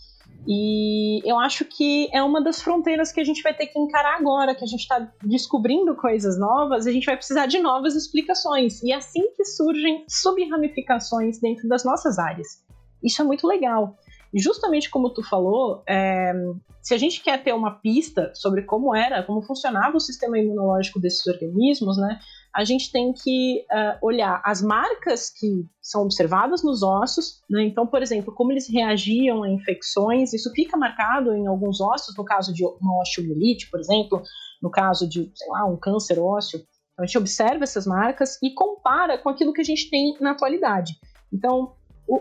E 0.46 1.20
eu 1.28 1.38
acho 1.38 1.64
que 1.64 2.08
é 2.12 2.22
uma 2.22 2.42
das 2.42 2.60
fronteiras 2.60 3.12
que 3.12 3.20
a 3.20 3.24
gente 3.24 3.42
vai 3.42 3.54
ter 3.54 3.66
que 3.66 3.78
encarar 3.78 4.16
agora, 4.16 4.54
que 4.54 4.64
a 4.64 4.66
gente 4.66 4.80
está 4.80 5.08
descobrindo 5.22 5.94
coisas 5.94 6.38
novas, 6.38 6.86
a 6.86 6.92
gente 6.92 7.06
vai 7.06 7.16
precisar 7.16 7.46
de 7.46 7.60
novas 7.60 7.94
explicações. 7.94 8.82
E 8.82 8.92
é 8.92 8.96
assim 8.96 9.32
que 9.36 9.44
surgem 9.44 10.04
subramificações 10.08 11.38
dentro 11.40 11.68
das 11.68 11.84
nossas 11.84 12.18
áreas. 12.18 12.64
Isso 13.02 13.22
é 13.22 13.24
muito 13.24 13.46
legal. 13.46 13.96
E 14.32 14.40
justamente 14.40 14.88
como 14.90 15.12
tu 15.12 15.22
falou, 15.22 15.82
é, 15.86 16.32
se 16.80 16.94
a 16.94 16.98
gente 16.98 17.22
quer 17.22 17.42
ter 17.42 17.52
uma 17.52 17.72
pista 17.80 18.32
sobre 18.34 18.62
como 18.62 18.94
era, 18.94 19.22
como 19.22 19.42
funcionava 19.42 19.96
o 19.96 20.00
sistema 20.00 20.38
imunológico 20.38 20.98
desses 20.98 21.26
organismos, 21.26 21.96
né, 21.98 22.18
a 22.54 22.64
gente 22.64 22.92
tem 22.92 23.12
que 23.12 23.64
uh, 23.70 24.06
olhar 24.06 24.42
as 24.44 24.60
marcas 24.60 25.30
que 25.30 25.66
são 25.80 26.02
observadas 26.02 26.62
nos 26.62 26.82
ossos, 26.82 27.42
né? 27.48 27.64
Então, 27.64 27.86
por 27.86 28.02
exemplo, 28.02 28.34
como 28.34 28.52
eles 28.52 28.68
reagiam 28.68 29.42
a 29.42 29.50
infecções, 29.50 30.34
isso 30.34 30.52
fica 30.52 30.76
marcado 30.76 31.32
em 31.32 31.46
alguns 31.46 31.80
ossos, 31.80 32.14
no 32.14 32.24
caso 32.24 32.52
de 32.52 32.62
uma 32.64 33.00
osteomielite, 33.00 33.70
por 33.70 33.80
exemplo, 33.80 34.22
no 34.60 34.70
caso 34.70 35.08
de, 35.08 35.32
sei 35.34 35.48
lá, 35.48 35.64
um 35.64 35.78
câncer 35.78 36.18
ósseo. 36.18 36.58
Então, 36.92 37.04
a 37.04 37.06
gente 37.06 37.18
observa 37.18 37.64
essas 37.64 37.86
marcas 37.86 38.38
e 38.42 38.52
compara 38.52 39.16
com 39.16 39.30
aquilo 39.30 39.54
que 39.54 39.62
a 39.62 39.64
gente 39.64 39.88
tem 39.88 40.14
na 40.20 40.32
atualidade. 40.32 40.92
Então, 41.32 41.72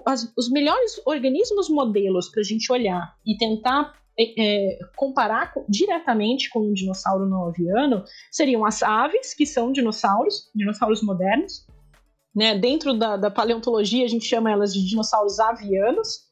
as, 0.05 0.31
os 0.37 0.49
melhores 0.49 1.01
organismos 1.05 1.69
modelos 1.69 2.29
para 2.29 2.41
a 2.41 2.43
gente 2.43 2.71
olhar 2.71 3.15
e 3.25 3.37
tentar 3.37 3.93
é, 4.17 4.73
é, 4.73 4.79
comparar 4.95 5.53
com, 5.53 5.65
diretamente 5.67 6.49
com 6.49 6.59
um 6.59 6.73
dinossauro 6.73 7.25
não 7.27 7.47
aviano 7.47 8.03
seriam 8.29 8.65
as 8.65 8.83
aves, 8.83 9.33
que 9.33 9.45
são 9.45 9.71
dinossauros, 9.71 10.49
dinossauros 10.53 11.01
modernos. 11.01 11.65
Né? 12.35 12.57
Dentro 12.57 12.93
da, 12.93 13.17
da 13.17 13.31
paleontologia, 13.31 14.05
a 14.05 14.07
gente 14.07 14.25
chama 14.25 14.51
elas 14.51 14.73
de 14.73 14.85
dinossauros 14.85 15.39
avianos, 15.39 16.29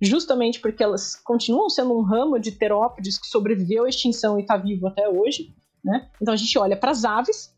justamente 0.00 0.60
porque 0.60 0.82
elas 0.82 1.16
continuam 1.16 1.68
sendo 1.68 1.96
um 1.96 2.02
ramo 2.02 2.38
de 2.38 2.52
terópodes 2.52 3.18
que 3.18 3.26
sobreviveu 3.26 3.84
à 3.84 3.88
extinção 3.88 4.38
e 4.38 4.42
está 4.42 4.56
vivo 4.56 4.86
até 4.86 5.08
hoje. 5.08 5.54
Né? 5.84 6.08
Então 6.20 6.32
a 6.32 6.36
gente 6.36 6.56
olha 6.58 6.76
para 6.76 6.90
as 6.90 7.04
aves, 7.04 7.54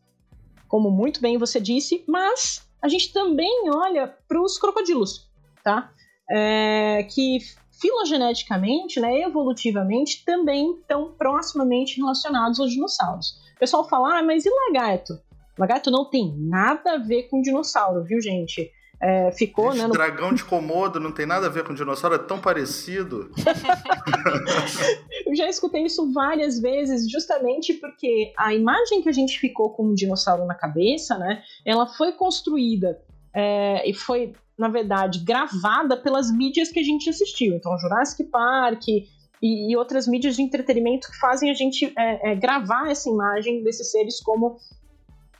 como 0.67 0.89
muito 0.89 1.21
bem 1.21 1.37
você 1.37 1.59
disse, 1.59 2.03
mas 2.07 2.67
a 2.81 2.87
gente 2.87 3.11
também 3.13 3.69
olha 3.69 4.15
para 4.27 4.41
os 4.41 4.57
crocodilos, 4.57 5.29
tá? 5.65 5.91
É, 6.29 7.03
que 7.09 7.39
filogeneticamente, 7.81 8.99
né, 9.01 9.21
evolutivamente, 9.21 10.23
também 10.23 10.75
estão 10.79 11.11
proximamente 11.17 11.97
relacionados 11.97 12.59
aos 12.59 12.71
dinossauros. 12.71 13.41
O 13.55 13.59
pessoal 13.59 13.87
fala, 13.89 14.19
ah, 14.19 14.23
mas 14.23 14.45
e 14.45 14.49
lagarto? 14.49 15.19
Lagarto 15.57 15.89
não 15.89 16.05
tem 16.05 16.33
nada 16.37 16.93
a 16.93 16.97
ver 16.97 17.23
com 17.23 17.41
dinossauro, 17.41 18.03
viu, 18.03 18.21
gente? 18.21 18.71
É, 19.01 19.31
ficou, 19.31 19.69
Esse 19.69 19.79
né? 19.79 19.87
No... 19.87 19.93
Dragão 19.93 20.33
de 20.33 20.43
Komodo 20.43 20.99
não 20.99 21.11
tem 21.11 21.25
nada 21.25 21.47
a 21.47 21.49
ver 21.49 21.63
com 21.65 21.73
dinossauro, 21.73 22.15
é 22.15 22.19
tão 22.19 22.39
parecido. 22.39 23.29
Eu 25.27 25.35
já 25.35 25.49
escutei 25.49 25.83
isso 25.83 26.11
várias 26.13 26.59
vezes, 26.59 27.09
justamente 27.09 27.73
porque 27.73 28.33
a 28.37 28.53
imagem 28.53 29.01
que 29.01 29.09
a 29.09 29.11
gente 29.11 29.37
ficou 29.37 29.71
com 29.71 29.87
um 29.87 29.93
dinossauro 29.93 30.45
na 30.45 30.55
cabeça, 30.55 31.17
né? 31.17 31.43
Ela 31.65 31.87
foi 31.87 32.13
construída 32.13 33.01
é, 33.33 33.87
e 33.89 33.93
foi 33.93 34.33
na 34.57 34.69
verdade, 34.69 35.19
gravada 35.19 35.97
pelas 35.97 36.31
mídias 36.31 36.69
que 36.69 36.79
a 36.79 36.83
gente 36.83 37.09
assistiu. 37.09 37.55
Então, 37.55 37.77
Jurassic 37.77 38.23
Park 38.29 38.87
e, 38.87 39.03
e 39.41 39.75
outras 39.75 40.07
mídias 40.07 40.35
de 40.35 40.41
entretenimento 40.41 41.11
que 41.11 41.19
fazem 41.19 41.49
a 41.49 41.53
gente 41.53 41.93
é, 41.97 42.31
é, 42.31 42.35
gravar 42.35 42.89
essa 42.89 43.09
imagem 43.09 43.63
desses 43.63 43.91
seres 43.91 44.21
como 44.21 44.57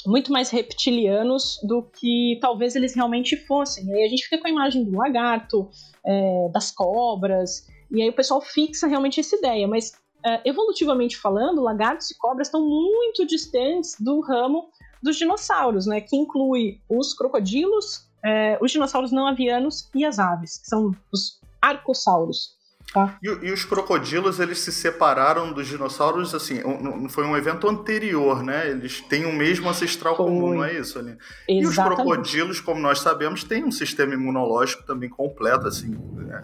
muito 0.05 0.31
mais 0.31 0.49
reptilianos 0.49 1.59
do 1.63 1.81
que 1.81 2.37
talvez 2.41 2.75
eles 2.75 2.93
realmente 2.93 3.35
fossem. 3.47 3.87
E 3.87 3.93
aí 3.93 4.03
a 4.05 4.09
gente 4.09 4.23
fica 4.23 4.39
com 4.39 4.47
a 4.47 4.51
imagem 4.51 4.83
do 4.83 4.95
lagarto, 4.95 5.69
é, 6.05 6.49
das 6.53 6.71
cobras, 6.71 7.65
e 7.91 8.01
aí 8.01 8.09
o 8.09 8.13
pessoal 8.13 8.41
fixa 8.41 8.87
realmente 8.87 9.19
essa 9.19 9.35
ideia. 9.35 9.67
Mas, 9.67 9.93
é, 10.23 10.41
evolutivamente 10.47 11.17
falando, 11.17 11.61
lagartos 11.61 12.11
e 12.11 12.17
cobras 12.17 12.47
estão 12.47 12.61
muito 12.61 13.25
distantes 13.25 13.95
do 13.99 14.19
ramo 14.21 14.69
dos 15.01 15.17
dinossauros, 15.17 15.85
né? 15.85 16.01
Que 16.01 16.15
inclui 16.15 16.81
os 16.89 17.13
crocodilos, 17.13 18.04
é, 18.25 18.57
os 18.59 18.71
dinossauros 18.71 19.11
não 19.11 19.27
avianos 19.27 19.87
e 19.93 20.03
as 20.03 20.17
aves, 20.17 20.57
que 20.57 20.67
são 20.67 20.95
os 21.11 21.39
arcossauros. 21.61 22.55
Tá? 22.93 23.17
E, 23.21 23.27
e, 23.27 23.51
os 23.51 23.65
crocodilos, 23.65 24.39
eles 24.39 24.59
se 24.59 24.71
separaram 24.71 25.51
dos 25.51 25.67
dinossauros, 25.67 26.33
assim, 26.33 26.63
um, 26.63 27.09
foi 27.09 27.25
um 27.25 27.35
evento 27.35 27.67
anterior, 27.67 28.41
né? 28.43 28.69
Eles 28.69 29.01
têm 29.01 29.25
o 29.25 29.33
mesmo 29.33 29.67
ancestral 29.67 30.15
foi. 30.15 30.25
comum, 30.25 30.53
não 30.55 30.63
é 30.63 30.79
isso, 30.79 30.99
ali? 30.99 31.17
E 31.49 31.65
os 31.65 31.75
crocodilos, 31.75 32.61
como 32.61 32.79
nós 32.79 32.99
sabemos, 32.99 33.43
têm 33.43 33.63
um 33.63 33.71
sistema 33.71 34.13
imunológico 34.13 34.83
também 34.83 35.09
completo, 35.09 35.67
assim. 35.67 35.97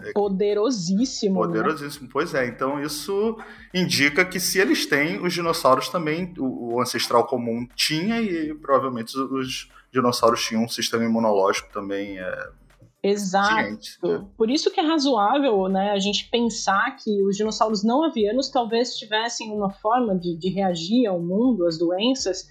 É, 0.04 0.12
poderosíssimo. 0.12 1.40
Né? 1.40 1.46
Poderosíssimo, 1.46 2.04
né? 2.04 2.10
pois 2.12 2.34
é. 2.34 2.46
Então 2.46 2.82
isso 2.82 3.38
indica 3.72 4.24
que 4.24 4.38
se 4.38 4.58
eles 4.58 4.84
têm, 4.84 5.24
os 5.24 5.32
dinossauros 5.32 5.88
também, 5.88 6.34
o, 6.38 6.74
o 6.74 6.80
ancestral 6.82 7.24
comum 7.26 7.66
tinha 7.74 8.20
e 8.20 8.52
provavelmente 8.54 9.16
os 9.16 9.70
dinossauros 9.92 10.44
tinham 10.44 10.64
um 10.64 10.68
sistema 10.68 11.04
imunológico 11.04 11.72
também 11.72 12.18
é, 12.18 12.48
Exato. 13.02 13.78
Né? 14.04 14.24
Por 14.36 14.48
isso 14.48 14.70
que 14.70 14.78
é 14.78 14.84
razoável 14.84 15.68
né, 15.68 15.90
a 15.90 15.98
gente 15.98 16.30
pensar 16.30 16.96
que 16.96 17.22
os 17.24 17.36
dinossauros 17.36 17.82
não 17.82 18.04
avianos 18.04 18.48
talvez 18.48 18.94
tivessem 18.94 19.50
uma 19.50 19.70
forma 19.70 20.16
de, 20.16 20.36
de 20.38 20.48
reagir 20.50 21.06
ao 21.06 21.20
mundo, 21.20 21.66
às 21.66 21.76
doenças, 21.76 22.48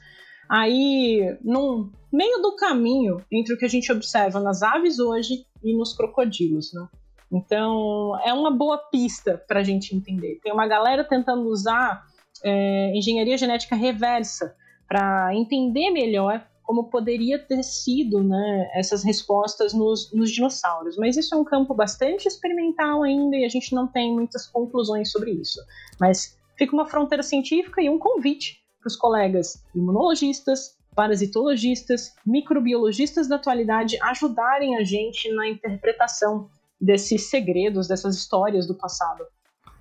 aí 0.49 1.37
no 1.41 1.89
meio 2.11 2.41
do 2.41 2.55
caminho 2.57 3.23
entre 3.31 3.53
o 3.53 3.57
que 3.57 3.63
a 3.63 3.69
gente 3.69 3.89
observa 3.91 4.41
nas 4.41 4.61
aves 4.61 4.99
hoje 4.99 5.45
e 5.63 5.73
nos 5.73 5.95
crocodilos. 5.95 6.73
Né? 6.73 6.85
Então 7.31 8.19
é 8.25 8.33
uma 8.33 8.51
boa 8.51 8.77
pista 8.77 9.41
para 9.47 9.61
a 9.61 9.63
gente 9.63 9.95
entender. 9.95 10.39
Tem 10.43 10.51
uma 10.51 10.67
galera 10.67 11.05
tentando 11.05 11.47
usar 11.47 12.03
é, 12.43 12.91
engenharia 12.93 13.37
genética 13.37 13.73
reversa 13.73 14.53
para 14.85 15.33
entender 15.33 15.91
melhor 15.91 16.45
como 16.71 16.85
poderia 16.85 17.37
ter 17.37 17.61
sido 17.63 18.23
né, 18.23 18.71
essas 18.73 19.03
respostas 19.03 19.73
nos, 19.73 20.09
nos, 20.13 20.31
dinossauros. 20.31 20.95
Mas 20.95 21.17
isso 21.17 21.35
é 21.35 21.37
um 21.37 21.43
campo 21.43 21.73
bastante 21.73 22.29
experimental 22.29 23.03
ainda 23.03 23.35
e 23.35 23.43
a 23.43 23.49
gente 23.49 23.75
não 23.75 23.87
tem 23.87 24.15
muitas 24.15 24.47
conclusões 24.47 25.11
sobre 25.11 25.31
isso. 25.31 25.59
Mas 25.99 26.39
fica 26.57 26.73
uma 26.73 26.85
fronteira 26.85 27.23
científica 27.23 27.81
e 27.81 27.89
um 27.89 27.99
convite 27.99 28.61
para 28.79 28.87
os 28.87 28.95
colegas 28.95 29.61
imunologistas, 29.75 30.77
parasitologistas, 30.95 32.15
microbiologistas 32.25 33.27
da 33.27 33.35
atualidade 33.35 33.99
ajudarem 34.01 34.77
a 34.77 34.83
gente 34.85 35.29
na 35.33 35.49
interpretação 35.49 36.49
desses 36.79 37.29
segredos, 37.29 37.89
dessas 37.89 38.15
histórias 38.15 38.65
do 38.65 38.75
passado. 38.75 39.25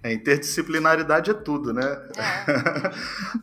É, 0.03 0.15
interdisciplinaridade 0.15 1.31
é 1.31 1.35
tudo, 1.35 1.75
né? 1.75 1.85
É. 2.17 2.91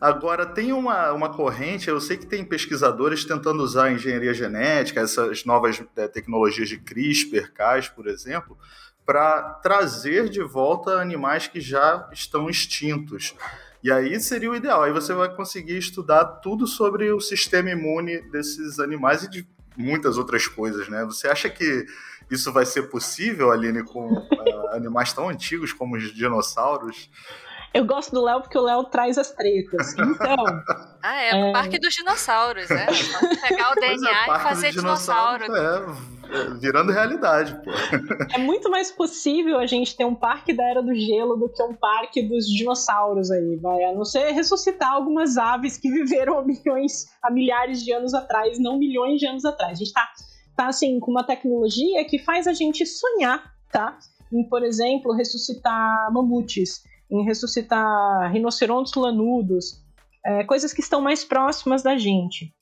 Agora, 0.00 0.44
tem 0.44 0.72
uma, 0.72 1.12
uma 1.12 1.28
corrente, 1.28 1.88
eu 1.88 2.00
sei 2.00 2.16
que 2.16 2.26
tem 2.26 2.44
pesquisadores 2.44 3.24
tentando 3.24 3.62
usar 3.62 3.84
a 3.84 3.92
engenharia 3.92 4.34
genética, 4.34 5.00
essas 5.00 5.44
novas 5.44 5.80
é, 5.96 6.08
tecnologias 6.08 6.68
de 6.68 6.78
CRISPR, 6.78 7.52
Cas, 7.52 7.88
por 7.88 8.08
exemplo, 8.08 8.58
para 9.06 9.40
trazer 9.62 10.28
de 10.28 10.42
volta 10.42 11.00
animais 11.00 11.46
que 11.46 11.60
já 11.60 12.08
estão 12.12 12.50
extintos. 12.50 13.34
E 13.82 13.92
aí 13.92 14.18
seria 14.18 14.50
o 14.50 14.56
ideal, 14.56 14.82
aí 14.82 14.92
você 14.92 15.14
vai 15.14 15.32
conseguir 15.34 15.78
estudar 15.78 16.24
tudo 16.42 16.66
sobre 16.66 17.12
o 17.12 17.20
sistema 17.20 17.70
imune 17.70 18.20
desses 18.32 18.80
animais 18.80 19.22
e 19.22 19.30
de 19.30 19.46
muitas 19.76 20.18
outras 20.18 20.48
coisas, 20.48 20.88
né? 20.88 21.04
Você 21.04 21.28
acha 21.28 21.48
que 21.48 21.86
isso 22.30 22.52
vai 22.52 22.66
ser 22.66 22.84
possível, 22.84 23.50
Aline, 23.50 23.82
com 23.82 24.12
uh, 24.12 24.68
animais 24.72 25.12
tão 25.12 25.28
antigos 25.28 25.72
como 25.72 25.96
os 25.96 26.14
dinossauros? 26.14 27.10
Eu 27.72 27.84
gosto 27.84 28.12
do 28.12 28.24
Léo 28.24 28.40
porque 28.40 28.56
o 28.56 28.62
Léo 28.62 28.84
traz 28.84 29.18
as 29.18 29.30
tretas. 29.30 29.92
Então. 29.92 30.44
ah, 31.02 31.22
é, 31.22 31.50
é... 31.50 31.52
Parque 31.52 31.78
dos 31.78 31.94
Dinossauros, 31.94 32.70
é. 32.70 32.86
Vamos 32.86 33.40
pegar 33.40 33.72
o 33.72 33.74
DNA 33.74 34.10
é, 34.10 34.36
e 34.36 34.40
fazer 34.40 34.70
dinossauro. 34.72 35.44
É, 35.54 35.86
virando 36.60 36.92
realidade, 36.92 37.54
pô. 37.62 37.70
É 38.34 38.38
muito 38.38 38.70
mais 38.70 38.90
possível 38.90 39.58
a 39.58 39.66
gente 39.66 39.96
ter 39.96 40.04
um 40.04 40.14
parque 40.14 40.52
da 40.52 40.64
Era 40.64 40.82
do 40.82 40.94
Gelo 40.94 41.36
do 41.36 41.48
que 41.48 41.62
um 41.62 41.74
parque 41.74 42.22
dos 42.22 42.46
dinossauros 42.46 43.30
aí, 43.30 43.56
vai. 43.56 43.84
A 43.84 43.92
não 43.92 44.04
ser 44.04 44.30
ressuscitar 44.32 44.92
algumas 44.92 45.36
aves 45.36 45.76
que 45.76 45.90
viveram 45.90 46.36
há 46.40 46.44
milhões, 46.44 47.06
há 47.22 47.30
milhares 47.30 47.82
de 47.82 47.92
anos 47.92 48.14
atrás, 48.14 48.58
não 48.58 48.78
milhões 48.78 49.20
de 49.20 49.26
anos 49.26 49.44
atrás. 49.44 49.72
A 49.72 49.76
gente 49.76 49.92
tá 49.92 50.08
tá 50.58 50.68
assim 50.68 50.98
com 50.98 51.12
uma 51.12 51.22
tecnologia 51.22 52.04
que 52.04 52.18
faz 52.18 52.48
a 52.48 52.52
gente 52.52 52.84
sonhar, 52.84 53.54
tá? 53.70 53.96
Em, 54.32 54.42
por 54.42 54.64
exemplo, 54.64 55.12
ressuscitar 55.12 56.12
mamutes, 56.12 56.82
em 57.08 57.24
ressuscitar 57.24 58.32
rinocerontes 58.32 58.92
lanudos, 58.94 59.80
é, 60.26 60.42
coisas 60.42 60.72
que 60.72 60.80
estão 60.80 61.00
mais 61.00 61.24
próximas 61.24 61.84
da 61.84 61.96
gente. 61.96 62.52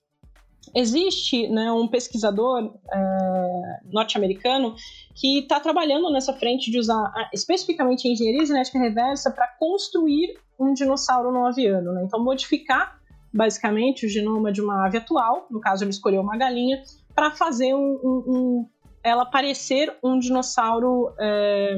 Existe 0.75 1.49
né, 1.49 1.73
um 1.73 1.89
pesquisador 1.89 2.75
é, 2.93 3.81
norte-americano 3.91 4.75
que 5.15 5.39
está 5.39 5.59
trabalhando 5.59 6.13
nessa 6.13 6.35
frente 6.35 6.71
de 6.71 6.79
usar 6.79 7.11
especificamente 7.33 8.07
a 8.07 8.11
engenharia 8.11 8.45
genética 8.45 8.79
reversa 8.79 9.31
para 9.31 9.49
construir 9.59 10.39
um 10.61 10.75
dinossauro 10.75 11.33
não 11.33 11.47
aviano. 11.47 11.93
Né? 11.95 12.03
Então, 12.05 12.23
modificar 12.23 13.01
basicamente 13.33 14.05
o 14.05 14.09
genoma 14.09 14.53
de 14.53 14.61
uma 14.61 14.87
ave 14.87 14.99
atual, 14.99 15.47
no 15.51 15.61
caso 15.61 15.83
ele 15.83 15.91
escolheu 15.91 16.21
uma 16.21 16.37
galinha, 16.37 16.83
para 17.17 17.31
fazer 17.31 17.75
um, 17.75 17.99
um, 18.05 18.25
um, 18.29 18.69
ela 19.03 19.25
parecer 19.25 19.97
um 20.05 20.19
dinossauro 20.19 21.15
é, 21.19 21.75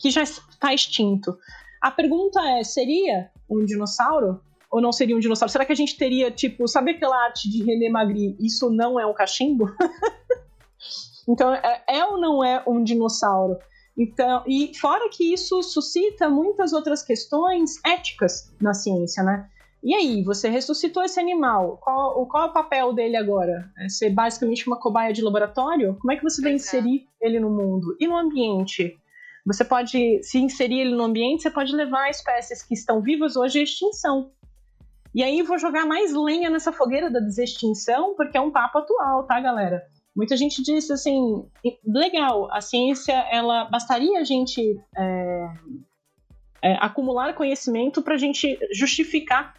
que 0.00 0.10
já 0.10 0.24
está 0.24 0.74
extinto. 0.74 1.38
A 1.80 1.92
pergunta 1.92 2.40
é: 2.58 2.64
seria 2.64 3.30
um 3.48 3.64
dinossauro? 3.64 4.40
Ou 4.68 4.80
não 4.80 4.90
seria 4.90 5.14
um 5.14 5.20
dinossauro? 5.20 5.52
Será 5.52 5.64
que 5.64 5.72
a 5.72 5.76
gente 5.76 5.96
teria, 5.96 6.30
tipo, 6.30 6.66
sabe 6.66 6.90
aquela 6.90 7.16
arte 7.24 7.48
de 7.48 7.62
René 7.62 7.88
Magri? 7.88 8.36
Isso 8.40 8.68
não 8.70 8.98
é 8.98 9.06
um 9.06 9.14
cachimbo? 9.14 9.70
então, 11.28 11.54
é, 11.54 11.84
é, 11.88 12.04
ou 12.06 12.18
não 12.18 12.42
é 12.42 12.64
um 12.66 12.82
dinossauro? 12.82 13.58
Então, 13.96 14.42
e 14.46 14.72
fora 14.74 15.10
que 15.10 15.32
isso 15.32 15.62
suscita 15.62 16.28
muitas 16.28 16.72
outras 16.72 17.02
questões 17.02 17.72
éticas 17.84 18.50
na 18.58 18.72
ciência, 18.72 19.22
né? 19.22 19.48
E 19.82 19.94
aí, 19.94 20.22
você 20.22 20.48
ressuscitou 20.48 21.02
esse 21.02 21.18
animal, 21.18 21.78
qual, 21.82 22.24
qual 22.26 22.44
é 22.44 22.46
o 22.46 22.52
papel 22.52 22.92
dele 22.92 23.16
agora? 23.16 23.68
É 23.76 23.88
ser 23.88 24.10
basicamente 24.10 24.66
uma 24.68 24.78
cobaia 24.78 25.12
de 25.12 25.22
laboratório? 25.22 25.96
Como 26.00 26.12
é 26.12 26.16
que 26.16 26.22
você 26.22 26.40
vai 26.40 26.52
é. 26.52 26.54
inserir 26.54 27.08
ele 27.20 27.40
no 27.40 27.50
mundo? 27.50 27.96
E 27.98 28.06
no 28.06 28.16
ambiente? 28.16 28.96
Você 29.44 29.64
pode, 29.64 30.22
se 30.22 30.38
inserir 30.38 30.82
ele 30.82 30.94
no 30.94 31.02
ambiente, 31.02 31.42
você 31.42 31.50
pode 31.50 31.74
levar 31.74 32.08
espécies 32.08 32.62
que 32.62 32.74
estão 32.74 33.00
vivas 33.00 33.34
hoje 33.34 33.58
à 33.58 33.62
extinção. 33.64 34.30
E 35.12 35.22
aí 35.22 35.42
vou 35.42 35.58
jogar 35.58 35.84
mais 35.84 36.14
lenha 36.14 36.48
nessa 36.48 36.72
fogueira 36.72 37.10
da 37.10 37.18
desextinção, 37.18 38.14
porque 38.14 38.38
é 38.38 38.40
um 38.40 38.52
papo 38.52 38.78
atual, 38.78 39.24
tá, 39.24 39.40
galera? 39.40 39.82
Muita 40.14 40.36
gente 40.36 40.62
disse 40.62 40.92
assim, 40.92 41.44
legal, 41.84 42.48
a 42.52 42.60
ciência, 42.60 43.14
ela 43.32 43.64
bastaria 43.64 44.20
a 44.20 44.24
gente 44.24 44.80
é, 44.96 45.46
é, 46.62 46.74
acumular 46.80 47.34
conhecimento 47.34 48.00
para 48.00 48.14
a 48.14 48.18
gente 48.18 48.58
justificar 48.72 49.54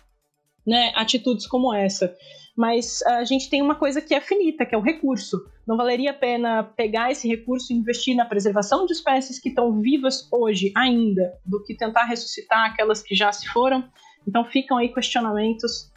né, 0.65 0.91
atitudes 0.95 1.47
como 1.47 1.73
essa. 1.73 2.15
Mas 2.55 3.01
a 3.03 3.23
gente 3.23 3.49
tem 3.49 3.61
uma 3.61 3.75
coisa 3.75 3.99
que 3.99 4.13
é 4.13 4.21
finita, 4.21 4.65
que 4.65 4.75
é 4.75 4.77
o 4.77 4.81
recurso. 4.81 5.37
Não 5.67 5.75
valeria 5.75 6.11
a 6.11 6.13
pena 6.13 6.63
pegar 6.63 7.11
esse 7.11 7.27
recurso 7.27 7.73
e 7.73 7.75
investir 7.75 8.15
na 8.15 8.25
preservação 8.25 8.85
de 8.85 8.93
espécies 8.93 9.39
que 9.39 9.49
estão 9.49 9.81
vivas 9.81 10.27
hoje 10.31 10.71
ainda, 10.75 11.33
do 11.43 11.63
que 11.63 11.75
tentar 11.75 12.05
ressuscitar 12.05 12.71
aquelas 12.71 13.01
que 13.01 13.15
já 13.15 13.31
se 13.31 13.47
foram. 13.47 13.83
Então 14.27 14.45
ficam 14.45 14.77
aí 14.77 14.93
questionamentos, 14.93 15.91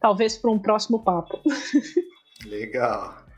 talvez 0.00 0.36
para 0.36 0.50
um 0.50 0.58
próximo 0.58 1.04
papo. 1.04 1.40
Legal. 2.44 3.29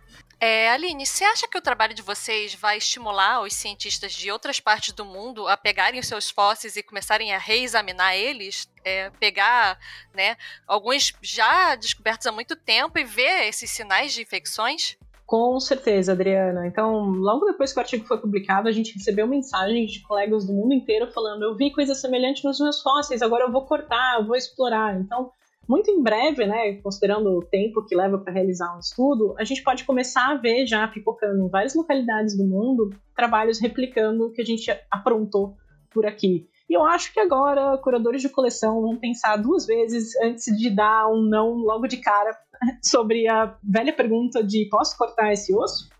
É, 0.44 0.68
Aline, 0.70 1.06
você 1.06 1.22
acha 1.22 1.46
que 1.46 1.56
o 1.56 1.62
trabalho 1.62 1.94
de 1.94 2.02
vocês 2.02 2.52
vai 2.52 2.76
estimular 2.76 3.42
os 3.42 3.52
cientistas 3.52 4.12
de 4.12 4.28
outras 4.28 4.58
partes 4.58 4.92
do 4.92 5.04
mundo 5.04 5.46
a 5.46 5.56
pegarem 5.56 6.00
os 6.00 6.08
seus 6.08 6.30
fósseis 6.30 6.76
e 6.76 6.82
começarem 6.82 7.32
a 7.32 7.38
reexaminar 7.38 8.16
eles? 8.16 8.68
É, 8.84 9.08
pegar 9.20 9.78
né, 10.12 10.36
alguns 10.66 11.12
já 11.22 11.76
descobertos 11.76 12.26
há 12.26 12.32
muito 12.32 12.56
tempo 12.56 12.98
e 12.98 13.04
ver 13.04 13.46
esses 13.46 13.70
sinais 13.70 14.12
de 14.12 14.22
infecções? 14.22 14.98
Com 15.24 15.60
certeza, 15.60 16.10
Adriana. 16.10 16.66
Então, 16.66 17.04
logo 17.04 17.46
depois 17.46 17.72
que 17.72 17.78
o 17.78 17.80
artigo 17.80 18.04
foi 18.04 18.18
publicado, 18.18 18.68
a 18.68 18.72
gente 18.72 18.94
recebeu 18.94 19.28
mensagens 19.28 19.92
de 19.92 20.02
colegas 20.02 20.44
do 20.44 20.52
mundo 20.52 20.74
inteiro 20.74 21.06
falando: 21.12 21.44
eu 21.44 21.54
vi 21.54 21.70
coisa 21.70 21.94
semelhante 21.94 22.44
nos 22.44 22.58
meus 22.58 22.82
fósseis, 22.82 23.22
agora 23.22 23.44
eu 23.44 23.52
vou 23.52 23.64
cortar, 23.64 24.18
eu 24.18 24.26
vou 24.26 24.34
explorar. 24.34 24.98
Então, 24.98 25.30
muito 25.68 25.90
em 25.90 26.02
breve, 26.02 26.46
né, 26.46 26.74
considerando 26.82 27.30
o 27.30 27.42
tempo 27.42 27.84
que 27.84 27.94
leva 27.94 28.18
para 28.18 28.32
realizar 28.32 28.76
um 28.76 28.80
estudo, 28.80 29.34
a 29.38 29.44
gente 29.44 29.62
pode 29.62 29.84
começar 29.84 30.32
a 30.32 30.36
ver 30.36 30.66
já 30.66 30.86
pipocando 30.88 31.44
em 31.44 31.48
várias 31.48 31.74
localidades 31.74 32.36
do 32.36 32.44
mundo 32.44 32.90
trabalhos 33.14 33.60
replicando 33.60 34.26
o 34.26 34.32
que 34.32 34.42
a 34.42 34.44
gente 34.44 34.70
aprontou 34.90 35.56
por 35.90 36.06
aqui. 36.06 36.48
E 36.68 36.74
eu 36.74 36.84
acho 36.84 37.12
que 37.12 37.20
agora 37.20 37.76
curadores 37.78 38.22
de 38.22 38.28
coleção 38.28 38.80
vão 38.80 38.96
pensar 38.96 39.36
duas 39.36 39.66
vezes 39.66 40.16
antes 40.22 40.56
de 40.56 40.70
dar 40.70 41.06
um 41.08 41.22
não 41.22 41.54
logo 41.54 41.86
de 41.86 41.98
cara 41.98 42.36
sobre 42.82 43.28
a 43.28 43.56
velha 43.62 43.92
pergunta 43.92 44.42
de 44.42 44.66
posso 44.70 44.96
cortar 44.96 45.32
esse 45.32 45.54
osso? 45.54 45.90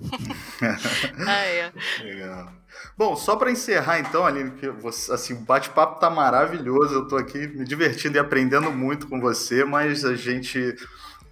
ah, 1.26 1.44
é. 1.46 1.72
Legal. 2.02 2.52
Bom, 2.98 3.14
só 3.14 3.36
para 3.36 3.52
encerrar 3.52 4.00
então, 4.00 4.26
Aline, 4.26 4.50
que 4.50 4.68
você, 4.70 5.12
assim, 5.12 5.32
o 5.32 5.36
bate-papo 5.36 6.00
tá 6.00 6.10
maravilhoso, 6.10 6.94
eu 6.96 7.06
tô 7.06 7.16
aqui 7.16 7.46
me 7.46 7.64
divertindo 7.64 8.16
e 8.16 8.18
aprendendo 8.18 8.72
muito 8.72 9.06
com 9.06 9.20
você, 9.20 9.64
mas 9.64 10.04
a 10.04 10.16
gente 10.16 10.74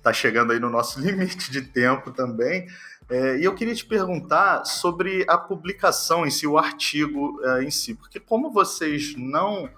tá 0.01 0.13
chegando 0.13 0.53
aí 0.53 0.61
no 0.61 0.71
nosso 0.71 1.01
limite 1.03 1.51
de 1.51 1.63
tempo 1.63 2.13
também. 2.13 2.69
É, 3.11 3.39
e 3.39 3.45
eu 3.45 3.53
queria 3.53 3.75
te 3.75 3.85
perguntar 3.85 4.65
sobre 4.65 5.25
a 5.29 5.37
publicação 5.37 6.25
em 6.25 6.31
si, 6.31 6.47
o 6.47 6.57
artigo 6.57 7.41
é, 7.43 7.65
em 7.65 7.71
si, 7.73 7.95
porque 7.95 8.21
como 8.21 8.53
vocês 8.53 9.17
não. 9.17 9.69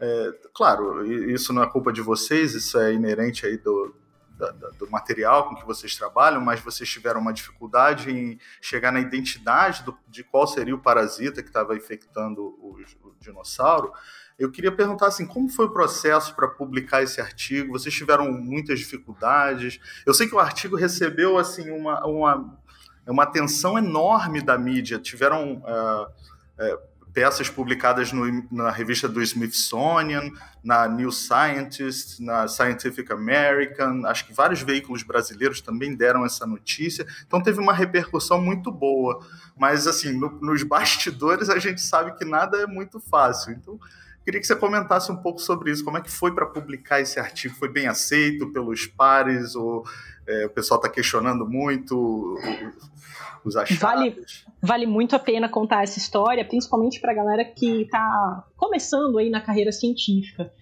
É, 0.00 0.30
claro, 0.54 1.04
isso 1.30 1.52
não 1.52 1.62
é 1.62 1.66
culpa 1.66 1.92
de 1.92 2.00
vocês, 2.00 2.54
isso 2.54 2.78
é 2.78 2.94
inerente 2.94 3.44
aí 3.44 3.58
do, 3.58 3.94
da, 4.36 4.50
da, 4.50 4.68
do 4.70 4.90
material 4.90 5.48
com 5.48 5.54
que 5.54 5.64
vocês 5.64 5.96
trabalham, 5.96 6.40
mas 6.40 6.60
vocês 6.60 6.88
tiveram 6.88 7.20
uma 7.20 7.32
dificuldade 7.32 8.10
em 8.10 8.38
chegar 8.60 8.92
na 8.92 9.00
identidade 9.00 9.82
do, 9.82 9.96
de 10.08 10.22
qual 10.22 10.46
seria 10.46 10.74
o 10.74 10.78
parasita 10.78 11.42
que 11.42 11.48
estava 11.48 11.76
infectando 11.76 12.42
o, 12.42 12.78
o, 13.02 13.14
dinossauro. 13.20 13.92
Eu 14.38 14.50
queria 14.50 14.70
perguntar 14.70 15.06
assim, 15.06 15.26
como 15.26 15.48
foi 15.48 15.66
o 15.66 15.70
processo 15.70 16.34
para 16.34 16.48
publicar 16.48 17.02
esse 17.02 17.20
artigo? 17.20 17.72
Vocês 17.72 17.94
tiveram 17.94 18.30
muitas 18.30 18.78
dificuldades? 18.78 19.80
Eu 20.04 20.12
sei 20.12 20.28
que 20.28 20.34
o 20.34 20.38
artigo 20.38 20.76
recebeu 20.76 21.38
assim 21.38 21.70
uma, 21.70 22.06
uma, 22.06 22.58
uma 23.06 23.22
atenção 23.22 23.78
enorme 23.78 24.42
da 24.42 24.58
mídia. 24.58 24.98
Tiveram 24.98 25.54
uh, 25.54 26.04
uh, 26.04 26.95
peças 27.16 27.48
publicadas 27.48 28.12
no, 28.12 28.46
na 28.52 28.70
revista 28.70 29.08
do 29.08 29.22
Smithsonian, 29.22 30.30
na 30.62 30.86
New 30.86 31.10
Scientist, 31.10 32.22
na 32.22 32.46
Scientific 32.46 33.10
American, 33.10 34.04
acho 34.04 34.26
que 34.26 34.34
vários 34.34 34.60
veículos 34.60 35.02
brasileiros 35.02 35.62
também 35.62 35.96
deram 35.96 36.26
essa 36.26 36.46
notícia, 36.46 37.06
então 37.26 37.42
teve 37.42 37.58
uma 37.58 37.72
repercussão 37.72 38.38
muito 38.38 38.70
boa. 38.70 39.26
Mas, 39.56 39.86
assim, 39.86 40.12
no, 40.12 40.28
nos 40.42 40.62
bastidores 40.62 41.48
a 41.48 41.58
gente 41.58 41.80
sabe 41.80 42.14
que 42.18 42.24
nada 42.26 42.58
é 42.58 42.66
muito 42.66 43.00
fácil. 43.00 43.52
Então, 43.52 43.80
queria 44.22 44.38
que 44.38 44.46
você 44.46 44.54
comentasse 44.54 45.10
um 45.10 45.16
pouco 45.16 45.40
sobre 45.40 45.70
isso. 45.70 45.82
Como 45.82 45.96
é 45.96 46.02
que 46.02 46.10
foi 46.10 46.34
para 46.34 46.44
publicar 46.44 47.00
esse 47.00 47.18
artigo? 47.18 47.54
Foi 47.54 47.70
bem 47.70 47.86
aceito 47.86 48.52
pelos 48.52 48.86
pares? 48.86 49.54
Ou 49.54 49.86
é, 50.28 50.46
o 50.46 50.50
pessoal 50.50 50.80
está 50.80 50.90
questionando 50.90 51.46
muito? 51.46 52.38
os 53.46 53.56
achados. 53.56 53.80
Vale, 53.80 54.24
vale 54.60 54.86
muito 54.86 55.14
a 55.14 55.18
pena 55.18 55.48
contar 55.48 55.84
essa 55.84 55.98
história, 55.98 56.44
principalmente 56.44 57.00
para 57.00 57.12
a 57.12 57.14
galera 57.14 57.44
que 57.44 57.82
está 57.82 58.44
começando 58.56 59.18
aí 59.18 59.30
na 59.30 59.40
carreira 59.40 59.72
científica. 59.72 60.52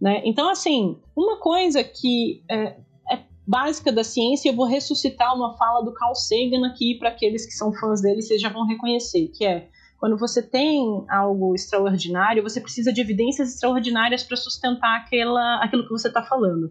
Né? 0.00 0.20
Então, 0.24 0.48
assim, 0.50 1.00
uma 1.16 1.38
coisa 1.38 1.82
que 1.82 2.44
é, 2.50 2.76
é 3.10 3.24
básica 3.46 3.90
da 3.90 4.04
ciência, 4.04 4.50
eu 4.50 4.54
vou 4.54 4.66
ressuscitar 4.66 5.34
uma 5.34 5.56
fala 5.56 5.82
do 5.82 5.94
Carl 5.94 6.14
Sagan 6.14 6.66
aqui 6.66 6.96
para 6.98 7.08
aqueles 7.08 7.46
que 7.46 7.52
são 7.52 7.72
fãs 7.72 8.02
dele, 8.02 8.22
vocês 8.22 8.40
já 8.40 8.48
vão 8.48 8.66
reconhecer, 8.66 9.28
que 9.28 9.44
é 9.44 9.68
quando 9.98 10.18
você 10.18 10.42
tem 10.42 11.02
algo 11.08 11.54
extraordinário, 11.54 12.42
você 12.42 12.60
precisa 12.60 12.92
de 12.92 13.00
evidências 13.00 13.54
extraordinárias 13.54 14.22
para 14.22 14.36
sustentar 14.36 14.98
aquela, 14.98 15.64
aquilo 15.64 15.84
que 15.84 15.90
você 15.90 16.08
está 16.08 16.22
falando. 16.22 16.70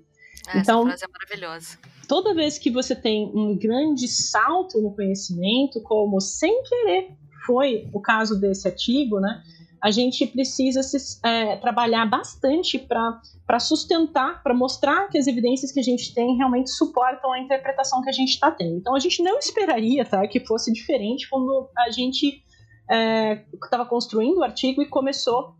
É, 0.50 0.60
então, 0.60 0.88
essa 0.88 1.00
frase 1.00 1.06
é 1.06 1.08
maravilhosa 1.08 1.93
toda 2.08 2.34
vez 2.34 2.58
que 2.58 2.70
você 2.70 2.96
tem 2.96 3.32
um 3.34 3.58
grande 3.58 4.08
salto 4.08 4.82
no 4.82 4.94
conhecimento, 4.94 5.82
como 5.82 6.20
sem 6.20 6.64
querer 6.64 7.16
foi 7.46 7.90
o 7.94 8.00
caso 8.00 8.40
desse 8.40 8.68
artigo, 8.68 9.20
né? 9.20 9.44
A 9.82 9.92
gente 9.92 10.26
precisa 10.26 10.82
se, 10.82 11.20
é, 11.26 11.58
trabalhar 11.58 12.06
bastante 12.06 12.80
para 12.80 13.60
sustentar, 13.60 14.42
para 14.42 14.54
mostrar 14.54 15.10
que 15.10 15.18
as 15.18 15.28
evidências 15.28 15.74
que 15.74 15.80
a 15.80 15.84
gente 15.84 16.14
tem 16.14 16.38
realmente 16.38 16.70
suportam 16.70 17.34
a 17.34 17.40
interpretação 17.40 18.02
que 18.02 18.10
a 18.10 18.14
gente 18.14 18.30
está 18.30 18.50
tendo. 18.50 18.78
Então 18.78 18.96
a 18.96 19.00
gente 19.00 19.22
não 19.22 19.38
esperaria 19.38 20.06
tá, 20.06 20.26
que 20.26 20.40
fosse 20.40 20.72
diferente 20.72 21.30
quando 21.30 21.70
a 21.78 21.92
gente 21.92 22.42
estava 22.90 23.84
é, 23.84 23.88
construindo 23.88 24.38
o 24.38 24.44
artigo 24.44 24.82
e 24.82 24.86
começou 24.86 25.54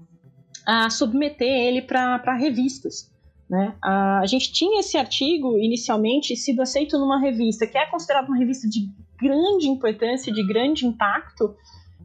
a 0.66 0.90
submeter 0.90 1.48
ele 1.48 1.82
para 1.82 2.34
revistas. 2.38 3.13
Né? 3.50 3.76
A, 3.84 4.26
gente 4.26 4.52
tinha 4.52 4.80
esse 4.80 4.98
artigo 4.98 5.58
inicialmente 5.58 6.36
sido 6.36 6.62
aceito 6.62 6.98
numa 6.98 7.20
revista 7.20 7.68
que 7.68 7.78
é 7.78 7.86
considerada 7.86 8.28
uma 8.28 8.38
revista 8.38 8.68
de 8.68 8.90
grande 9.22 9.68
importância, 9.68 10.34
de 10.34 10.46
grande 10.46 10.86
impacto, 10.86 11.56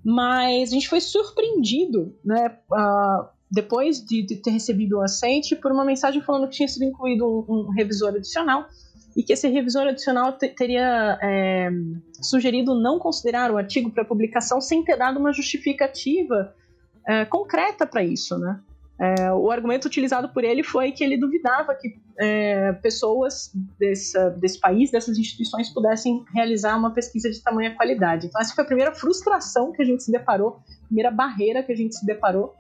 mas 0.04 0.70
a 0.70 0.74
gente 0.74 0.88
foi 0.88 1.00
surpreendido, 1.00 2.14
né, 2.24 2.58
uh, 2.70 3.28
depois 3.50 4.04
de, 4.04 4.22
de, 4.22 4.36
ter 4.36 4.50
recebido 4.50 4.98
o 4.98 5.00
aceite, 5.00 5.56
por 5.56 5.72
uma 5.72 5.84
mensagem 5.84 6.20
falando 6.20 6.48
que 6.48 6.56
tinha 6.56 6.68
sido 6.68 6.84
incluído 6.84 7.26
um, 7.26 7.68
um 7.68 7.70
revisor 7.70 8.10
adicional 8.10 8.66
e 9.16 9.22
que 9.22 9.32
esse 9.32 9.48
revisor 9.48 9.88
adicional 9.88 10.32
teria 10.32 11.18
é, 11.20 11.70
sugerido 12.22 12.80
não 12.80 12.98
considerar 12.98 13.50
o 13.50 13.56
artigo 13.56 13.90
para 13.90 14.04
publicação 14.04 14.60
sem 14.60 14.84
ter 14.84 14.96
dado 14.96 15.18
uma 15.18 15.32
justificativa 15.32 16.54
é, 17.06 17.24
concreta 17.24 17.86
para 17.86 18.04
isso, 18.04 18.38
né? 18.38 18.60
É, 19.00 19.32
o 19.32 19.48
argumento 19.50 19.86
utilizado 19.86 20.28
por 20.30 20.42
ele 20.42 20.64
foi 20.64 20.90
que 20.90 21.04
ele 21.04 21.16
duvidava 21.16 21.72
que 21.74 21.96
é, 22.18 22.72
pessoas 22.72 23.52
desse, 23.78 24.18
desse 24.30 24.58
país, 24.58 24.90
dessas 24.90 25.16
instituições, 25.16 25.72
pudessem 25.72 26.24
realizar 26.34 26.76
uma 26.76 26.92
pesquisa 26.92 27.30
de 27.30 27.40
tamanha 27.40 27.76
qualidade. 27.76 28.26
Então, 28.26 28.40
essa 28.40 28.54
foi 28.54 28.64
a 28.64 28.66
primeira 28.66 28.92
frustração 28.92 29.72
que 29.72 29.80
a 29.80 29.84
gente 29.84 30.02
se 30.02 30.10
deparou, 30.10 30.60
a 30.82 30.86
primeira 30.86 31.12
barreira 31.12 31.62
que 31.62 31.70
a 31.70 31.76
gente 31.76 31.94
se 31.94 32.04
deparou 32.04 32.54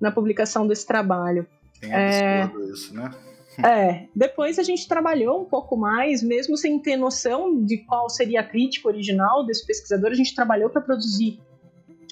na 0.00 0.10
publicação 0.10 0.66
desse 0.66 0.86
trabalho. 0.86 1.46
Tem 1.78 1.92
é, 1.92 2.50
isso, 2.72 2.94
né? 2.94 3.10
É, 3.62 4.06
depois 4.16 4.58
a 4.58 4.62
gente 4.62 4.88
trabalhou 4.88 5.42
um 5.42 5.44
pouco 5.44 5.76
mais, 5.76 6.22
mesmo 6.22 6.56
sem 6.56 6.78
ter 6.78 6.96
noção 6.96 7.62
de 7.62 7.84
qual 7.84 8.08
seria 8.08 8.40
a 8.40 8.42
crítica 8.42 8.88
original 8.88 9.44
desse 9.44 9.66
pesquisador, 9.66 10.10
a 10.10 10.14
gente 10.14 10.34
trabalhou 10.34 10.70
para 10.70 10.80
produzir 10.80 11.38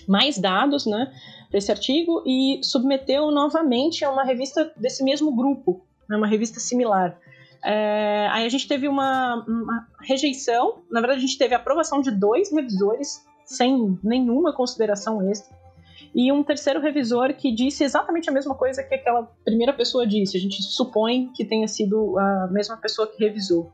mais 0.06 0.36
dados, 0.36 0.84
né? 0.84 1.10
Desse 1.50 1.70
artigo 1.70 2.22
e 2.26 2.60
submeteu 2.62 3.30
novamente 3.30 4.04
a 4.04 4.10
uma 4.10 4.24
revista 4.24 4.72
desse 4.76 5.02
mesmo 5.02 5.34
grupo, 5.34 5.84
né, 6.08 6.16
uma 6.16 6.26
revista 6.26 6.60
similar. 6.60 7.18
É, 7.62 8.28
aí 8.30 8.46
a 8.46 8.48
gente 8.48 8.66
teve 8.66 8.88
uma, 8.88 9.44
uma, 9.46 9.86
rejeição, 10.00 10.78
na 10.90 11.00
verdade 11.00 11.18
a 11.18 11.26
gente 11.26 11.36
teve 11.36 11.54
a 11.54 11.58
aprovação 11.58 12.00
de 12.00 12.10
dois 12.10 12.50
revisores, 12.50 13.26
sem 13.44 13.98
nenhuma 14.02 14.54
consideração 14.54 15.28
extra. 15.28 15.54
e 16.14 16.32
um 16.32 16.42
terceiro 16.42 16.80
revisor 16.80 17.34
que 17.34 17.52
disse 17.52 17.84
exatamente 17.84 18.30
a 18.30 18.32
mesma 18.32 18.54
coisa 18.54 18.82
que 18.82 18.94
aquela 18.94 19.24
primeira 19.44 19.72
pessoa 19.72 20.06
disse. 20.06 20.36
A 20.36 20.40
gente 20.40 20.62
supõe 20.62 21.30
que 21.34 21.44
tenha 21.44 21.68
sido 21.68 22.18
a 22.18 22.48
mesma 22.50 22.76
pessoa 22.76 23.06
que 23.06 23.22
revisou. 23.22 23.70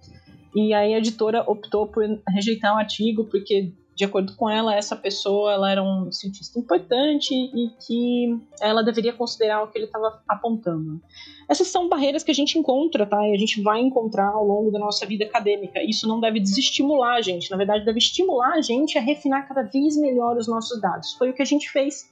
E 0.54 0.72
aí 0.72 0.94
a 0.94 0.98
editora 0.98 1.44
optou 1.46 1.86
por 1.86 2.02
rejeitar 2.28 2.74
o 2.74 2.78
artigo 2.78 3.24
porque 3.24 3.72
de 3.97 4.05
acordo 4.05 4.36
com 4.36 4.49
ela, 4.49 4.76
essa 4.76 4.94
pessoa 4.94 5.55
ela 5.55 5.72
era 5.72 5.82
um 5.82 6.12
cientista 6.12 6.59
importante 6.59 7.32
e 7.34 7.70
que 7.80 8.38
ela 8.61 8.82
deveria 8.82 9.14
considerar 9.14 9.62
o 9.62 9.68
que 9.68 9.78
ele 9.78 9.86
estava 9.86 10.22
apontando. 10.28 11.01
Essas 11.49 11.68
são 11.68 11.88
barreiras 11.88 12.22
que 12.22 12.30
a 12.30 12.34
gente 12.34 12.59
encontra, 12.59 13.07
tá? 13.07 13.26
E 13.26 13.34
a 13.34 13.38
gente 13.38 13.62
vai 13.62 13.80
encontrar 13.80 14.28
ao 14.28 14.44
longo 14.47 14.70
da 14.70 14.78
nossa 14.78 15.07
vida 15.07 15.24
acadêmica. 15.24 15.82
Isso 15.82 16.07
não 16.07 16.20
deve 16.20 16.38
desestimular 16.40 17.14
a 17.14 17.22
gente, 17.22 17.51
na 17.51 17.57
verdade, 17.57 17.86
deve 17.86 17.99
estimular 17.99 18.53
a 18.53 18.61
gente 18.61 18.99
a 18.99 19.01
refinar 19.01 19.49
cada 19.49 19.62
vez 19.62 19.97
melhor 19.97 20.36
os 20.36 20.47
nossos 20.47 20.78
dados. 20.78 21.14
Foi 21.14 21.30
o 21.30 21.34
que 21.34 21.40
a 21.40 21.47
gente 21.47 21.70
fez. 21.70 22.05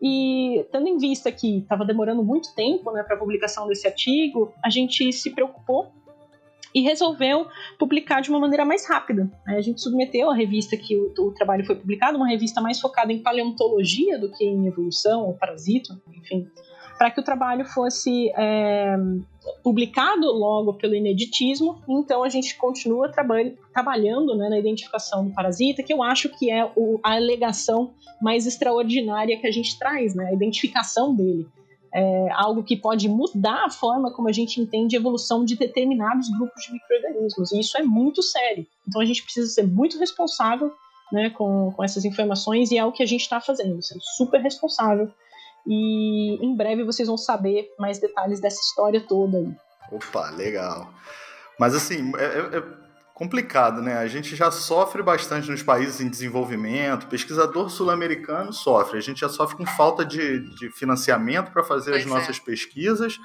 E 0.00 0.64
tendo 0.70 0.86
em 0.86 0.96
vista 0.96 1.32
que 1.32 1.58
estava 1.58 1.84
demorando 1.84 2.22
muito 2.22 2.54
tempo 2.54 2.92
né, 2.92 3.02
para 3.02 3.16
a 3.16 3.18
publicação 3.18 3.66
desse 3.66 3.88
artigo, 3.88 4.52
a 4.64 4.70
gente 4.70 5.12
se 5.12 5.30
preocupou 5.30 5.90
e 6.76 6.82
resolveu 6.82 7.46
publicar 7.78 8.20
de 8.20 8.28
uma 8.28 8.38
maneira 8.38 8.62
mais 8.62 8.86
rápida. 8.86 9.30
A 9.46 9.62
gente 9.62 9.80
submeteu 9.80 10.30
a 10.30 10.34
revista 10.34 10.76
que 10.76 10.94
o, 10.94 11.10
o, 11.18 11.32
trabalho 11.32 11.64
foi 11.64 11.74
publicado, 11.74 12.18
uma 12.18 12.28
revista 12.28 12.60
mais 12.60 12.78
focada 12.78 13.10
em 13.10 13.22
paleontologia 13.22 14.18
do 14.18 14.30
que 14.30 14.44
em 14.44 14.66
evolução 14.66 15.22
ou 15.22 15.32
parasito, 15.32 15.98
enfim, 16.14 16.46
para 16.98 17.10
que 17.10 17.18
o 17.18 17.24
trabalho 17.24 17.64
fosse 17.64 18.30
é, 18.36 18.94
publicado 19.62 20.26
logo 20.26 20.74
pelo 20.74 20.94
ineditismo. 20.94 21.80
Então 21.88 22.22
a 22.22 22.28
gente 22.28 22.54
continua 22.58 23.10
traba 23.10 23.36
trabalhando 23.72 24.36
né, 24.36 24.50
na 24.50 24.58
identificação 24.58 25.24
do 25.24 25.32
parasita, 25.32 25.82
que 25.82 25.94
eu 25.94 26.02
acho 26.02 26.28
que 26.28 26.50
é 26.50 26.70
o, 26.76 27.00
a 27.02 27.14
alegação 27.14 27.94
mais 28.20 28.46
extraordinária 28.46 29.38
que 29.40 29.46
a 29.46 29.50
gente 29.50 29.78
traz, 29.78 30.14
né, 30.14 30.26
a 30.26 30.34
identificação 30.34 31.14
dele 31.14 31.48
é, 31.96 32.28
algo 32.32 32.62
que 32.62 32.76
pode 32.76 33.08
mudar 33.08 33.64
a 33.64 33.70
forma 33.70 34.12
como 34.12 34.28
a 34.28 34.32
gente 34.32 34.60
entende 34.60 34.94
a 34.94 35.00
evolução 35.00 35.46
de 35.46 35.56
determinados 35.56 36.28
grupos 36.28 36.62
de 36.64 36.72
micro-organismos. 36.72 37.52
E 37.52 37.60
isso 37.60 37.78
é 37.78 37.82
muito 37.82 38.22
sério. 38.22 38.66
Então 38.86 39.00
a 39.00 39.04
gente 39.06 39.22
precisa 39.22 39.50
ser 39.50 39.66
muito 39.66 39.98
responsável 39.98 40.70
né, 41.10 41.30
com, 41.30 41.72
com 41.72 41.82
essas 41.82 42.04
informações 42.04 42.70
e 42.70 42.76
é 42.76 42.84
o 42.84 42.92
que 42.92 43.02
a 43.02 43.06
gente 43.06 43.22
está 43.22 43.40
fazendo, 43.40 43.82
sendo 43.82 44.02
super 44.02 44.42
responsável. 44.42 45.10
E 45.66 46.36
em 46.44 46.54
breve 46.54 46.84
vocês 46.84 47.08
vão 47.08 47.16
saber 47.16 47.72
mais 47.78 47.98
detalhes 47.98 48.40
dessa 48.40 48.60
história 48.60 49.00
toda 49.00 49.38
aí. 49.38 49.50
Opa, 49.90 50.28
legal. 50.32 50.92
Mas 51.58 51.74
assim, 51.74 52.12
é, 52.18 52.24
é, 52.24 52.58
é 52.58 52.85
complicado, 53.16 53.80
né? 53.80 53.96
A 53.96 54.06
gente 54.06 54.36
já 54.36 54.50
sofre 54.50 55.02
bastante 55.02 55.50
nos 55.50 55.62
países 55.62 56.02
em 56.02 56.08
desenvolvimento, 56.08 57.06
pesquisador 57.06 57.70
sul-americano 57.70 58.52
sofre, 58.52 58.98
a 58.98 59.00
gente 59.00 59.20
já 59.20 59.28
sofre 59.30 59.56
com 59.56 59.64
falta 59.64 60.04
de, 60.04 60.40
de 60.54 60.70
financiamento 60.70 61.50
para 61.50 61.64
fazer 61.64 61.92
pois 61.92 62.04
as 62.04 62.10
nossas 62.10 62.36
é. 62.36 62.40
pesquisas 62.40 63.18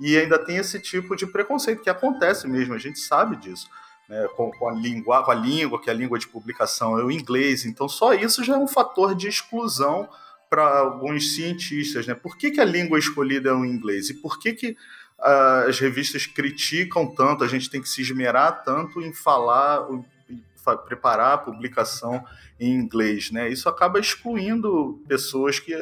e 0.00 0.16
ainda 0.16 0.38
tem 0.38 0.56
esse 0.56 0.80
tipo 0.80 1.14
de 1.14 1.26
preconceito 1.26 1.82
que 1.82 1.90
acontece 1.90 2.48
mesmo, 2.48 2.72
a 2.72 2.78
gente 2.78 2.98
sabe 2.98 3.36
disso. 3.36 3.68
Né, 4.08 4.26
com, 4.36 4.50
com, 4.52 4.68
a 4.70 4.72
língua, 4.72 5.22
com 5.22 5.32
a 5.32 5.34
língua, 5.34 5.82
que 5.82 5.90
é 5.90 5.92
a 5.92 5.96
língua 5.96 6.18
de 6.18 6.28
publicação 6.28 6.98
é 6.98 7.04
o 7.04 7.10
inglês, 7.10 7.66
então 7.66 7.86
só 7.88 8.14
isso 8.14 8.42
já 8.42 8.54
é 8.54 8.58
um 8.58 8.68
fator 8.68 9.14
de 9.14 9.28
exclusão 9.28 10.08
para 10.48 10.78
alguns 10.78 11.34
cientistas, 11.34 12.06
né? 12.06 12.14
Por 12.14 12.38
que, 12.38 12.52
que 12.52 12.60
a 12.60 12.64
língua 12.64 12.98
escolhida 12.98 13.50
é 13.50 13.52
o 13.52 13.66
inglês? 13.66 14.08
E 14.08 14.14
por 14.14 14.38
que, 14.38 14.52
que 14.54 14.76
as 15.18 15.78
revistas 15.78 16.26
criticam 16.26 17.06
tanto, 17.06 17.42
a 17.42 17.48
gente 17.48 17.70
tem 17.70 17.80
que 17.80 17.88
se 17.88 18.02
esmerar 18.02 18.62
tanto 18.64 19.00
em 19.00 19.12
falar, 19.12 19.86
preparar 20.86 21.34
a 21.34 21.38
publicação 21.38 22.24
em 22.60 22.72
inglês, 22.72 23.30
né? 23.30 23.48
Isso 23.48 23.68
acaba 23.68 23.98
excluindo 23.98 25.00
pessoas 25.08 25.58
que, 25.58 25.74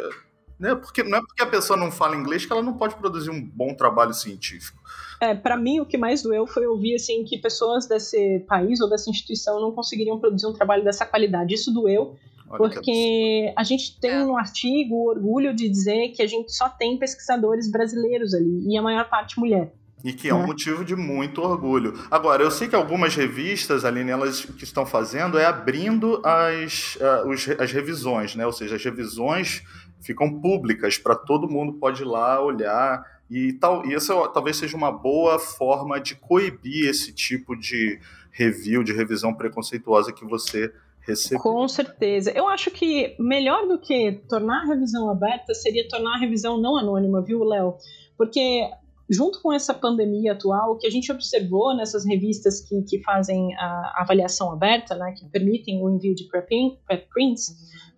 né? 0.59 0.75
Porque 0.75 1.03
não 1.03 1.19
é 1.19 1.21
porque 1.21 1.43
a 1.43 1.47
pessoa 1.47 1.77
não 1.77 1.91
fala 1.91 2.17
inglês 2.17 2.47
que 2.47 2.53
ela 2.53 2.63
não 2.63 2.75
pode 2.75 2.95
produzir 2.97 3.31
um 3.31 3.43
bom 3.43 3.75
trabalho 3.75 4.15
científico. 4.15 4.79
É, 5.21 5.35
para 5.35 5.57
mim 5.57 5.81
o 5.81 5.87
que 5.87 5.97
mais 5.97 6.23
doeu 6.23 6.47
foi 6.47 6.67
ouvir 6.67 6.95
assim 6.97 7.25
que 7.25 7.39
pessoas 7.39 7.87
desse 7.87 8.41
país 8.49 8.81
ou 8.81 8.89
dessa 8.89 9.11
instituição 9.11 9.61
não 9.61 9.73
conseguiriam 9.73 10.19
produzir 10.19 10.47
um 10.47 10.53
trabalho 10.53 10.85
dessa 10.85 11.07
qualidade. 11.07 11.55
Isso 11.55 11.73
doeu 11.73 12.17
porque 12.49 13.53
a 13.57 13.65
gente 13.65 13.99
tem 14.01 14.11
é. 14.11 14.25
no 14.25 14.37
artigo 14.37 14.95
o 14.95 15.09
orgulho 15.09 15.55
de 15.55 15.69
dizer 15.69 16.09
que 16.11 16.23
a 16.23 16.27
gente 16.27 16.53
só 16.53 16.69
tem 16.69 16.99
pesquisadores 16.99 17.71
brasileiros 17.71 18.35
ali, 18.35 18.65
e 18.67 18.77
a 18.77 18.83
maior 18.83 19.09
parte 19.09 19.39
mulher. 19.39 19.73
E 20.05 20.13
que 20.13 20.29
é 20.29 20.35
um 20.35 20.41
né? 20.41 20.47
motivo 20.47 20.85
de 20.85 20.95
muito 20.95 21.41
orgulho. 21.41 21.95
Agora, 22.11 22.43
eu 22.43 22.51
sei 22.51 22.69
que 22.69 22.77
algumas 22.77 23.17
revistas, 23.17 23.87
ali 23.87 24.09
elas 24.09 24.45
que 24.45 24.63
estão 24.63 24.85
fazendo 24.85 25.39
é 25.39 25.47
abrindo 25.47 26.21
as, 26.23 26.97
uh, 26.97 27.27
os, 27.31 27.49
as 27.59 27.73
revisões, 27.73 28.37
né? 28.37 28.45
Ou 28.45 28.53
seja, 28.53 28.77
as 28.77 28.85
revisões 28.85 29.63
ficam 30.03 30.41
públicas 30.41 30.99
para 30.99 31.15
todo 31.15 31.49
mundo 31.49 31.73
pode 31.73 32.03
ir 32.03 32.05
lá 32.05 32.39
olhar 32.39 33.03
e 33.31 33.55
tal. 33.55 33.87
E 33.87 33.95
essa 33.95 34.15
talvez 34.29 34.59
seja 34.59 34.77
uma 34.77 34.93
boa 34.93 35.39
forma 35.39 35.99
de 35.99 36.15
coibir 36.17 36.87
esse 36.91 37.11
tipo 37.11 37.57
de 37.57 37.99
review, 38.31 38.85
de 38.85 38.93
revisão 38.93 39.33
preconceituosa 39.33 40.13
que 40.13 40.27
você 40.27 40.71
receber. 41.07 41.41
Com 41.41 41.67
certeza. 41.69 42.31
Eu 42.31 42.49
acho 42.49 42.71
que 42.71 43.15
melhor 43.19 43.67
do 43.67 43.79
que 43.79 44.23
tornar 44.29 44.63
a 44.63 44.67
revisão 44.67 45.09
aberta 45.11 45.55
seria 45.55 45.89
tornar 45.89 46.17
a 46.17 46.19
revisão 46.19 46.61
não 46.61 46.77
anônima, 46.77 47.23
viu, 47.23 47.43
Léo? 47.45 47.77
Porque 48.17 48.69
junto 49.09 49.41
com 49.43 49.53
essa 49.53 49.75
pandemia 49.75 50.33
atual, 50.33 50.73
o 50.73 50.79
que 50.79 50.87
a 50.87 50.91
gente 50.91 51.11
observou 51.13 51.77
nessas 51.77 52.07
revistas 52.07 52.61
que, 52.61 52.83
que 52.83 53.03
fazem 53.03 53.55
a 53.57 54.03
avaliação 54.03 54.51
aberta, 54.51 54.95
né, 54.95 55.13
que 55.13 55.29
permitem 55.29 55.83
o 55.83 55.91
envio 55.91 56.15
de 56.15 56.25
preprints, 56.25 57.55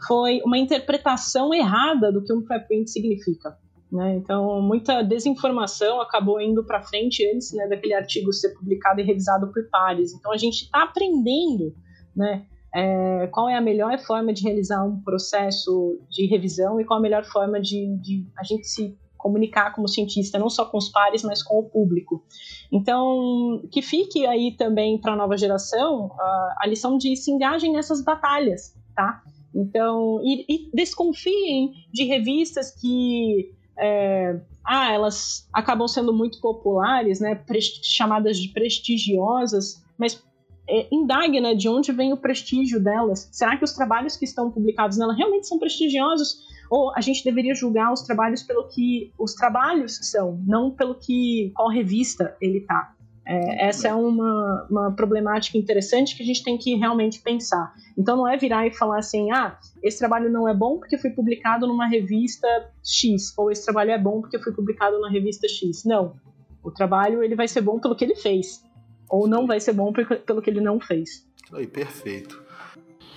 foi 0.06 0.40
uma 0.44 0.58
interpretação 0.58 1.54
errada 1.54 2.12
do 2.12 2.22
que 2.22 2.32
um 2.32 2.42
preprint 2.42 2.90
significa. 2.90 3.56
Né? 3.90 4.16
Então, 4.16 4.60
muita 4.60 5.02
desinformação 5.02 6.00
acabou 6.00 6.40
indo 6.40 6.64
para 6.64 6.82
frente 6.82 7.24
antes 7.32 7.52
né, 7.52 7.68
daquele 7.68 7.94
artigo 7.94 8.32
ser 8.32 8.50
publicado 8.50 9.00
e 9.00 9.04
revisado 9.04 9.50
por 9.52 9.68
pares. 9.70 10.12
Então, 10.12 10.32
a 10.32 10.36
gente 10.36 10.64
está 10.64 10.82
aprendendo 10.82 11.72
né, 12.14 12.44
é, 12.76 13.26
qual 13.28 13.48
é 13.48 13.56
a 13.56 13.60
melhor 13.60 13.98
forma 14.00 14.34
de 14.34 14.42
realizar 14.42 14.84
um 14.84 15.00
processo 15.00 15.98
de 16.10 16.26
revisão 16.26 16.78
e 16.78 16.84
qual 16.84 16.98
a 16.98 17.02
melhor 17.02 17.24
forma 17.24 17.58
de, 17.58 17.96
de 17.96 18.26
a 18.36 18.44
gente 18.44 18.68
se 18.68 18.94
comunicar 19.16 19.74
como 19.74 19.88
cientista, 19.88 20.38
não 20.38 20.50
só 20.50 20.66
com 20.66 20.76
os 20.76 20.90
pares, 20.90 21.22
mas 21.22 21.42
com 21.42 21.58
o 21.58 21.64
público. 21.64 22.22
Então, 22.70 23.62
que 23.72 23.80
fique 23.80 24.26
aí 24.26 24.54
também 24.56 25.00
para 25.00 25.14
a 25.14 25.16
nova 25.16 25.38
geração 25.38 26.12
a, 26.20 26.56
a 26.60 26.66
lição 26.66 26.98
de 26.98 27.16
se 27.16 27.30
engajem 27.30 27.72
nessas 27.72 28.04
batalhas, 28.04 28.76
tá? 28.94 29.22
Então, 29.54 30.20
e, 30.22 30.44
e 30.46 30.70
desconfiem 30.74 31.72
de 31.90 32.04
revistas 32.04 32.70
que 32.70 33.54
é, 33.78 34.38
ah, 34.62 34.92
elas 34.92 35.48
acabam 35.50 35.88
sendo 35.88 36.12
muito 36.12 36.40
populares, 36.42 37.20
né, 37.20 37.42
chamadas 37.82 38.36
de 38.36 38.48
prestigiosas, 38.50 39.82
mas 39.98 40.22
é, 40.68 40.88
indague 40.92 41.40
né, 41.40 41.54
de 41.54 41.68
onde 41.68 41.92
vem 41.92 42.12
o 42.12 42.16
prestígio 42.16 42.80
delas. 42.80 43.28
Será 43.32 43.56
que 43.56 43.64
os 43.64 43.72
trabalhos 43.72 44.16
que 44.16 44.24
estão 44.24 44.50
publicados 44.50 44.98
nela 44.98 45.14
realmente 45.14 45.46
são 45.46 45.58
prestigiosos? 45.58 46.44
Ou 46.68 46.92
a 46.96 47.00
gente 47.00 47.22
deveria 47.22 47.54
julgar 47.54 47.92
os 47.92 48.02
trabalhos 48.02 48.42
pelo 48.42 48.66
que 48.68 49.12
os 49.18 49.34
trabalhos 49.34 49.98
são, 50.02 50.42
não 50.44 50.70
pelo 50.70 50.96
que 50.96 51.52
qual 51.54 51.68
revista 51.68 52.36
ele 52.40 52.58
está? 52.58 52.92
É, 53.24 53.68
essa 53.68 53.88
é 53.88 53.94
uma, 53.94 54.66
uma 54.70 54.92
problemática 54.92 55.58
interessante 55.58 56.16
que 56.16 56.22
a 56.22 56.26
gente 56.26 56.42
tem 56.44 56.56
que 56.56 56.74
realmente 56.74 57.20
pensar. 57.20 57.72
Então 57.98 58.16
não 58.16 58.26
é 58.26 58.36
virar 58.36 58.66
e 58.66 58.72
falar 58.72 58.98
assim, 58.98 59.30
ah, 59.32 59.58
esse 59.82 59.98
trabalho 59.98 60.30
não 60.30 60.48
é 60.48 60.54
bom 60.54 60.78
porque 60.78 60.98
foi 60.98 61.10
publicado 61.10 61.66
numa 61.66 61.88
revista 61.88 62.46
X, 62.84 63.32
ou 63.36 63.50
esse 63.50 63.64
trabalho 63.64 63.90
é 63.90 63.98
bom 63.98 64.20
porque 64.20 64.38
foi 64.38 64.52
publicado 64.52 65.00
na 65.00 65.08
revista 65.08 65.48
X. 65.48 65.84
Não. 65.84 66.14
O 66.62 66.70
trabalho 66.70 67.22
ele 67.22 67.36
vai 67.36 67.46
ser 67.46 67.60
bom 67.60 67.78
pelo 67.78 67.94
que 67.94 68.04
ele 68.04 68.16
fez 68.16 68.65
ou 69.08 69.26
não 69.28 69.46
vai 69.46 69.60
ser 69.60 69.72
bom 69.72 69.92
pelo 69.92 70.42
que 70.42 70.50
ele 70.50 70.60
não 70.60 70.80
fez. 70.80 71.26
Aí, 71.52 71.66
perfeito. 71.66 72.42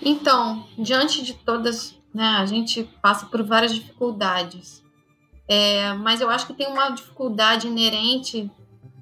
Então, 0.02 0.66
diante 0.78 1.24
de 1.24 1.34
todas, 1.34 1.98
né, 2.14 2.24
a 2.24 2.46
gente 2.46 2.84
passa 3.02 3.26
por 3.26 3.44
várias 3.44 3.74
dificuldades, 3.74 4.84
é, 5.48 5.94
mas 5.94 6.22
eu 6.22 6.30
acho 6.30 6.48
que 6.48 6.54
tem 6.54 6.68
uma 6.68 6.90
dificuldade 6.90 7.68
inerente 7.68 8.50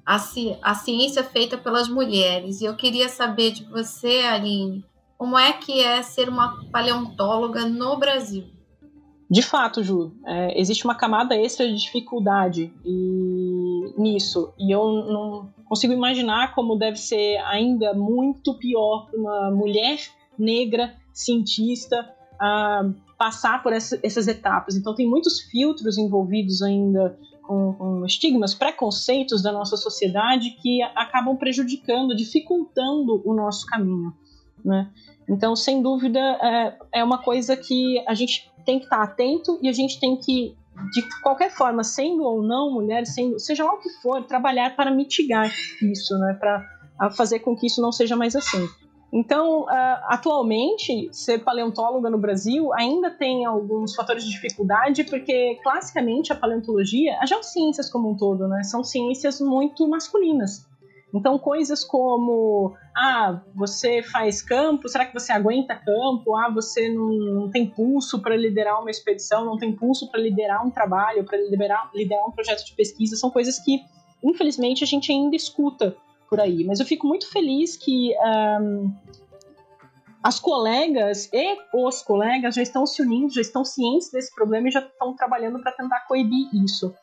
à, 0.04 0.18
ci 0.18 0.56
à 0.62 0.74
ciência 0.74 1.22
feita 1.22 1.58
pelas 1.58 1.88
mulheres. 1.88 2.60
E 2.60 2.64
eu 2.64 2.74
queria 2.74 3.08
saber 3.08 3.52
de 3.52 3.64
você, 3.64 4.20
Aline, 4.20 4.84
como 5.16 5.38
é 5.38 5.52
que 5.52 5.80
é 5.80 6.02
ser 6.02 6.28
uma 6.28 6.64
paleontóloga 6.72 7.66
no 7.66 7.96
Brasil? 7.96 8.44
De 9.30 9.42
fato, 9.42 9.82
Ju, 9.82 10.14
é, 10.24 10.58
existe 10.58 10.86
uma 10.86 10.94
camada 10.94 11.36
extra 11.36 11.68
de 11.68 11.76
dificuldade 11.76 12.72
e, 12.82 13.67
nisso. 13.96 14.52
E 14.58 14.70
eu 14.72 14.84
não 14.86 15.48
consigo 15.64 15.92
imaginar 15.92 16.54
como 16.54 16.76
deve 16.76 16.98
ser 16.98 17.36
ainda 17.38 17.94
muito 17.94 18.54
pior 18.54 19.06
para 19.06 19.18
uma 19.18 19.50
mulher 19.50 19.98
negra 20.38 20.94
cientista 21.12 22.08
a 22.40 22.88
passar 23.18 23.62
por 23.62 23.72
essa, 23.72 23.98
essas 24.02 24.28
etapas. 24.28 24.76
Então, 24.76 24.94
tem 24.94 25.08
muitos 25.08 25.40
filtros 25.40 25.98
envolvidos 25.98 26.62
ainda 26.62 27.18
com, 27.42 27.72
com, 27.72 28.06
estigmas, 28.06 28.54
preconceitos 28.54 29.42
da 29.42 29.50
nossa 29.50 29.76
sociedade 29.76 30.50
que 30.62 30.80
acabam 30.94 31.36
prejudicando, 31.36 32.14
dificultando 32.14 33.20
o 33.24 33.34
nosso 33.34 33.66
caminho. 33.66 34.14
Né? 34.64 34.88
Então, 35.28 35.56
sem 35.56 35.82
dúvida, 35.82 36.20
é, 36.20 36.78
é 37.00 37.04
uma 37.04 37.18
coisa 37.18 37.56
que 37.56 38.02
a 38.06 38.14
gente 38.14 38.50
tem 38.64 38.78
que 38.78 38.84
estar 38.84 39.02
atento 39.02 39.58
e 39.62 39.68
a 39.68 39.72
gente 39.72 39.98
tem 39.98 40.16
que, 40.16 40.54
de 40.92 41.02
qualquer 41.20 41.50
forma, 41.50 41.82
sendo 41.84 42.22
ou 42.22 42.42
não 42.42 42.72
mulher, 42.72 43.06
sendo, 43.06 43.38
seja 43.38 43.64
lá 43.64 43.74
o 43.74 43.78
que 43.78 43.90
for, 44.00 44.24
trabalhar 44.24 44.74
para 44.76 44.90
mitigar 44.90 45.52
isso, 45.82 46.16
né? 46.18 46.34
Para 46.34 47.10
fazer 47.10 47.40
com 47.40 47.56
que 47.56 47.66
isso 47.66 47.80
não 47.80 47.92
seja 47.92 48.16
mais 48.16 48.34
assim. 48.34 48.68
Então, 49.12 49.62
uh, 49.62 49.68
atualmente, 50.04 51.08
ser 51.12 51.38
paleontóloga 51.38 52.10
no 52.10 52.18
Brasil 52.18 52.72
ainda 52.74 53.10
tem 53.10 53.46
alguns 53.46 53.94
fatores 53.94 54.22
de 54.22 54.30
dificuldade, 54.30 55.04
porque 55.04 55.58
classicamente 55.62 56.30
a 56.30 56.36
paleontologia, 56.36 57.16
as 57.20 57.28
geociências 57.28 57.88
como 57.88 58.10
um 58.10 58.16
todo, 58.16 58.46
né, 58.46 58.62
são 58.64 58.84
ciências 58.84 59.40
muito 59.40 59.88
masculinas. 59.88 60.67
Então, 61.12 61.38
coisas 61.38 61.82
como, 61.82 62.76
ah, 62.94 63.40
você 63.54 64.02
faz 64.02 64.42
campo, 64.42 64.88
será 64.88 65.06
que 65.06 65.14
você 65.14 65.32
aguenta 65.32 65.74
campo? 65.74 66.36
Ah, 66.36 66.50
você 66.50 66.88
não, 66.90 67.08
não 67.08 67.50
tem 67.50 67.66
pulso 67.66 68.20
para 68.20 68.36
liderar 68.36 68.80
uma 68.80 68.90
expedição, 68.90 69.44
não 69.44 69.56
tem 69.56 69.72
pulso 69.72 70.10
para 70.10 70.20
liderar 70.20 70.66
um 70.66 70.70
trabalho, 70.70 71.24
para 71.24 71.38
liderar, 71.38 71.90
liderar 71.94 72.26
um 72.28 72.32
projeto 72.32 72.64
de 72.64 72.74
pesquisa, 72.74 73.16
são 73.16 73.30
coisas 73.30 73.58
que, 73.58 73.80
infelizmente, 74.22 74.84
a 74.84 74.86
gente 74.86 75.10
ainda 75.10 75.34
escuta 75.34 75.96
por 76.28 76.40
aí. 76.40 76.62
Mas 76.64 76.78
eu 76.78 76.84
fico 76.84 77.06
muito 77.06 77.30
feliz 77.30 77.74
que 77.74 78.14
um, 78.60 78.92
as 80.22 80.38
colegas 80.38 81.30
e 81.32 81.56
os 81.72 82.02
colegas 82.02 82.54
já 82.54 82.62
estão 82.62 82.84
se 82.84 83.00
unindo, 83.00 83.32
já 83.32 83.40
estão 83.40 83.64
cientes 83.64 84.10
desse 84.10 84.34
problema 84.34 84.68
e 84.68 84.70
já 84.70 84.80
estão 84.80 85.16
trabalhando 85.16 85.58
para 85.60 85.72
tentar 85.72 86.00
coibir 86.00 86.48
isso. 86.52 86.94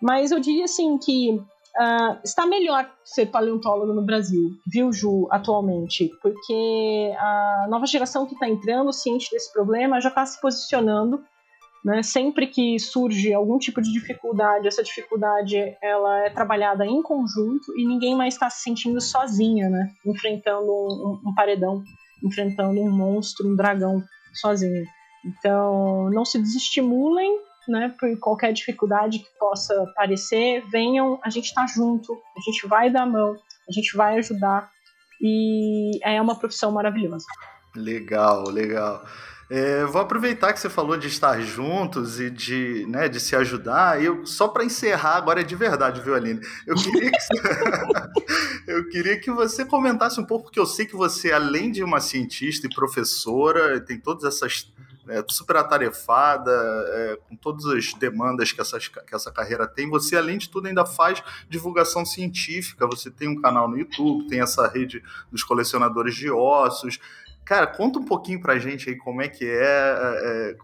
Mas 0.00 0.32
eu 0.32 0.40
diria 0.40 0.64
assim 0.64 0.98
que 0.98 1.40
uh, 1.78 2.18
está 2.24 2.46
melhor 2.46 2.90
ser 3.04 3.26
paleontólogo 3.26 3.92
no 3.92 4.02
Brasil, 4.02 4.50
viu, 4.66 4.92
Ju, 4.92 5.28
atualmente? 5.30 6.10
Porque 6.20 7.14
a 7.18 7.66
nova 7.68 7.86
geração 7.86 8.26
que 8.26 8.34
está 8.34 8.48
entrando, 8.48 8.92
ciente 8.92 9.30
desse 9.30 9.52
problema, 9.52 10.00
já 10.00 10.08
está 10.08 10.24
se 10.24 10.40
posicionando 10.40 11.22
né? 11.84 12.02
Sempre 12.02 12.46
que 12.46 12.78
surge 12.78 13.34
algum 13.34 13.58
tipo 13.58 13.82
de 13.82 13.92
dificuldade, 13.92 14.68
essa 14.68 14.82
dificuldade 14.82 15.56
ela 15.82 16.26
é 16.26 16.30
trabalhada 16.30 16.86
em 16.86 17.02
conjunto 17.02 17.76
e 17.76 17.86
ninguém 17.86 18.14
mais 18.14 18.34
está 18.34 18.48
se 18.48 18.62
sentindo 18.62 19.00
sozinha, 19.00 19.68
né? 19.68 19.90
enfrentando 20.06 20.70
um, 20.70 21.20
um, 21.26 21.34
paredão, 21.34 21.82
enfrentando 22.22 22.80
um 22.80 22.90
monstro, 22.90 23.48
um 23.48 23.56
dragão 23.56 24.02
sozinha. 24.34 24.84
Então, 25.24 26.08
não 26.10 26.24
se 26.24 26.38
desestimulem 26.38 27.36
né, 27.68 27.94
por 27.98 28.18
qualquer 28.18 28.52
dificuldade 28.52 29.20
que 29.20 29.38
possa 29.38 29.74
aparecer, 29.82 30.62
venham, 30.70 31.20
a 31.22 31.30
gente 31.30 31.46
está 31.46 31.66
junto, 31.66 32.12
a 32.36 32.40
gente 32.40 32.66
vai 32.66 32.90
dar 32.90 33.02
a 33.02 33.06
mão, 33.06 33.36
a 33.68 33.72
gente 33.72 33.96
vai 33.96 34.18
ajudar 34.18 34.70
e 35.20 36.00
é 36.02 36.20
uma 36.20 36.38
profissão 36.38 36.72
maravilhosa. 36.72 37.26
Legal, 37.74 38.48
legal. 38.50 39.04
É, 39.54 39.84
vou 39.84 40.00
aproveitar 40.00 40.52
que 40.54 40.60
você 40.60 40.70
falou 40.70 40.96
de 40.96 41.08
estar 41.08 41.38
juntos 41.42 42.18
e 42.18 42.30
de, 42.30 42.86
né, 42.88 43.06
de 43.06 43.20
se 43.20 43.36
ajudar. 43.36 44.02
Eu 44.02 44.24
só 44.24 44.48
para 44.48 44.64
encerrar 44.64 45.16
agora 45.16 45.42
é 45.42 45.44
de 45.44 45.54
verdade, 45.54 46.00
viu, 46.00 46.14
Aline? 46.14 46.40
Eu 46.66 46.74
queria 46.74 47.10
que 47.10 47.20
você, 47.20 47.34
eu 48.66 48.88
queria 48.88 49.20
que 49.20 49.30
você 49.30 49.64
comentasse 49.64 50.18
um 50.18 50.24
pouco 50.24 50.44
porque 50.44 50.58
eu 50.58 50.64
sei 50.64 50.86
que 50.86 50.96
você, 50.96 51.32
além 51.32 51.70
de 51.70 51.84
uma 51.84 52.00
cientista 52.00 52.66
e 52.66 52.74
professora, 52.74 53.78
tem 53.78 54.00
todas 54.00 54.24
essas 54.24 54.72
é, 55.08 55.24
super 55.28 55.56
atarefada, 55.56 56.50
é, 56.50 57.18
com 57.28 57.36
todas 57.36 57.66
as 57.66 57.92
demandas 57.94 58.52
que, 58.52 58.60
essas, 58.60 58.88
que 58.88 59.14
essa 59.14 59.32
carreira 59.32 59.66
tem, 59.66 59.88
você, 59.88 60.16
além 60.16 60.38
de 60.38 60.48
tudo, 60.48 60.68
ainda 60.68 60.86
faz 60.86 61.22
divulgação 61.48 62.04
científica. 62.04 62.86
Você 62.86 63.10
tem 63.10 63.28
um 63.28 63.40
canal 63.40 63.68
no 63.68 63.78
YouTube, 63.78 64.28
tem 64.28 64.40
essa 64.40 64.66
rede 64.68 65.02
dos 65.30 65.42
colecionadores 65.42 66.14
de 66.14 66.30
ossos. 66.30 66.98
Cara, 67.44 67.66
conta 67.66 67.98
um 67.98 68.04
pouquinho 68.04 68.40
pra 68.40 68.58
gente 68.58 68.88
aí 68.88 68.96
como 68.96 69.20
é 69.20 69.28
que 69.28 69.44
é, 69.44 70.54
é 70.54 70.56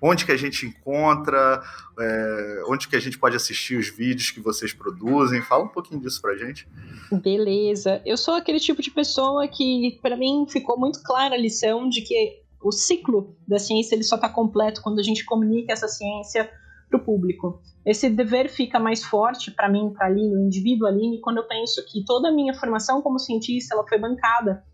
onde 0.00 0.24
que 0.24 0.32
a 0.32 0.36
gente 0.36 0.64
encontra, 0.64 1.62
é, 1.98 2.62
onde 2.68 2.88
que 2.88 2.96
a 2.96 3.00
gente 3.00 3.18
pode 3.18 3.36
assistir 3.36 3.76
os 3.76 3.88
vídeos 3.88 4.30
que 4.30 4.40
vocês 4.40 4.72
produzem. 4.72 5.42
Fala 5.42 5.64
um 5.64 5.68
pouquinho 5.68 6.00
disso 6.00 6.22
pra 6.22 6.34
gente. 6.34 6.66
Beleza. 7.12 8.00
Eu 8.06 8.16
sou 8.16 8.34
aquele 8.34 8.58
tipo 8.58 8.80
de 8.80 8.90
pessoa 8.90 9.46
que, 9.46 9.98
para 10.00 10.16
mim, 10.16 10.46
ficou 10.48 10.78
muito 10.78 11.02
clara 11.02 11.34
a 11.34 11.38
lição 11.38 11.86
de 11.86 12.00
que 12.00 12.45
o 12.66 12.72
ciclo 12.72 13.36
da 13.46 13.58
ciência 13.58 13.94
ele 13.94 14.02
só 14.02 14.16
está 14.16 14.28
completo 14.28 14.82
quando 14.82 14.98
a 14.98 15.02
gente 15.02 15.24
comunica 15.24 15.72
essa 15.72 15.86
ciência 15.86 16.50
para 16.88 16.98
o 16.98 17.04
público. 17.04 17.60
Esse 17.84 18.10
dever 18.10 18.48
fica 18.48 18.78
mais 18.78 19.04
forte 19.04 19.50
para 19.50 19.68
mim, 19.68 19.92
para 19.92 20.06
a 20.06 20.10
Aline, 20.10 20.36
o 20.36 20.46
indivíduo 20.46 20.88
Aline, 20.88 21.20
quando 21.20 21.38
eu 21.38 21.46
penso 21.46 21.84
que 21.86 22.04
toda 22.04 22.28
a 22.28 22.32
minha 22.32 22.54
formação 22.54 23.00
como 23.02 23.18
cientista 23.18 23.74
ela 23.74 23.86
foi 23.86 23.98
bancada 23.98 24.64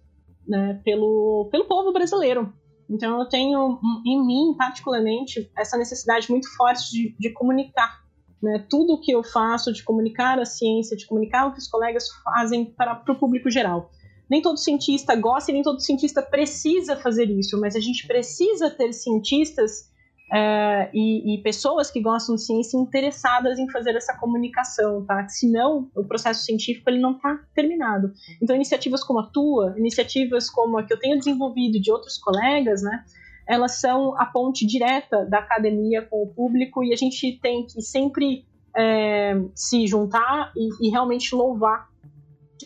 né, 0.47 0.81
pelo, 0.85 1.49
pelo 1.51 1.67
povo 1.67 1.93
brasileiro. 1.93 2.53
Então 2.89 3.21
eu 3.21 3.29
tenho 3.29 3.79
em 4.07 4.27
mim, 4.27 4.55
particularmente, 4.57 5.51
essa 5.57 5.77
necessidade 5.77 6.31
muito 6.31 6.49
forte 6.57 6.91
de, 6.91 7.17
de 7.19 7.31
comunicar 7.31 8.03
né, 8.43 8.67
tudo 8.69 8.95
o 8.95 9.01
que 9.01 9.13
eu 9.13 9.23
faço, 9.23 9.73
de 9.73 9.85
comunicar 9.85 10.39
a 10.39 10.45
ciência, 10.45 10.97
de 10.97 11.07
comunicar 11.07 11.47
o 11.47 11.53
que 11.53 11.59
os 11.59 11.69
colegas 11.69 12.09
fazem 12.25 12.65
para 12.65 13.03
o 13.09 13.15
público 13.15 13.51
geral. 13.51 13.91
Nem 14.33 14.41
todo 14.41 14.57
cientista 14.57 15.15
gosta 15.15 15.51
e 15.51 15.53
nem 15.53 15.63
todo 15.63 15.79
cientista 15.79 16.23
precisa 16.23 16.97
fazer 16.97 17.29
isso, 17.29 17.61
mas 17.61 17.77
a 17.77 17.81
gente 17.81 18.07
precisa 18.07 18.71
ter 18.71 18.91
cientistas 18.95 19.91
uh, 20.31 20.89
e, 20.95 21.35
e, 21.35 21.43
pessoas 21.43 21.91
que 21.91 22.01
gostam 22.01 22.37
de 22.37 22.41
ciência 22.41 22.79
interessadas 22.79 23.59
em 23.59 23.71
fazer 23.71 23.95
essa 23.95 24.17
comunicação, 24.17 25.05
tá? 25.05 25.29
Senão, 25.29 25.91
o 25.95 26.03
processo 26.03 26.47
científico 26.47 26.89
ele 26.89 26.99
não 26.99 27.13
está 27.13 27.41
terminado. 27.55 28.11
Então, 28.43 28.57
iniciativas 28.57 29.05
como 29.05 29.19
a 29.21 29.27
tua, 29.27 29.75
iniciativas 29.77 30.49
como 30.49 30.79
a 30.79 30.83
que 30.83 30.95
eu 30.95 30.99
tenho 30.99 31.19
desenvolvido 31.19 31.79
de 31.79 31.93
outros 31.93 32.17
colegas, 32.17 32.81
né? 32.81 33.05
Elas 33.47 33.83
são 33.83 34.19
a 34.19 34.25
ponte 34.25 34.65
direta 34.67 35.27
da 35.27 35.41
academia 35.41 36.01
com 36.01 36.23
o 36.23 36.29
público 36.29 36.83
e 36.83 36.95
a 36.95 36.97
gente 36.97 37.39
tem 37.43 37.67
que 37.67 37.83
sempre 37.83 38.47
é, 38.75 39.35
se 39.55 39.87
juntar 39.87 40.53
e, 40.57 40.89
e 40.89 40.91
realmente 40.91 41.35
louvar 41.35 41.92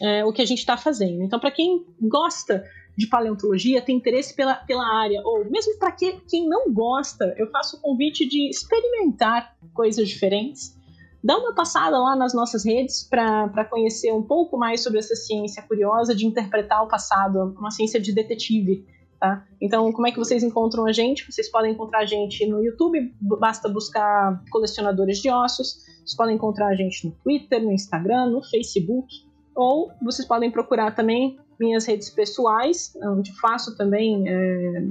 é, 0.01 0.24
o 0.24 0.32
que 0.32 0.43
a 0.43 0.44
gente 0.44 0.59
está 0.59 0.77
fazendo. 0.77 1.23
Então, 1.23 1.39
para 1.39 1.51
quem 1.51 1.85
gosta 2.01 2.64
de 2.97 3.06
paleontologia, 3.06 3.82
tem 3.82 3.97
interesse 3.97 4.35
pela, 4.35 4.55
pela 4.55 4.86
área, 4.86 5.20
ou 5.24 5.44
mesmo 5.51 5.78
para 5.78 5.93
que, 5.93 6.20
quem 6.28 6.48
não 6.48 6.73
gosta, 6.73 7.35
eu 7.36 7.51
faço 7.51 7.77
o 7.77 7.81
convite 7.81 8.27
de 8.27 8.48
experimentar 8.48 9.55
coisas 9.74 10.09
diferentes. 10.09 10.74
Dá 11.23 11.36
uma 11.36 11.55
passada 11.55 11.98
lá 11.98 12.16
nas 12.16 12.32
nossas 12.32 12.64
redes 12.64 13.02
para 13.02 13.64
conhecer 13.64 14.12
um 14.12 14.23
pouco 14.23 14.56
mais 14.56 14.82
sobre 14.82 14.98
essa 14.98 15.14
ciência 15.14 15.62
curiosa 15.62 16.14
de 16.14 16.24
interpretar 16.24 16.82
o 16.82 16.89
passado, 16.89 17.55
uma 17.59 17.70
ciência 17.70 18.01
de 18.01 18.12
detetive. 18.12 18.86
Tá? 19.18 19.44
Então, 19.60 19.90
como 19.93 20.06
é 20.06 20.12
que 20.12 20.18
vocês 20.18 20.43
encontram 20.43 20.86
a 20.86 20.93
gente? 20.93 21.31
Vocês 21.31 21.51
podem 21.51 21.73
encontrar 21.73 22.01
a 22.01 22.06
gente 22.06 22.47
no 22.47 22.62
YouTube, 22.62 23.14
basta 23.20 23.68
buscar 23.68 24.43
colecionadores 24.51 25.18
de 25.18 25.31
ossos. 25.31 25.85
Vocês 26.05 26.14
podem 26.16 26.36
encontrar 26.36 26.68
a 26.68 26.74
gente 26.74 27.06
no 27.06 27.12
Twitter, 27.24 27.62
no 27.62 27.73
Instagram, 27.73 28.27
no 28.27 28.43
Facebook, 28.43 29.09
ou 29.57 29.91
vocês 30.03 30.28
podem 30.28 30.51
procurar 30.51 30.95
também 30.95 31.41
minhas 31.59 31.87
redes 31.87 32.11
pessoais, 32.11 32.93
onde 33.03 33.33
faço 33.41 33.77
também, 33.77 34.28
é, 34.28 34.85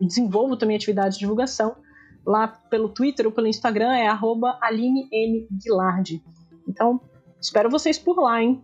desenvolvo 0.00 0.56
também 0.56 0.76
atividade 0.76 1.14
de 1.14 1.20
divulgação. 1.20 1.74
Lá 2.24 2.46
pelo 2.46 2.90
Twitter 2.90 3.26
ou 3.26 3.32
pelo 3.32 3.46
Instagram 3.46 3.92
é 3.96 4.06
arroba 4.06 4.58
Aline 4.60 5.08
M. 5.10 5.48
Guilard. 5.50 6.22
Então, 6.68 7.00
espero 7.40 7.70
vocês 7.70 7.98
por 7.98 8.18
lá, 8.18 8.42
hein? 8.42 8.62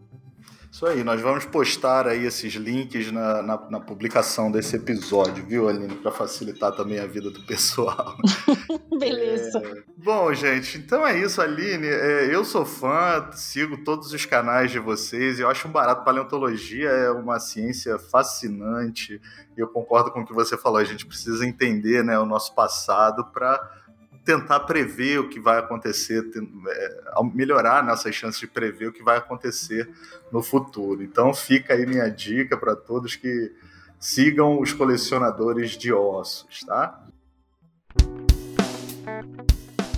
Isso 0.70 0.86
aí, 0.86 1.02
nós 1.02 1.20
vamos 1.20 1.44
postar 1.44 2.06
aí 2.06 2.24
esses 2.24 2.54
links 2.54 3.10
na, 3.10 3.42
na, 3.42 3.70
na 3.70 3.80
publicação 3.80 4.50
desse 4.50 4.76
episódio, 4.76 5.44
viu, 5.46 5.68
Aline? 5.68 5.94
Para 5.96 6.10
facilitar 6.10 6.72
também 6.72 6.98
a 6.98 7.06
vida 7.06 7.30
do 7.30 7.42
pessoal. 7.46 8.16
Beleza. 8.98 9.58
É... 9.58 9.82
Bom, 9.96 10.32
gente, 10.34 10.78
então 10.78 11.06
é 11.06 11.18
isso, 11.18 11.40
Aline. 11.40 11.86
É, 11.86 12.34
eu 12.34 12.44
sou 12.44 12.64
fã, 12.64 13.30
sigo 13.32 13.84
todos 13.84 14.12
os 14.12 14.26
canais 14.26 14.70
de 14.70 14.78
vocês 14.78 15.38
e 15.38 15.42
eu 15.42 15.48
acho 15.48 15.66
um 15.68 15.72
barato. 15.72 16.04
Paleontologia 16.04 16.88
é 16.88 17.10
uma 17.10 17.38
ciência 17.40 17.98
fascinante. 17.98 19.20
Eu 19.56 19.68
concordo 19.68 20.10
com 20.10 20.20
o 20.20 20.26
que 20.26 20.34
você 20.34 20.56
falou, 20.56 20.78
a 20.78 20.84
gente 20.84 21.06
precisa 21.06 21.46
entender 21.46 22.04
né, 22.04 22.18
o 22.18 22.26
nosso 22.26 22.54
passado 22.54 23.24
para 23.32 23.85
tentar 24.26 24.60
prever 24.60 25.20
o 25.20 25.28
que 25.28 25.38
vai 25.38 25.56
acontecer, 25.56 26.28
é, 26.68 27.22
melhorar 27.32 27.84
nossas 27.84 28.12
chances 28.12 28.40
de 28.40 28.48
prever 28.48 28.88
o 28.88 28.92
que 28.92 29.02
vai 29.02 29.16
acontecer 29.16 29.88
no 30.32 30.42
futuro. 30.42 31.00
Então 31.00 31.32
fica 31.32 31.74
aí 31.74 31.86
minha 31.86 32.10
dica 32.10 32.56
para 32.56 32.74
todos 32.74 33.14
que 33.14 33.54
sigam 34.00 34.60
os 34.60 34.72
colecionadores 34.72 35.78
de 35.78 35.92
ossos, 35.92 36.64
tá? 36.64 37.04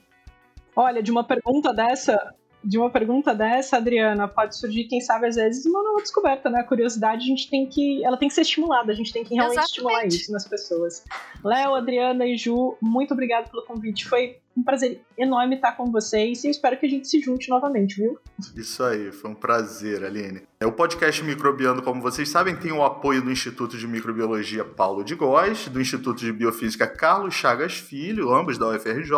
Olha, 0.75 1.01
de 1.01 1.11
uma 1.11 1.23
pergunta 1.23 1.73
dessa, 1.73 2.33
de 2.63 2.77
uma 2.77 2.89
pergunta 2.89 3.33
dessa, 3.33 3.77
Adriana, 3.77 4.27
pode 4.27 4.57
surgir, 4.57 4.85
quem 4.85 4.99
sabe, 4.99 5.27
às 5.27 5.35
vezes, 5.35 5.65
uma 5.65 5.83
nova 5.83 6.01
descoberta, 6.01 6.49
né? 6.49 6.61
A 6.61 6.63
curiosidade, 6.63 7.23
a 7.23 7.27
gente 7.27 7.49
tem 7.49 7.67
que. 7.67 8.03
Ela 8.03 8.17
tem 8.17 8.27
que 8.27 8.33
ser 8.33 8.41
estimulada, 8.41 8.91
a 8.91 8.95
gente 8.95 9.13
tem 9.13 9.23
que 9.23 9.35
realmente 9.35 9.59
Exatamente. 9.59 9.69
estimular 9.69 10.05
isso 10.07 10.31
nas 10.31 10.47
pessoas. 10.47 11.03
Léo, 11.43 11.75
Adriana 11.75 12.25
e 12.25 12.35
Ju, 12.35 12.75
muito 12.81 13.13
obrigado 13.13 13.49
pelo 13.49 13.63
convite. 13.63 14.07
Foi 14.07 14.39
um 14.55 14.63
prazer 14.63 15.01
enorme 15.17 15.55
estar 15.55 15.73
com 15.73 15.91
vocês 15.91 16.43
e 16.43 16.49
espero 16.49 16.77
que 16.77 16.85
a 16.85 16.89
gente 16.89 17.07
se 17.07 17.19
junte 17.19 17.49
novamente, 17.49 17.95
viu? 17.95 18.17
Isso 18.55 18.83
aí, 18.83 19.11
foi 19.11 19.31
um 19.31 19.35
prazer, 19.35 20.03
Aline. 20.03 20.43
É, 20.59 20.65
O 20.65 20.71
podcast 20.71 21.21
Microbiando, 21.23 21.81
como 21.81 22.01
vocês 22.01 22.29
sabem, 22.29 22.55
tem 22.55 22.71
o 22.71 22.83
apoio 22.83 23.21
do 23.21 23.29
Instituto 23.29 23.77
de 23.77 23.85
Microbiologia 23.85 24.63
Paulo 24.63 25.03
de 25.03 25.13
Góes, 25.13 25.67
do 25.67 25.81
Instituto 25.81 26.19
de 26.19 26.31
Biofísica 26.31 26.87
Carlos 26.87 27.33
Chagas 27.33 27.77
Filho, 27.77 28.33
ambos 28.33 28.57
da 28.57 28.69
UFRJ, 28.69 29.11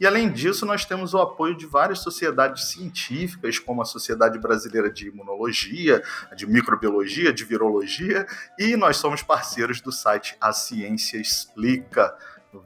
e 0.00 0.06
além 0.06 0.30
disso, 0.30 0.66
nós 0.66 0.84
temos 0.84 1.14
o 1.14 1.18
apoio 1.18 1.56
de 1.56 1.64
várias 1.64 2.00
sociedades 2.00 2.64
científicas, 2.64 3.60
como 3.60 3.82
a 3.82 3.84
Sociedade 3.84 4.38
Brasileira 4.38 4.90
de 4.90 5.08
Imunologia, 5.08 6.02
de 6.36 6.46
Microbiologia, 6.46 7.32
de 7.32 7.44
Virologia, 7.44 8.26
e 8.58 8.76
nós 8.76 8.96
somos 8.96 9.22
parceiros 9.22 9.80
do 9.80 9.92
site 9.92 10.36
A 10.40 10.52
Ciência 10.52 11.18
Explica. 11.18 12.14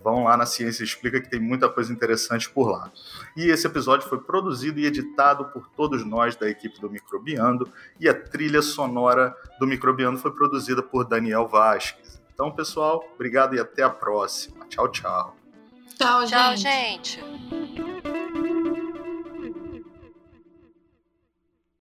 Vão 0.02 0.24
lá 0.24 0.36
na 0.36 0.46
Ciência 0.46 0.82
Explica 0.82 1.20
que 1.20 1.30
tem 1.30 1.40
muita 1.40 1.68
coisa 1.68 1.92
interessante 1.92 2.50
por 2.50 2.70
lá. 2.70 2.90
E 3.36 3.46
esse 3.46 3.66
episódio 3.66 4.08
foi 4.08 4.18
produzido 4.18 4.80
e 4.80 4.86
editado 4.86 5.44
por 5.46 5.68
todos 5.68 6.04
nós 6.04 6.34
da 6.36 6.48
equipe 6.48 6.80
do 6.80 6.90
Microbiando 6.90 7.70
e 8.00 8.08
a 8.08 8.14
trilha 8.14 8.62
sonora 8.62 9.34
do 9.58 9.66
Microbiando 9.66 10.18
foi 10.18 10.32
produzida 10.32 10.82
por 10.82 11.04
Daniel 11.04 11.46
Vasquez. 11.46 12.20
Então, 12.34 12.50
pessoal, 12.50 13.02
obrigado 13.14 13.54
e 13.54 13.60
até 13.60 13.82
a 13.82 13.90
próxima. 13.90 14.66
Tchau, 14.66 14.88
tchau. 14.88 15.36
Tchau, 15.96 16.26
Tchau, 16.26 16.56
gente. 16.56 17.20
gente. 17.20 18.26